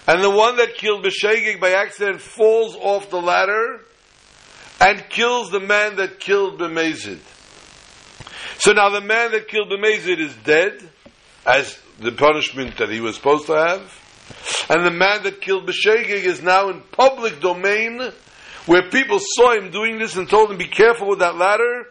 And 0.08 0.22
the 0.22 0.30
one 0.30 0.58
that 0.58 0.76
killed 0.76 1.06
B'Shegeg 1.06 1.62
by 1.62 1.72
accident 1.72 2.20
falls 2.20 2.76
off 2.76 3.10
the 3.10 3.22
ladder 3.22 3.80
and 4.82 5.08
kills 5.08 5.52
the 5.52 5.62
man 5.62 5.96
that 5.96 6.20
killed 6.20 6.60
B'Mezid. 6.60 7.22
So 8.58 8.72
now 8.72 8.89
the 8.89 9.01
man 9.01 9.32
that 9.32 9.47
killed 9.47 9.70
the 9.70 9.76
B'Mezid 9.76 10.20
is 10.20 10.36
dead, 10.43 10.82
as 11.45 11.78
the 11.99 12.12
punishment 12.12 12.78
that 12.78 12.89
he 12.89 12.99
was 12.99 13.16
supposed 13.16 13.47
to 13.47 13.53
have. 13.53 14.01
And 14.70 14.86
the 14.86 14.91
man 14.91 15.24
that 15.24 15.41
killed 15.41 15.68
B'Shegeg 15.68 16.24
is 16.24 16.41
now 16.41 16.70
in 16.70 16.82
public 16.91 17.39
domain, 17.41 18.01
where 18.66 18.89
people 18.89 19.20
saw 19.20 19.53
him 19.53 19.72
doing 19.72 19.99
this 19.99 20.16
and 20.16 20.30
told 20.30 20.49
him, 20.51 20.58
be 20.58 20.68
careful 20.68 21.10
with 21.10 21.20
that 21.20 21.36
ladder, 21.36 21.88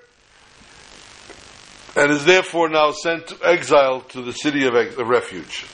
and 1.96 2.10
is 2.10 2.24
therefore 2.24 2.68
now 2.68 2.90
sent 2.90 3.28
to 3.28 3.38
exile 3.44 4.00
to 4.00 4.22
the 4.22 4.32
city 4.32 4.66
of, 4.66 4.74
ex- 4.74 4.96
of 4.96 5.06
refuge. 5.06 5.64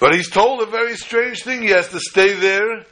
But 0.00 0.14
he's 0.14 0.30
told 0.30 0.62
a 0.62 0.66
very 0.66 0.96
strange 0.96 1.44
thing. 1.44 1.62
He 1.62 1.68
has 1.68 1.88
to 1.88 2.00
stay 2.00 2.32
there 2.34 2.86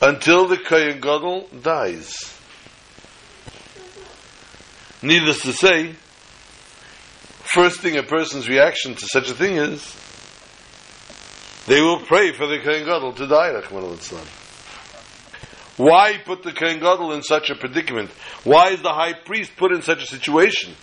until 0.00 0.48
the 0.48 0.56
Kohen 0.56 1.00
Gadol 1.00 1.48
dies. 1.60 2.36
Needless 5.02 5.42
to 5.42 5.52
say, 5.52 5.94
first 7.54 7.80
thing 7.80 7.96
a 7.96 8.04
person's 8.04 8.48
reaction 8.48 8.94
to 8.94 9.06
such 9.06 9.28
a 9.28 9.34
thing 9.34 9.56
is, 9.56 9.96
they 11.66 11.80
will 11.80 12.00
pray 12.00 12.32
for 12.32 12.46
the 12.46 12.58
Kohen 12.58 12.84
Gadol 12.84 13.12
to 13.14 13.26
die, 13.26 13.50
Rahman. 13.50 13.98
Why 15.76 16.18
put 16.24 16.42
the 16.42 16.52
Kohen 16.52 16.80
Gadol 16.80 17.12
in 17.12 17.22
such 17.22 17.50
a 17.50 17.56
predicament? 17.56 18.10
Why 18.44 18.70
is 18.70 18.82
the 18.82 18.92
high 18.92 19.14
priest 19.14 19.52
put 19.56 19.72
in 19.72 19.82
such 19.82 20.02
a 20.02 20.06
situation? 20.06 20.74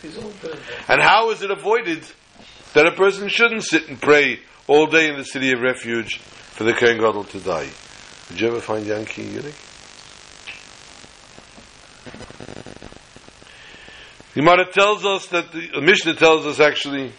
He's 0.00 0.16
all 0.16 0.32
good. 0.40 0.58
And 0.88 1.02
how 1.02 1.30
is 1.30 1.42
it 1.42 1.50
avoided 1.50 2.04
that 2.72 2.86
a 2.86 2.92
person 2.92 3.28
shouldn't 3.28 3.64
sit 3.64 3.88
and 3.88 4.00
pray 4.00 4.40
all 4.66 4.86
day 4.86 5.08
in 5.10 5.16
the 5.16 5.24
city 5.24 5.52
of 5.52 5.60
refuge 5.60 6.18
for 6.18 6.64
the 6.64 6.72
Kohen 6.72 6.98
Gadol 6.98 7.24
to 7.24 7.40
die? 7.40 7.68
Did 8.28 8.40
you 8.40 8.48
ever 8.48 8.60
find 8.60 8.86
Yankee 8.86 9.24
Yurik? 9.24 9.67
Gemara 14.38 14.70
tells 14.70 15.04
us 15.04 15.26
that 15.30 15.50
the, 15.50 15.80
Mishnah 15.80 16.14
tells 16.14 16.46
us 16.46 16.60
actually 16.60 17.10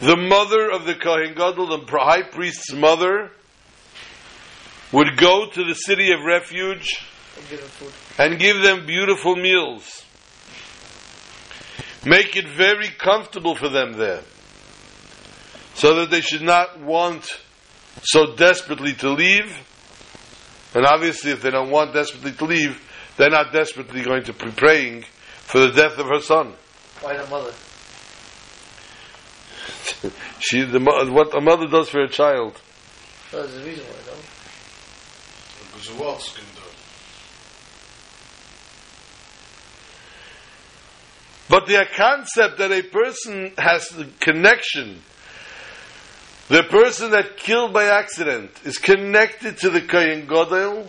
the 0.00 0.16
mother 0.16 0.70
of 0.70 0.86
the 0.86 0.94
Kohen 0.94 1.34
Gadol, 1.34 1.66
the 1.66 1.84
high 1.98 2.22
priest's 2.22 2.72
mother, 2.72 3.30
would 4.90 5.18
go 5.18 5.50
to 5.50 5.64
the 5.64 5.74
city 5.74 6.12
of 6.12 6.20
refuge 6.24 6.98
And 7.36 7.48
give 7.50 7.60
him 7.60 7.68
food. 7.68 7.92
and 8.18 8.38
give 8.38 8.62
them 8.62 8.86
beautiful 8.86 9.36
meals. 9.36 10.02
Make 12.06 12.36
it 12.36 12.48
very 12.48 12.88
comfortable 12.88 13.54
for 13.54 13.68
them 13.68 13.92
there. 13.92 14.22
So 15.74 15.96
that 15.96 16.10
they 16.10 16.22
should 16.22 16.40
not 16.40 16.80
want 16.80 17.38
so 18.02 18.34
desperately 18.34 18.94
to 18.94 19.10
leave. 19.10 19.54
And 20.74 20.86
obviously, 20.86 21.32
if 21.32 21.42
they 21.42 21.50
don't 21.50 21.70
want 21.70 21.92
desperately 21.92 22.32
to 22.32 22.44
leave, 22.46 22.80
they're 23.18 23.28
not 23.28 23.52
desperately 23.52 24.02
going 24.02 24.22
to 24.24 24.32
be 24.32 24.50
praying 24.52 25.04
for 25.46 25.60
the 25.60 25.72
death 25.72 25.98
of 25.98 26.06
her 26.06 26.20
son. 26.20 26.54
Why 27.00 27.16
the 27.16 27.26
mother? 27.28 27.52
she, 30.40 30.62
the, 30.62 30.80
mo- 30.80 31.10
what 31.12 31.36
a 31.36 31.40
mother 31.40 31.66
does 31.66 31.88
for 31.88 32.02
a 32.02 32.08
child. 32.08 32.60
That's 33.30 33.52
the 33.52 33.64
reason 33.64 33.84
why, 33.84 33.96
no? 34.06 34.16
Because 35.72 35.88
who 35.88 36.04
else 36.04 36.34
can 36.34 36.44
do 36.54 36.62
it? 36.62 36.74
But 41.48 41.66
the 41.66 41.86
concept 41.94 42.58
that 42.58 42.72
a 42.72 42.82
person 42.82 43.52
has 43.58 43.88
the 43.90 44.06
connection, 44.20 45.02
the 46.48 46.62
person 46.62 47.10
that 47.10 47.36
killed 47.36 47.72
by 47.72 47.84
accident 47.84 48.50
is 48.64 48.78
connected 48.78 49.58
to 49.58 49.70
the 49.70 49.82
Kohen 49.82 50.26
Gadol, 50.26 50.86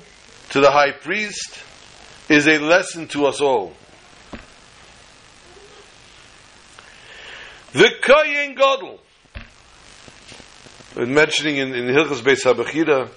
to 0.51 0.59
the 0.61 0.71
high 0.71 0.91
priest, 0.91 1.59
is 2.29 2.47
a 2.47 2.57
lesson 2.59 3.07
to 3.09 3.25
us 3.25 3.41
all. 3.41 3.73
The 7.76 7.91
Kohen 8.01 8.55
Gadol, 8.55 9.01
when 10.93 11.13
mentioning 11.13 11.57
in, 11.57 11.76
in 11.76 11.93
Hilchas 11.93 12.21
Beis 12.21 12.45
Habachira, 12.45 13.09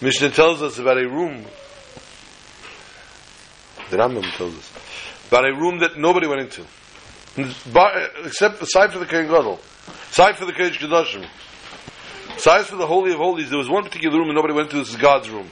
Mishnah 0.00 0.30
tells 0.30 0.60
us 0.60 0.80
about 0.80 0.98
a 0.98 1.08
room. 1.08 1.44
The 3.90 3.98
Rambam 3.98 4.36
tells 4.36 4.58
us 4.58 4.72
about 5.28 5.48
a 5.48 5.54
room 5.54 5.78
that 5.78 5.96
nobody 5.96 6.26
went 6.26 6.40
into, 6.40 6.66
except 8.24 8.60
aside 8.62 8.92
for 8.92 8.98
the 8.98 9.06
Kohen 9.06 9.28
Gadol, 9.28 9.60
aside 10.10 10.38
for 10.38 10.44
the 10.44 10.52
Kodesh 10.52 10.76
Kedoshim, 10.76 11.24
aside 12.36 12.66
for 12.66 12.74
the 12.74 12.86
Holy 12.88 13.12
of 13.12 13.18
Holies. 13.18 13.48
There 13.48 13.58
was 13.60 13.70
one 13.70 13.84
particular 13.84 14.18
room 14.18 14.26
and 14.26 14.34
nobody 14.34 14.54
went 14.54 14.70
to. 14.70 14.78
This 14.78 14.90
is 14.90 14.96
God's 14.96 15.30
room. 15.30 15.48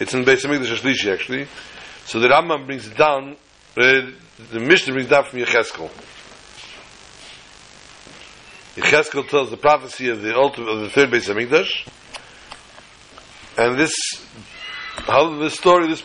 It's 0.00 0.14
in 0.14 0.24
Beis 0.24 0.46
Hamikdash 0.46 0.78
Shlishi 0.78 1.12
actually. 1.12 1.46
So 2.06 2.20
the 2.20 2.28
Rambam 2.28 2.64
brings 2.64 2.86
it 2.86 2.96
down. 2.96 3.36
Uh, 3.76 4.12
the 4.38 4.60
Mishnah 4.60 4.92
brings 4.92 5.08
down 5.08 5.24
from 5.24 5.38
Yecheskel. 5.38 5.90
Yecheskel 8.74 9.26
tells 9.28 9.50
the 9.50 9.56
prophecy 9.56 10.10
of 10.10 10.20
the 10.20 10.36
ultimate 10.36 10.68
of 10.68 10.80
the 10.80 10.90
third 10.90 11.10
Beis 11.10 11.28
Hamikdash, 11.28 11.88
and 13.56 13.78
this 13.78 13.94
how 14.98 15.38
this 15.38 15.54
story 15.54 15.88
this 15.88 16.02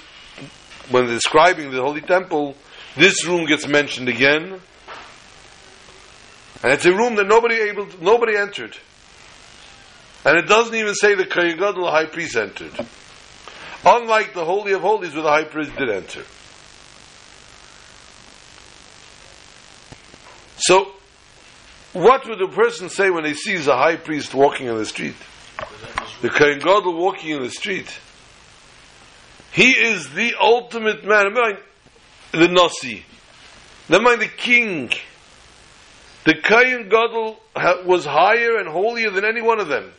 when 0.89 1.07
describing 1.07 1.71
the 1.71 1.82
holy 1.82 2.01
temple, 2.01 2.55
this 2.95 3.25
room 3.25 3.45
gets 3.45 3.67
mentioned 3.67 4.07
again, 4.07 4.61
and 6.63 6.71
it's 6.71 6.86
a 6.86 6.93
room 6.93 7.15
that 7.15 7.27
nobody 7.27 7.55
able 7.55 7.86
to, 7.86 8.03
nobody 8.03 8.38
entered, 8.38 8.77
and 10.23 10.38
it 10.38 10.47
doesn't 10.47 10.75
even 10.75 10.93
say 10.95 11.15
the 11.15 11.25
Kohen 11.25 11.57
Gadol, 11.57 11.86
the 11.86 11.91
high 11.91 12.05
priest, 12.05 12.38
entered. 12.38 12.71
Unlike 13.84 14.36
the 14.36 14.45
holy 14.45 14.71
of 14.71 14.82
holies, 14.82 15.13
where 15.13 15.23
the 15.23 15.29
high 15.29 15.43
priest 15.43 15.75
did 15.75 15.89
enter. 15.89 16.23
So, 20.62 20.91
what 21.93 22.28
would 22.28 22.41
a 22.41 22.47
person 22.47 22.89
say 22.89 23.09
when 23.09 23.26
he 23.26 23.34
sees 23.34 23.68
a 23.68 23.76
high 23.76 23.95
priest 23.95 24.34
walking 24.34 24.68
in 24.68 24.78
the 24.78 24.86
street? 24.86 25.16
The 26.22 26.30
Kohen 26.30 26.59
Gadol 26.59 26.97
walking 26.97 27.32
in 27.32 27.41
the 27.41 27.49
street. 27.49 27.89
He 29.51 29.72
is 29.72 30.09
the 30.14 30.36
ultimate 30.39 31.03
man. 31.03 31.34
Never 31.34 31.41
mind 31.41 31.57
the 32.32 32.47
Nasi. 32.47 33.03
Never 33.89 34.03
mind 34.03 34.22
the 34.22 34.28
king. 34.28 34.91
The 36.26 36.36
Kohen 36.43 36.89
Gadol 36.89 37.39
was 37.86 38.05
higher 38.05 38.57
and 38.57 38.70
holier 38.70 39.09
than 39.09 39.26
any 39.26 39.41
one 39.41 39.59
of 39.59 39.68
them. 39.68 39.91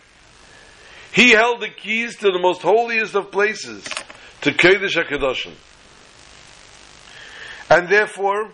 He 1.12 1.30
held 1.32 1.60
the 1.60 1.68
keys 1.68 2.16
to 2.18 2.30
the 2.30 2.38
most 2.38 2.62
holiest 2.62 3.14
of 3.14 3.30
places, 3.32 3.84
to 4.42 4.52
Kodesh 4.52 4.96
HaKadoshim. 4.96 5.52
And 7.68 7.88
therefore, 7.88 8.52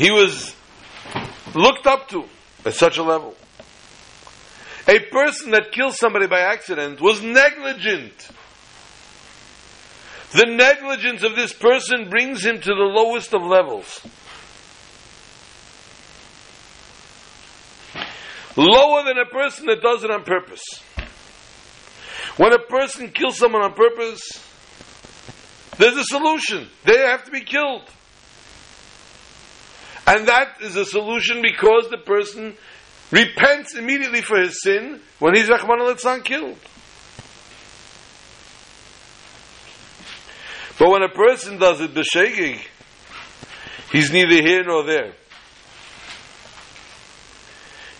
he 0.00 0.10
was 0.10 0.56
looked 1.54 1.86
up 1.86 2.08
to 2.08 2.24
at 2.64 2.72
such 2.72 2.96
a 2.96 3.02
level. 3.02 3.36
A 4.88 4.98
person 4.98 5.50
that 5.50 5.72
kills 5.72 5.98
somebody 5.98 6.26
by 6.26 6.40
accident 6.40 7.02
was 7.02 7.20
negligent. 7.20 8.30
The 10.32 10.46
negligence 10.46 11.22
of 11.22 11.36
this 11.36 11.52
person 11.52 12.08
brings 12.08 12.42
him 12.42 12.62
to 12.62 12.68
the 12.68 12.72
lowest 12.72 13.34
of 13.34 13.42
levels. 13.42 14.00
Lower 18.56 19.04
than 19.04 19.18
a 19.18 19.26
person 19.26 19.66
that 19.66 19.82
does 19.82 20.02
it 20.02 20.10
on 20.10 20.24
purpose. 20.24 20.62
When 22.38 22.54
a 22.54 22.58
person 22.58 23.10
kills 23.10 23.36
someone 23.36 23.62
on 23.62 23.74
purpose, 23.74 24.22
there's 25.76 25.96
a 25.96 26.04
solution. 26.04 26.68
They 26.84 26.98
have 27.00 27.24
to 27.24 27.30
be 27.30 27.42
killed. 27.42 27.82
And 30.10 30.26
that 30.26 30.56
is 30.60 30.74
a 30.74 30.84
solution 30.84 31.40
because 31.40 31.88
the 31.88 31.98
person 31.98 32.56
repents 33.12 33.76
immediately 33.76 34.22
for 34.22 34.40
his 34.40 34.60
sin 34.60 35.00
when 35.20 35.36
he's 35.36 35.48
Rahman 35.48 35.78
al 35.82 36.20
killed. 36.22 36.58
But 40.80 40.90
when 40.90 41.02
a 41.02 41.08
person 41.10 41.58
does 41.58 41.80
it 41.80 41.94
b'shegig, 41.94 42.58
he's 43.92 44.10
neither 44.10 44.42
here 44.42 44.64
nor 44.64 44.82
there. 44.84 45.12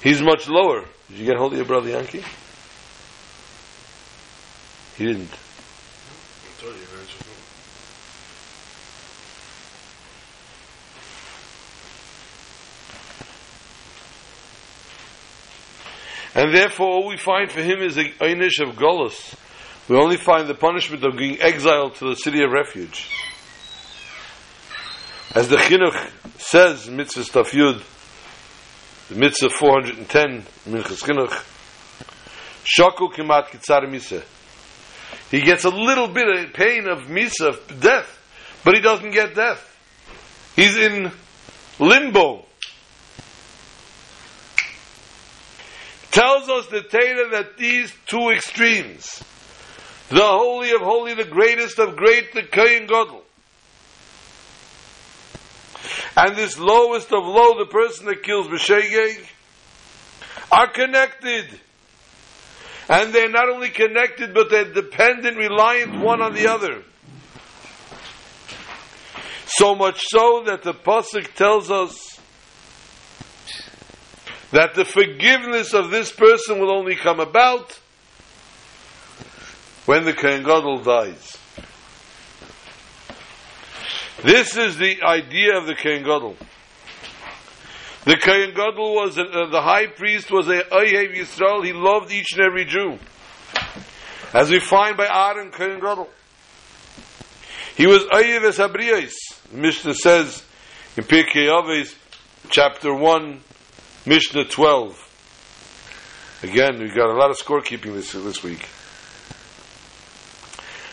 He's 0.02 0.20
much 0.20 0.48
lower. 0.48 0.86
Did 1.10 1.18
you 1.18 1.26
get 1.26 1.36
hold 1.36 1.52
of 1.52 1.58
your 1.58 1.66
brother 1.66 1.90
Yankee? 1.90 2.24
He 4.96 5.04
didn't. 5.06 5.30
I 5.30 6.60
told 6.60 6.74
you, 6.74 6.80
very 6.86 7.06
true. 7.06 7.30
And 16.34 16.54
therefore, 16.54 16.88
all 16.88 17.08
we 17.08 17.16
find 17.16 17.50
for 17.50 17.60
him 17.60 17.80
is 17.80 17.96
a 17.98 18.04
einish 18.04 18.60
of 18.60 18.76
Golos. 18.76 19.34
We 19.88 19.96
only 19.96 20.16
find 20.16 20.48
the 20.48 20.54
punishment 20.54 21.04
of 21.04 21.16
being 21.16 21.40
exiled 21.40 21.96
to 21.96 22.10
the 22.10 22.14
city 22.14 22.42
of 22.44 22.52
refuge. 22.52 23.10
As 25.34 25.48
the 25.48 25.56
Chinuch 25.56 26.10
says, 26.40 26.88
Mitzvah 26.88 27.22
Staf 27.22 27.50
Yud, 27.50 27.82
the 29.08 29.14
Mitzvah 29.16 29.50
410, 29.50 30.42
Minchas 30.72 31.02
Chinuch, 31.02 31.44
Shaku 32.64 33.08
Kimat 33.08 33.46
Kitzar 33.46 33.84
Misa. 33.86 34.22
He 35.30 35.40
gets 35.40 35.64
a 35.64 35.70
little 35.70 36.08
bit 36.08 36.28
of 36.28 36.52
pain 36.52 36.86
of 36.86 37.08
Misa, 37.08 37.48
of 37.48 37.80
death, 37.80 38.60
but 38.64 38.74
he 38.74 38.80
doesn't 38.80 39.10
get 39.10 39.34
death. 39.34 39.66
He's 40.54 40.76
in 40.76 41.10
limbo. 41.78 42.44
Tells 46.10 46.48
us 46.48 46.66
the 46.66 46.82
Torah 46.82 47.30
that 47.30 47.56
these 47.56 47.92
two 48.06 48.30
extremes, 48.30 49.22
the 50.08 50.26
holy 50.26 50.72
of 50.72 50.80
holy, 50.80 51.14
the 51.14 51.24
greatest 51.24 51.78
of 51.78 51.96
great, 51.96 52.32
the 52.32 52.42
Kohen 52.42 52.86
Gadol, 52.86 53.22
and 56.16 56.36
this 56.36 56.58
lowest 56.58 57.12
of 57.12 57.24
low, 57.24 57.58
the 57.58 57.70
person 57.70 58.06
that 58.06 58.22
kills 58.22 58.46
B'Shegeg, 58.48 59.24
are 60.52 60.70
connected. 60.70 61.46
And 62.88 63.12
they're 63.12 63.30
not 63.30 63.48
only 63.48 63.70
connected, 63.70 64.34
but 64.34 64.50
they're 64.50 64.72
dependent, 64.72 65.36
reliant 65.36 66.00
one 66.00 66.20
on 66.20 66.34
the 66.34 66.48
other. 66.48 66.82
So 69.46 69.74
much 69.74 70.00
so 70.08 70.44
that 70.46 70.62
the 70.62 70.74
Pasuk 70.74 71.34
tells 71.34 71.70
us 71.70 72.19
that 74.52 74.74
the 74.74 74.84
forgiveness 74.84 75.74
of 75.74 75.90
this 75.90 76.10
person 76.10 76.58
will 76.58 76.70
only 76.70 76.96
come 76.96 77.20
about 77.20 77.78
when 79.86 80.04
the 80.04 80.12
Kohen 80.12 80.42
Gadol 80.42 80.82
dies. 80.82 81.36
This 84.22 84.56
is 84.56 84.76
the 84.76 85.02
idea 85.02 85.56
of 85.56 85.66
the 85.66 85.74
Kohen 85.74 86.02
Gadol. 86.02 86.36
The 88.04 88.16
Kohen 88.16 88.50
Gadol 88.54 88.94
was 88.94 89.18
a, 89.18 89.22
uh, 89.22 89.50
the 89.50 89.62
high 89.62 89.86
priest 89.86 90.30
was 90.30 90.48
a 90.48 90.62
Oyev 90.62 91.14
Yisrael. 91.14 91.64
He 91.64 91.72
loved 91.72 92.10
each 92.10 92.32
and 92.32 92.42
every 92.42 92.64
Jew, 92.64 92.98
as 94.32 94.50
we 94.50 94.58
find 94.58 94.96
by 94.96 95.06
Aaron 95.06 95.50
Kohen 95.50 95.80
Gadol. 95.80 96.08
He 97.76 97.86
was 97.86 98.04
Oyev 98.04 98.44
es 98.44 98.56
The 98.56 99.56
Mishnah 99.56 99.94
says 99.94 100.44
in 100.96 101.04
Pirkei 101.04 101.46
Avos, 101.46 101.94
chapter 102.50 102.92
one, 102.92 103.40
Mishnah 104.10 104.46
12. 104.46 106.40
Again, 106.42 106.80
we 106.80 106.88
got 106.88 107.10
a 107.10 107.16
lot 107.16 107.30
of 107.30 107.38
scorekeeping 107.38 107.94
this, 107.94 108.10
this 108.10 108.42
week. 108.42 108.68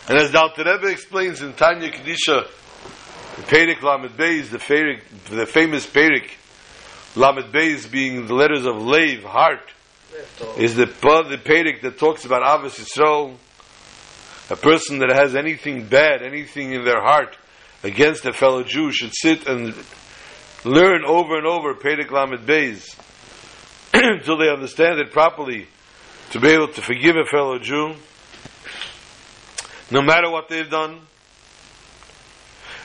And 0.08 0.16
as 0.16 0.30
Dal 0.30 0.52
Rebbe 0.56 0.86
explains 0.86 1.42
in 1.42 1.52
Tanya 1.54 1.90
Kedisha, 1.90 2.46
the 3.34 3.42
Perik 3.42 3.82
Lamed 3.82 4.16
Beis, 4.16 4.50
the, 4.50 4.58
Ferik, 4.58 5.00
the 5.30 5.46
famous 5.46 5.84
Perik, 5.84 6.30
Lamed 7.16 7.52
Beis 7.52 7.90
being 7.90 8.26
the 8.26 8.34
letters 8.34 8.64
of 8.64 8.80
Lev, 8.80 9.24
heart, 9.24 9.68
is 10.56 10.76
the, 10.76 10.86
the 10.86 11.40
Perik 11.44 11.82
that 11.82 11.98
talks 11.98 12.24
about 12.24 12.42
Avos 12.42 12.78
Yisrael, 12.78 13.34
a 14.48 14.54
person 14.54 15.00
that 15.00 15.10
has 15.10 15.34
anything 15.34 15.86
bad, 15.86 16.22
anything 16.22 16.72
in 16.72 16.84
their 16.84 17.02
heart 17.02 17.36
against 17.82 18.24
a 18.26 18.32
fellow 18.32 18.62
Jew 18.62 18.92
should 18.92 19.12
sit 19.12 19.48
and 19.48 19.74
learn 20.64 21.04
over 21.04 21.36
and 21.36 21.48
over 21.48 21.74
Perek 21.74 22.12
Lamed 22.12 22.46
Beis 22.46 22.94
until 23.94 24.38
they 24.38 24.48
understand 24.48 24.98
it 24.98 25.12
properly 25.12 25.66
to 26.30 26.40
be 26.40 26.48
able 26.48 26.68
to 26.68 26.82
forgive 26.82 27.16
a 27.16 27.24
fellow 27.24 27.58
Jew 27.58 27.94
no 29.90 30.02
matter 30.02 30.30
what 30.30 30.48
they've 30.48 30.68
done. 30.68 31.00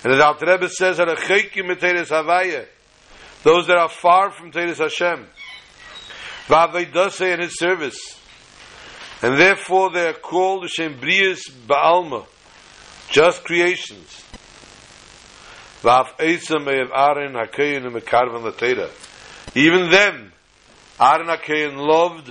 And 0.03 0.13
the 0.13 0.25
Alter 0.25 0.45
Rebbe 0.45 0.69
says 0.69 0.97
that 0.97 1.09
a 1.09 1.15
khikim, 1.15 2.67
those 3.43 3.67
that 3.67 3.77
are 3.77 3.89
far 3.89 4.31
from 4.31 4.51
Teres 4.51 4.77
Hashem 4.77 5.27
say 7.11 7.33
in 7.33 7.39
his 7.39 7.57
service 7.57 8.19
and 9.23 9.39
therefore 9.39 9.91
they 9.91 10.07
are 10.07 10.13
called 10.13 10.69
Shem 10.69 10.99
Brias 10.99 11.49
Ba'alma 11.49 12.25
just 13.09 13.43
creations. 13.45 14.21
Even 19.55 19.89
them, 19.91 20.33
Aaron 20.99 21.77
loved, 21.77 22.29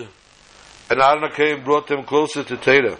and 0.90 1.00
Aaron 1.00 1.64
brought 1.64 1.88
them 1.88 2.04
closer 2.04 2.44
to 2.44 2.56
Teda. 2.56 2.98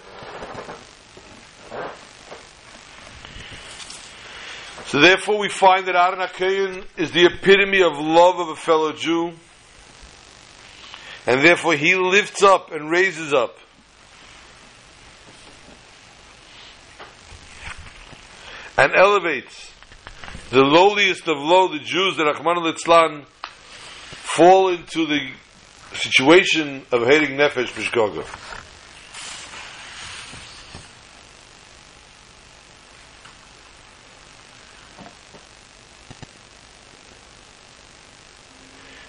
So 4.87 5.01
therefore 5.01 5.39
we 5.39 5.49
find 5.49 5.87
that 5.87 5.97
Aaron 5.97 6.85
is 6.97 7.13
the 7.13 7.25
epitome 7.25 7.83
of 7.83 7.99
love 7.99 8.39
of 8.39 8.49
a 8.49 8.57
fellow 8.57 8.93
Jew, 8.93 9.33
and 11.27 11.43
therefore 11.43 11.75
he 11.75 11.95
lifts 11.95 12.43
up 12.43 12.73
and 12.73 12.91
raises 12.91 13.33
up 13.33 13.57
and 18.77 18.93
elevates 18.95 19.73
the 20.51 20.61
lowliest 20.61 21.29
of 21.29 21.39
low, 21.39 21.69
the 21.69 21.79
Jews, 21.79 22.17
the 22.17 22.25
Rahman 22.25 22.59
al 22.59 23.25
fall 24.11 24.69
into 24.69 25.07
the 25.07 25.31
situation 25.95 26.85
of 26.93 27.07
hating 27.07 27.37
Nefesh 27.37 27.73
Bishgoga. 27.73 28.27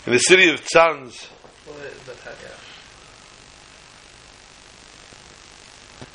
In 0.06 0.14
the 0.14 0.20
city 0.20 0.50
of 0.50 0.62
Tzanz, 0.62 1.30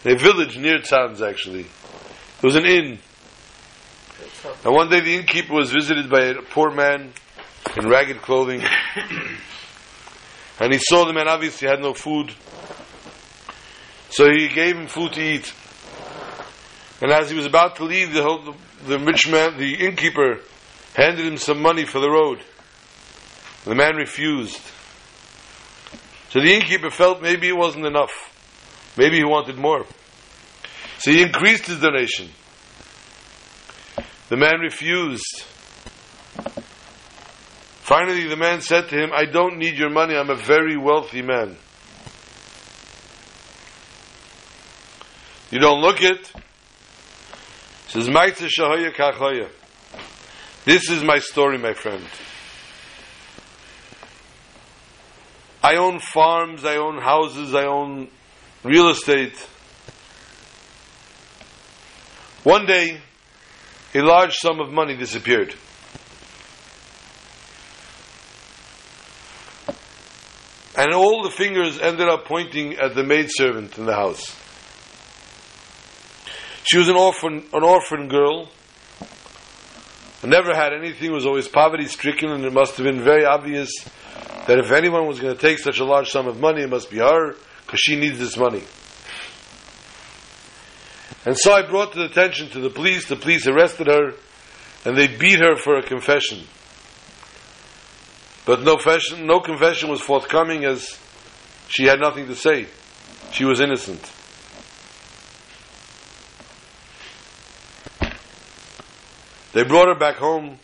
a 0.04 0.14
village 0.16 0.58
near 0.58 0.78
Tzanz 0.78 1.26
actually, 1.26 1.62
there 1.62 2.48
was 2.48 2.56
an 2.56 2.66
inn 2.66 2.98
and 4.64 4.74
one 4.74 4.88
day 4.88 5.00
the 5.00 5.14
innkeeper 5.14 5.54
was 5.54 5.70
visited 5.70 6.10
by 6.10 6.24
a 6.26 6.42
poor 6.42 6.70
man 6.70 7.12
in 7.76 7.88
ragged 7.88 8.20
clothing. 8.22 8.62
and 10.60 10.72
he 10.72 10.78
saw 10.78 11.04
the 11.04 11.12
man 11.12 11.28
obviously 11.28 11.68
had 11.68 11.80
no 11.80 11.94
food. 11.94 12.32
So 14.10 14.30
he 14.30 14.48
gave 14.48 14.76
him 14.76 14.86
food 14.86 15.12
to 15.12 15.20
eat. 15.20 15.52
And 17.00 17.12
as 17.12 17.30
he 17.30 17.36
was 17.36 17.46
about 17.46 17.76
to 17.76 17.84
leave, 17.84 18.12
the, 18.12 18.54
the 18.86 18.98
rich 18.98 19.28
man, 19.28 19.56
the 19.56 19.74
innkeeper, 19.74 20.40
handed 20.94 21.24
him 21.24 21.36
some 21.36 21.62
money 21.62 21.84
for 21.84 22.00
the 22.00 22.10
road. 22.10 22.42
The 23.64 23.74
man 23.74 23.96
refused. 23.96 24.60
So 26.30 26.40
the 26.40 26.52
innkeeper 26.52 26.90
felt 26.90 27.22
maybe 27.22 27.48
it 27.48 27.56
wasn't 27.56 27.86
enough. 27.86 28.10
Maybe 28.96 29.18
he 29.18 29.24
wanted 29.24 29.56
more. 29.56 29.86
So 30.98 31.12
he 31.12 31.22
increased 31.22 31.66
his 31.66 31.80
donation. 31.80 32.30
The 34.28 34.36
man 34.36 34.60
refused. 34.60 35.44
Finally, 37.88 38.28
the 38.28 38.36
man 38.36 38.60
said 38.60 38.86
to 38.90 38.94
him, 38.94 39.10
I 39.14 39.24
don't 39.24 39.56
need 39.56 39.78
your 39.78 39.88
money, 39.88 40.14
I'm 40.14 40.28
a 40.28 40.34
very 40.34 40.76
wealthy 40.76 41.22
man. 41.22 41.56
You 45.50 45.58
don't 45.58 45.80
look 45.80 46.02
it. 46.02 46.30
He 47.86 47.92
says, 47.92 48.08
This 50.66 50.90
is 50.90 51.02
my 51.02 51.18
story, 51.18 51.56
my 51.56 51.72
friend. 51.72 52.04
I 55.62 55.76
own 55.76 55.98
farms, 56.00 56.66
I 56.66 56.76
own 56.76 56.98
houses, 56.98 57.54
I 57.54 57.64
own 57.64 58.08
real 58.64 58.90
estate. 58.90 59.38
One 62.44 62.66
day, 62.66 63.00
a 63.94 64.00
large 64.02 64.34
sum 64.34 64.60
of 64.60 64.70
money 64.70 64.94
disappeared. 64.94 65.54
And 70.78 70.94
all 70.94 71.22
the 71.24 71.30
fingers 71.30 71.78
ended 71.78 72.08
up 72.08 72.24
pointing 72.24 72.76
at 72.76 72.94
the 72.94 73.02
maidservant 73.02 73.76
in 73.76 73.84
the 73.84 73.94
house. 73.94 74.34
She 76.64 76.78
was 76.78 76.88
an 76.88 76.96
orphan, 76.96 77.44
an 77.52 77.62
orphan 77.64 78.08
girl, 78.08 78.48
never 80.24 80.54
had 80.54 80.72
anything, 80.72 81.12
was 81.12 81.26
always 81.26 81.48
poverty 81.48 81.86
stricken, 81.86 82.30
and 82.30 82.44
it 82.44 82.52
must 82.52 82.76
have 82.76 82.84
been 82.84 83.02
very 83.02 83.24
obvious 83.24 83.70
that 84.46 84.58
if 84.58 84.70
anyone 84.70 85.06
was 85.06 85.20
going 85.20 85.34
to 85.34 85.40
take 85.40 85.58
such 85.58 85.80
a 85.80 85.84
large 85.84 86.10
sum 86.10 86.26
of 86.26 86.38
money, 86.38 86.62
it 86.62 86.70
must 86.70 86.90
be 86.90 86.98
her, 86.98 87.34
because 87.66 87.80
she 87.80 87.96
needs 87.96 88.18
this 88.18 88.36
money. 88.36 88.62
And 91.24 91.36
so 91.36 91.52
I 91.52 91.62
brought 91.62 91.92
the 91.92 92.04
attention 92.04 92.48
to 92.50 92.60
the 92.60 92.70
police. 92.70 93.06
The 93.06 93.16
police 93.16 93.46
arrested 93.46 93.88
her 93.88 94.12
and 94.84 94.96
they 94.96 95.08
beat 95.08 95.40
her 95.40 95.56
for 95.56 95.76
a 95.76 95.82
confession. 95.82 96.46
But 98.48 98.62
no 98.62 98.76
confession, 98.76 99.26
no 99.26 99.40
confession 99.40 99.90
was 99.90 100.00
forthcoming 100.00 100.64
as 100.64 100.98
she 101.68 101.84
had 101.84 102.00
nothing 102.00 102.28
to 102.28 102.34
say. 102.34 102.66
She 103.30 103.44
was 103.44 103.60
innocent. 103.60 104.00
They 109.52 109.64
brought 109.64 109.88
her 109.88 109.98
back 109.98 110.16
home. 110.16 110.58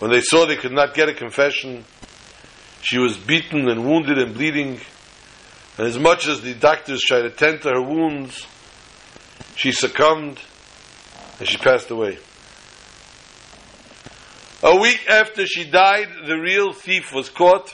When 0.00 0.10
they 0.10 0.20
saw 0.20 0.44
they 0.44 0.56
could 0.56 0.72
not 0.72 0.92
get 0.94 1.08
a 1.08 1.14
confession, 1.14 1.84
she 2.82 2.98
was 2.98 3.16
beaten 3.16 3.68
and 3.68 3.84
wounded 3.88 4.18
and 4.18 4.34
bleeding. 4.34 4.80
And 5.78 5.86
as 5.86 6.00
much 6.00 6.26
as 6.26 6.40
the 6.40 6.54
doctors 6.54 7.00
tried 7.00 7.22
to 7.22 7.30
tend 7.30 7.62
to 7.62 7.68
her 7.68 7.80
wounds, 7.80 8.44
she 9.54 9.70
succumbed 9.70 10.40
and 11.38 11.48
she 11.48 11.58
passed 11.58 11.92
away. 11.92 12.18
A 14.66 14.74
week 14.74 15.06
after 15.08 15.46
she 15.46 15.64
died, 15.70 16.08
the 16.26 16.36
real 16.36 16.72
thief 16.72 17.12
was 17.12 17.30
caught 17.30 17.72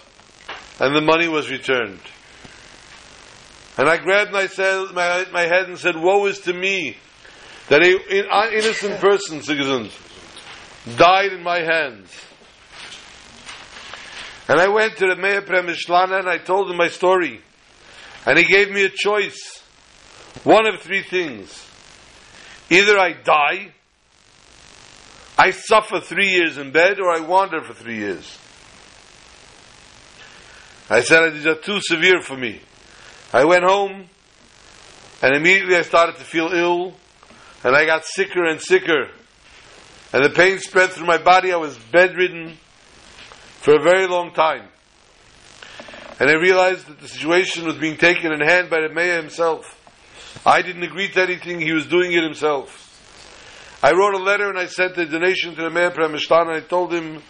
and 0.78 0.94
the 0.94 1.00
money 1.00 1.26
was 1.26 1.50
returned. 1.50 2.02
And 3.78 3.88
I 3.88 3.96
grabbed 3.96 4.30
myself, 4.30 4.92
my, 4.92 5.24
my 5.32 5.44
head 5.44 5.68
and 5.68 5.78
said, 5.78 5.96
Woe 5.96 6.26
is 6.26 6.40
to 6.40 6.52
me 6.52 6.98
that 7.70 7.82
an 7.82 8.52
innocent 8.52 9.00
person, 9.00 9.40
citizens, 9.40 9.96
died 10.98 11.32
in 11.32 11.42
my 11.42 11.60
hands. 11.62 12.14
And 14.46 14.60
I 14.60 14.68
went 14.68 14.98
to 14.98 15.06
the 15.06 15.16
Meir 15.16 15.40
Premishlaner 15.40 16.18
and 16.18 16.28
I 16.28 16.36
told 16.36 16.70
him 16.70 16.76
my 16.76 16.88
story. 16.88 17.40
And 18.26 18.36
he 18.36 18.44
gave 18.44 18.70
me 18.70 18.84
a 18.84 18.90
choice. 18.90 19.62
One 20.44 20.66
of 20.66 20.82
three 20.82 21.02
things. 21.02 21.66
Either 22.68 22.98
I 22.98 23.14
die, 23.14 23.72
I 25.38 25.50
suffer 25.50 26.00
three 26.00 26.28
years 26.28 26.58
in 26.58 26.72
bed, 26.72 27.00
or 27.00 27.10
I 27.10 27.20
wander 27.20 27.62
for 27.62 27.74
three 27.74 27.96
years. 27.96 28.38
I 30.90 31.00
said 31.00 31.32
these 31.32 31.46
are 31.46 31.54
too 31.54 31.80
severe 31.80 32.20
for 32.20 32.36
me. 32.36 32.60
I 33.32 33.44
went 33.44 33.64
home, 33.64 34.08
and 35.22 35.34
immediately 35.34 35.76
I 35.76 35.82
started 35.82 36.16
to 36.16 36.24
feel 36.24 36.48
ill, 36.52 36.94
and 37.64 37.74
I 37.74 37.86
got 37.86 38.04
sicker 38.04 38.44
and 38.44 38.60
sicker, 38.60 39.08
and 40.12 40.24
the 40.24 40.30
pain 40.30 40.58
spread 40.58 40.90
through 40.90 41.06
my 41.06 41.18
body. 41.18 41.52
I 41.52 41.56
was 41.56 41.78
bedridden 41.78 42.58
for 43.60 43.74
a 43.74 43.82
very 43.82 44.06
long 44.06 44.34
time. 44.34 44.68
And 46.20 46.28
I 46.28 46.34
realized 46.34 46.86
that 46.88 47.00
the 47.00 47.08
situation 47.08 47.64
was 47.64 47.76
being 47.76 47.96
taken 47.96 48.32
in 48.32 48.40
hand 48.40 48.68
by 48.68 48.80
the 48.80 48.92
mayor 48.92 49.16
himself. 49.16 49.78
I 50.44 50.62
didn't 50.62 50.82
agree 50.82 51.08
to 51.08 51.22
anything, 51.22 51.60
he 51.60 51.72
was 51.72 51.86
doing 51.86 52.12
it 52.12 52.22
himself. 52.22 52.91
I 53.82 53.92
wrote 53.92 54.14
a 54.14 54.22
letter 54.22 54.48
and 54.48 54.58
I 54.58 54.66
sent 54.66 54.96
a 54.96 55.06
donation 55.06 55.56
to 55.56 55.62
the 55.62 55.70
Meir 55.70 55.90
Premishlaner 55.90 56.54
and 56.54 56.64
I 56.64 56.66
told 56.66 56.92
him, 56.94 57.20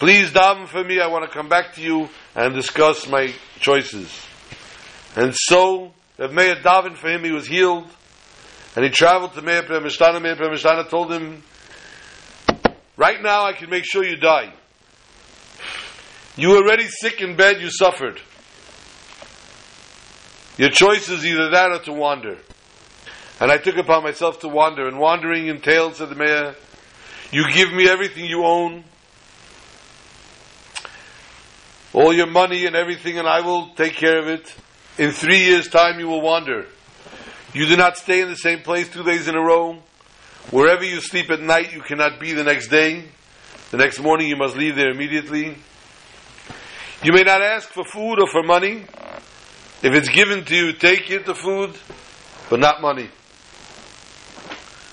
please 0.00 0.30
daven 0.30 0.66
for 0.66 0.82
me, 0.82 1.00
I 1.00 1.06
want 1.06 1.24
to 1.24 1.30
come 1.30 1.48
back 1.48 1.74
to 1.74 1.80
you 1.80 2.08
and 2.34 2.54
discuss 2.54 3.08
my 3.08 3.32
choices. 3.60 4.10
And 5.14 5.32
so, 5.34 5.92
the 6.16 6.28
mayor 6.28 6.56
davened 6.56 6.96
for 6.96 7.08
him, 7.08 7.22
he 7.22 7.30
was 7.30 7.46
healed, 7.46 7.88
and 8.74 8.84
he 8.84 8.90
traveled 8.90 9.34
to 9.34 9.42
Meir 9.42 9.62
Premishlaner. 9.62 10.20
Meir 10.20 10.34
Premishlaner 10.34 10.88
told 10.88 11.12
him, 11.12 11.44
right 12.96 13.22
now 13.22 13.44
I 13.44 13.52
can 13.52 13.70
make 13.70 13.84
sure 13.84 14.04
you 14.04 14.16
die. 14.16 14.52
You 16.36 16.50
were 16.50 16.56
already 16.56 16.88
sick 16.88 17.20
in 17.20 17.36
bed, 17.36 17.60
you 17.60 17.70
suffered. 17.70 18.20
Your 20.58 20.70
choice 20.70 21.08
is 21.08 21.24
either 21.24 21.50
that 21.50 21.70
or 21.70 21.78
to 21.84 21.92
wander. 21.92 22.38
And 23.42 23.50
I 23.50 23.58
took 23.58 23.76
upon 23.76 24.04
myself 24.04 24.38
to 24.42 24.48
wander, 24.48 24.86
and 24.86 25.00
wandering 25.00 25.48
entailed, 25.48 25.96
said 25.96 26.10
the 26.10 26.14
mayor, 26.14 26.54
you 27.32 27.50
give 27.50 27.72
me 27.72 27.88
everything 27.88 28.24
you 28.24 28.44
own, 28.44 28.84
all 31.92 32.12
your 32.12 32.28
money 32.28 32.66
and 32.66 32.76
everything, 32.76 33.18
and 33.18 33.26
I 33.26 33.40
will 33.40 33.70
take 33.74 33.94
care 33.94 34.20
of 34.20 34.28
it. 34.28 34.54
In 34.96 35.10
three 35.10 35.38
years' 35.38 35.66
time, 35.66 35.98
you 35.98 36.06
will 36.06 36.20
wander. 36.20 36.66
You 37.52 37.66
do 37.66 37.76
not 37.76 37.96
stay 37.96 38.20
in 38.20 38.28
the 38.28 38.36
same 38.36 38.60
place 38.60 38.88
two 38.88 39.02
days 39.02 39.26
in 39.26 39.34
a 39.34 39.42
row. 39.42 39.82
Wherever 40.52 40.84
you 40.84 41.00
sleep 41.00 41.28
at 41.28 41.40
night, 41.40 41.74
you 41.74 41.80
cannot 41.82 42.20
be 42.20 42.34
the 42.34 42.44
next 42.44 42.68
day. 42.68 43.06
The 43.72 43.76
next 43.76 43.98
morning, 43.98 44.28
you 44.28 44.36
must 44.36 44.56
leave 44.56 44.76
there 44.76 44.92
immediately. 44.92 45.56
You 47.02 47.12
may 47.12 47.24
not 47.24 47.42
ask 47.42 47.68
for 47.70 47.82
food 47.82 48.20
or 48.20 48.28
for 48.28 48.44
money. 48.44 48.84
If 49.82 49.94
it's 49.96 50.10
given 50.10 50.44
to 50.44 50.54
you, 50.54 50.74
take 50.74 51.10
it, 51.10 51.26
the 51.26 51.34
food, 51.34 51.74
but 52.48 52.60
not 52.60 52.80
money. 52.80 53.08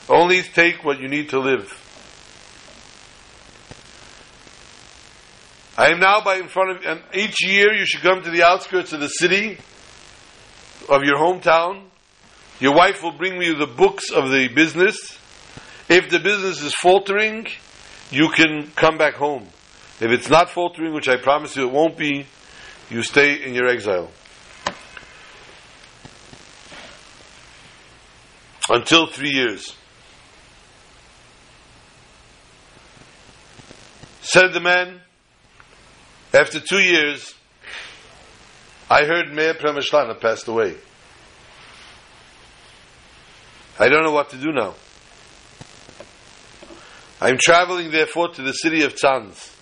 Only 0.10 0.42
take 0.42 0.84
what 0.84 1.00
you 1.00 1.08
need 1.08 1.30
to 1.30 1.40
live. 1.40 1.72
I 5.78 5.92
am 5.92 6.00
now 6.00 6.22
by 6.22 6.38
in 6.38 6.48
front 6.50 6.72
of, 6.72 6.84
and 6.84 7.02
each 7.14 7.42
year 7.42 7.74
you 7.74 7.86
should 7.86 8.02
come 8.02 8.22
to 8.24 8.32
the 8.32 8.44
outskirts 8.44 8.92
of 8.92 9.00
the 9.00 9.08
city, 9.08 9.58
of 10.90 11.04
your 11.04 11.18
hometown. 11.18 11.84
Your 12.60 12.76
wife 12.76 13.02
will 13.02 13.14
bring 13.14 13.42
you 13.42 13.56
the 13.56 13.68
books 13.68 14.12
of 14.12 14.30
the 14.32 14.50
business. 14.50 15.18
If 15.88 16.10
the 16.10 16.20
business 16.20 16.62
is 16.62 16.74
faltering, 16.74 17.48
you 18.12 18.30
can 18.30 18.72
come 18.76 18.98
back 18.98 19.14
home. 19.14 19.48
If 20.02 20.12
it's 20.12 20.30
not 20.30 20.50
faltering, 20.50 20.94
which 20.94 21.08
I 21.08 21.18
promise 21.18 21.56
you 21.56 21.68
it 21.68 21.72
won't 21.72 21.98
be, 21.98 22.26
you 22.90 23.04
stay 23.04 23.44
in 23.44 23.54
your 23.54 23.68
exile. 23.68 24.12
Until 28.70 29.08
three 29.08 29.32
years. 29.32 29.76
Said 34.22 34.54
the 34.54 34.60
man, 34.60 35.02
after 36.34 36.60
two 36.60 36.80
years, 36.80 37.34
I 38.90 39.06
heard 39.06 39.32
Meir 39.32 39.54
Premishlaner 39.54 40.20
passed 40.20 40.48
away. 40.48 40.76
I 43.80 43.88
don't 43.88 44.04
know 44.04 44.12
what 44.12 44.30
to 44.32 44.38
do 44.38 44.52
now. 44.52 44.76
I'm 47.22 47.38
traveling 47.38 47.92
therefore 47.92 48.30
to 48.30 48.42
the 48.42 48.54
city 48.54 48.84
of 48.84 48.96
Tzanz. 48.96 49.56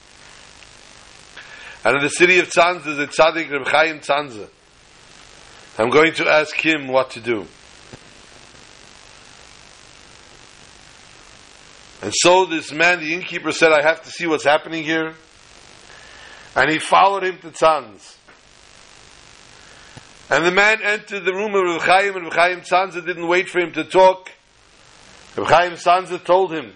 And 1.83 1.97
in 1.97 2.03
the 2.03 2.09
city 2.09 2.39
of 2.39 2.49
Tzanz 2.49 2.83
there's 2.83 2.99
a 2.99 3.07
tzaddik 3.07 3.51
Reb 3.51 3.67
Chaim 3.67 3.99
Tzanzer. 3.99 4.49
I'm 5.77 5.89
going 5.89 6.13
to 6.15 6.27
ask 6.27 6.55
him 6.55 6.87
what 6.87 7.11
to 7.11 7.21
do. 7.21 7.45
And 12.07 12.13
so 12.15 12.45
this 12.45 12.71
man, 12.71 13.01
the 13.01 13.13
innkeeper, 13.13 13.51
said, 13.51 13.73
I 13.73 13.81
have 13.81 14.03
to 14.03 14.09
see 14.09 14.27
what's 14.27 14.45
happening 14.45 14.85
here. 14.85 15.13
And 16.55 16.71
he 16.71 16.79
followed 16.79 17.25
him 17.25 17.37
to 17.39 17.49
Tzanz. 17.49 18.15
And 20.29 20.45
the 20.45 20.51
man 20.51 20.77
entered 20.81 21.25
the 21.25 21.33
room 21.33 21.53
of 21.53 21.63
Reb 21.63 21.81
Chaim, 21.81 22.15
and 22.15 22.23
Reb 22.23 22.33
Chaim 22.33 22.61
Tzanzer 22.61 23.05
didn't 23.05 23.27
wait 23.27 23.49
for 23.49 23.59
him 23.59 23.73
to 23.73 23.83
talk. 23.83 24.31
Reb 25.35 25.47
Chaim 25.47 25.73
Tzanzer 25.73 26.23
told 26.23 26.53
him, 26.53 26.71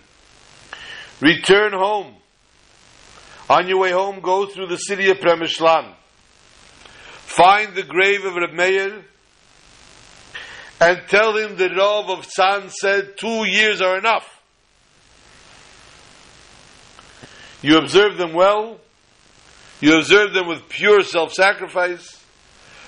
Return 1.21 1.71
home. 1.71 2.13
On 3.49 3.69
your 3.69 3.77
way 3.77 3.91
home, 3.91 4.19
go 4.19 4.47
through 4.47 4.67
the 4.67 4.75
city 4.75 5.11
of 5.11 5.19
Premishlan. 5.19 5.93
Find 6.73 7.73
the 7.73 7.83
grave 7.83 8.25
of 8.25 8.35
Reb 8.35 8.51
Meir 8.51 9.05
and 10.81 11.01
tell 11.07 11.37
him 11.37 11.55
the 11.55 11.69
Rav 11.69 12.09
of 12.09 12.27
Tzanz 12.27 12.71
said 12.71 13.17
two 13.17 13.45
years 13.47 13.79
are 13.79 13.97
enough. 13.97 14.30
You 17.61 17.77
observe 17.77 18.17
them 18.17 18.33
well, 18.33 18.79
you 19.79 19.97
observe 19.97 20.33
them 20.33 20.47
with 20.47 20.67
pure 20.69 21.03
self 21.03 21.33
sacrifice, 21.33 22.23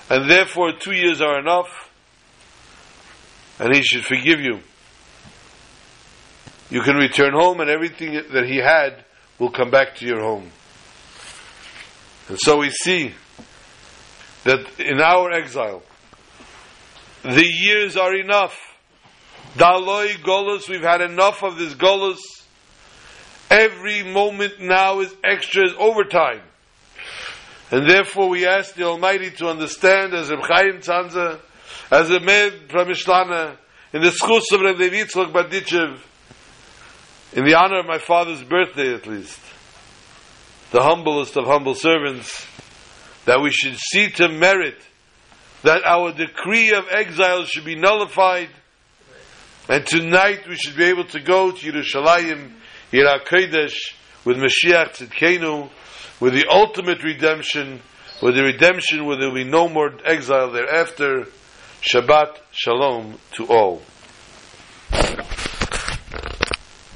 and 0.09 0.30
therefore 0.30 0.74
two 0.80 0.93
years 0.93 1.21
are 1.21 1.39
enough, 1.39 1.89
and 3.59 3.76
he 3.76 3.84
should 3.84 4.03
forgive 4.03 4.39
you. 4.39 4.59
You 6.69 6.82
can 6.82 6.95
return 6.95 7.34
home, 7.34 7.59
and 7.59 7.69
everything 7.69 8.13
that 8.34 8.45
he 8.45 8.57
had 8.57 9.05
will 9.38 9.51
come 9.51 9.69
back 9.69 9.95
to 9.97 10.05
your 10.05 10.21
home. 10.21 10.49
And 12.30 12.39
so 12.39 12.57
we 12.57 12.71
see 12.71 13.13
that 14.43 14.80
in 14.80 14.99
our 14.99 15.32
exile, 15.32 15.84
the 17.24 17.45
years 17.45 17.95
are 17.95 18.15
enough. 18.15 18.57
Daloi 19.55 20.15
Golos, 20.24 20.67
we've 20.67 20.82
had 20.82 21.01
enough 21.01 21.43
of 21.43 21.57
this 21.57 21.74
Golos. 21.76 22.17
Every 23.54 24.01
moment 24.01 24.60
now 24.60 25.01
is 25.01 25.14
extra, 25.24 25.68
is 25.68 25.76
overtime. 25.78 26.41
And 27.70 27.88
therefore 27.88 28.28
we 28.28 28.47
ask 28.47 28.74
the 28.74 28.86
Almighty 28.86 29.30
to 29.30 29.47
understand 29.47 30.16
as 30.16 30.32
Reb 30.32 30.39
Chaim 30.41 30.80
Tzanzer, 30.80 31.39
as 31.91 32.10
a 32.10 32.20
Med 32.20 32.68
Premishlaner, 32.68 33.56
in 33.93 34.01
the 34.01 34.10
schus 34.10 34.51
of 34.51 34.62
Reb 34.62 34.80
Levi 34.80 35.04
Berditchev, 35.04 35.99
in 37.34 37.45
the 37.45 37.54
honor 37.54 37.82
of 37.82 37.86
my 37.86 37.99
father's 37.99 38.43
birthday 38.43 38.91
at 38.91 39.06
least, 39.06 39.39
the 40.72 40.82
humblest 40.82 41.38
of 41.38 41.45
humble 41.45 41.76
servants, 41.76 42.47
that 43.26 43.39
we 43.39 43.51
should 43.51 43.78
see 43.78 44.10
to 44.10 44.30
merit 44.30 44.82
that 45.62 45.86
our 45.86 46.12
decree 46.12 46.72
of 46.72 46.86
exile 46.89 47.45
should 47.45 47.66
be 47.66 47.76
nullified, 47.76 48.49
and 49.70 49.86
tonight 49.86 50.47
we 50.49 50.56
should 50.56 50.76
be 50.76 50.86
able 50.86 51.06
to 51.06 51.20
go 51.20 51.51
to 51.51 51.72
Yerushalayim, 51.72 52.54
Yirah 52.94 53.26
Kodesh, 53.26 53.96
with 54.24 54.38
Mashiach 54.38 54.96
Tzidkenu, 54.96 55.68
with 56.20 56.34
the 56.34 56.46
ultimate 56.48 57.04
redemption, 57.04 57.82
with 58.22 58.36
the 58.36 58.44
redemption 58.44 59.06
where 59.06 59.18
there 59.18 59.30
will 59.30 59.44
be 59.44 59.44
no 59.44 59.68
more 59.68 59.91
exile 60.06 60.52
thereafter. 60.52 61.26
Shabbat 61.82 62.38
Shalom 62.52 63.18
to 63.32 63.48
all. 63.48 63.82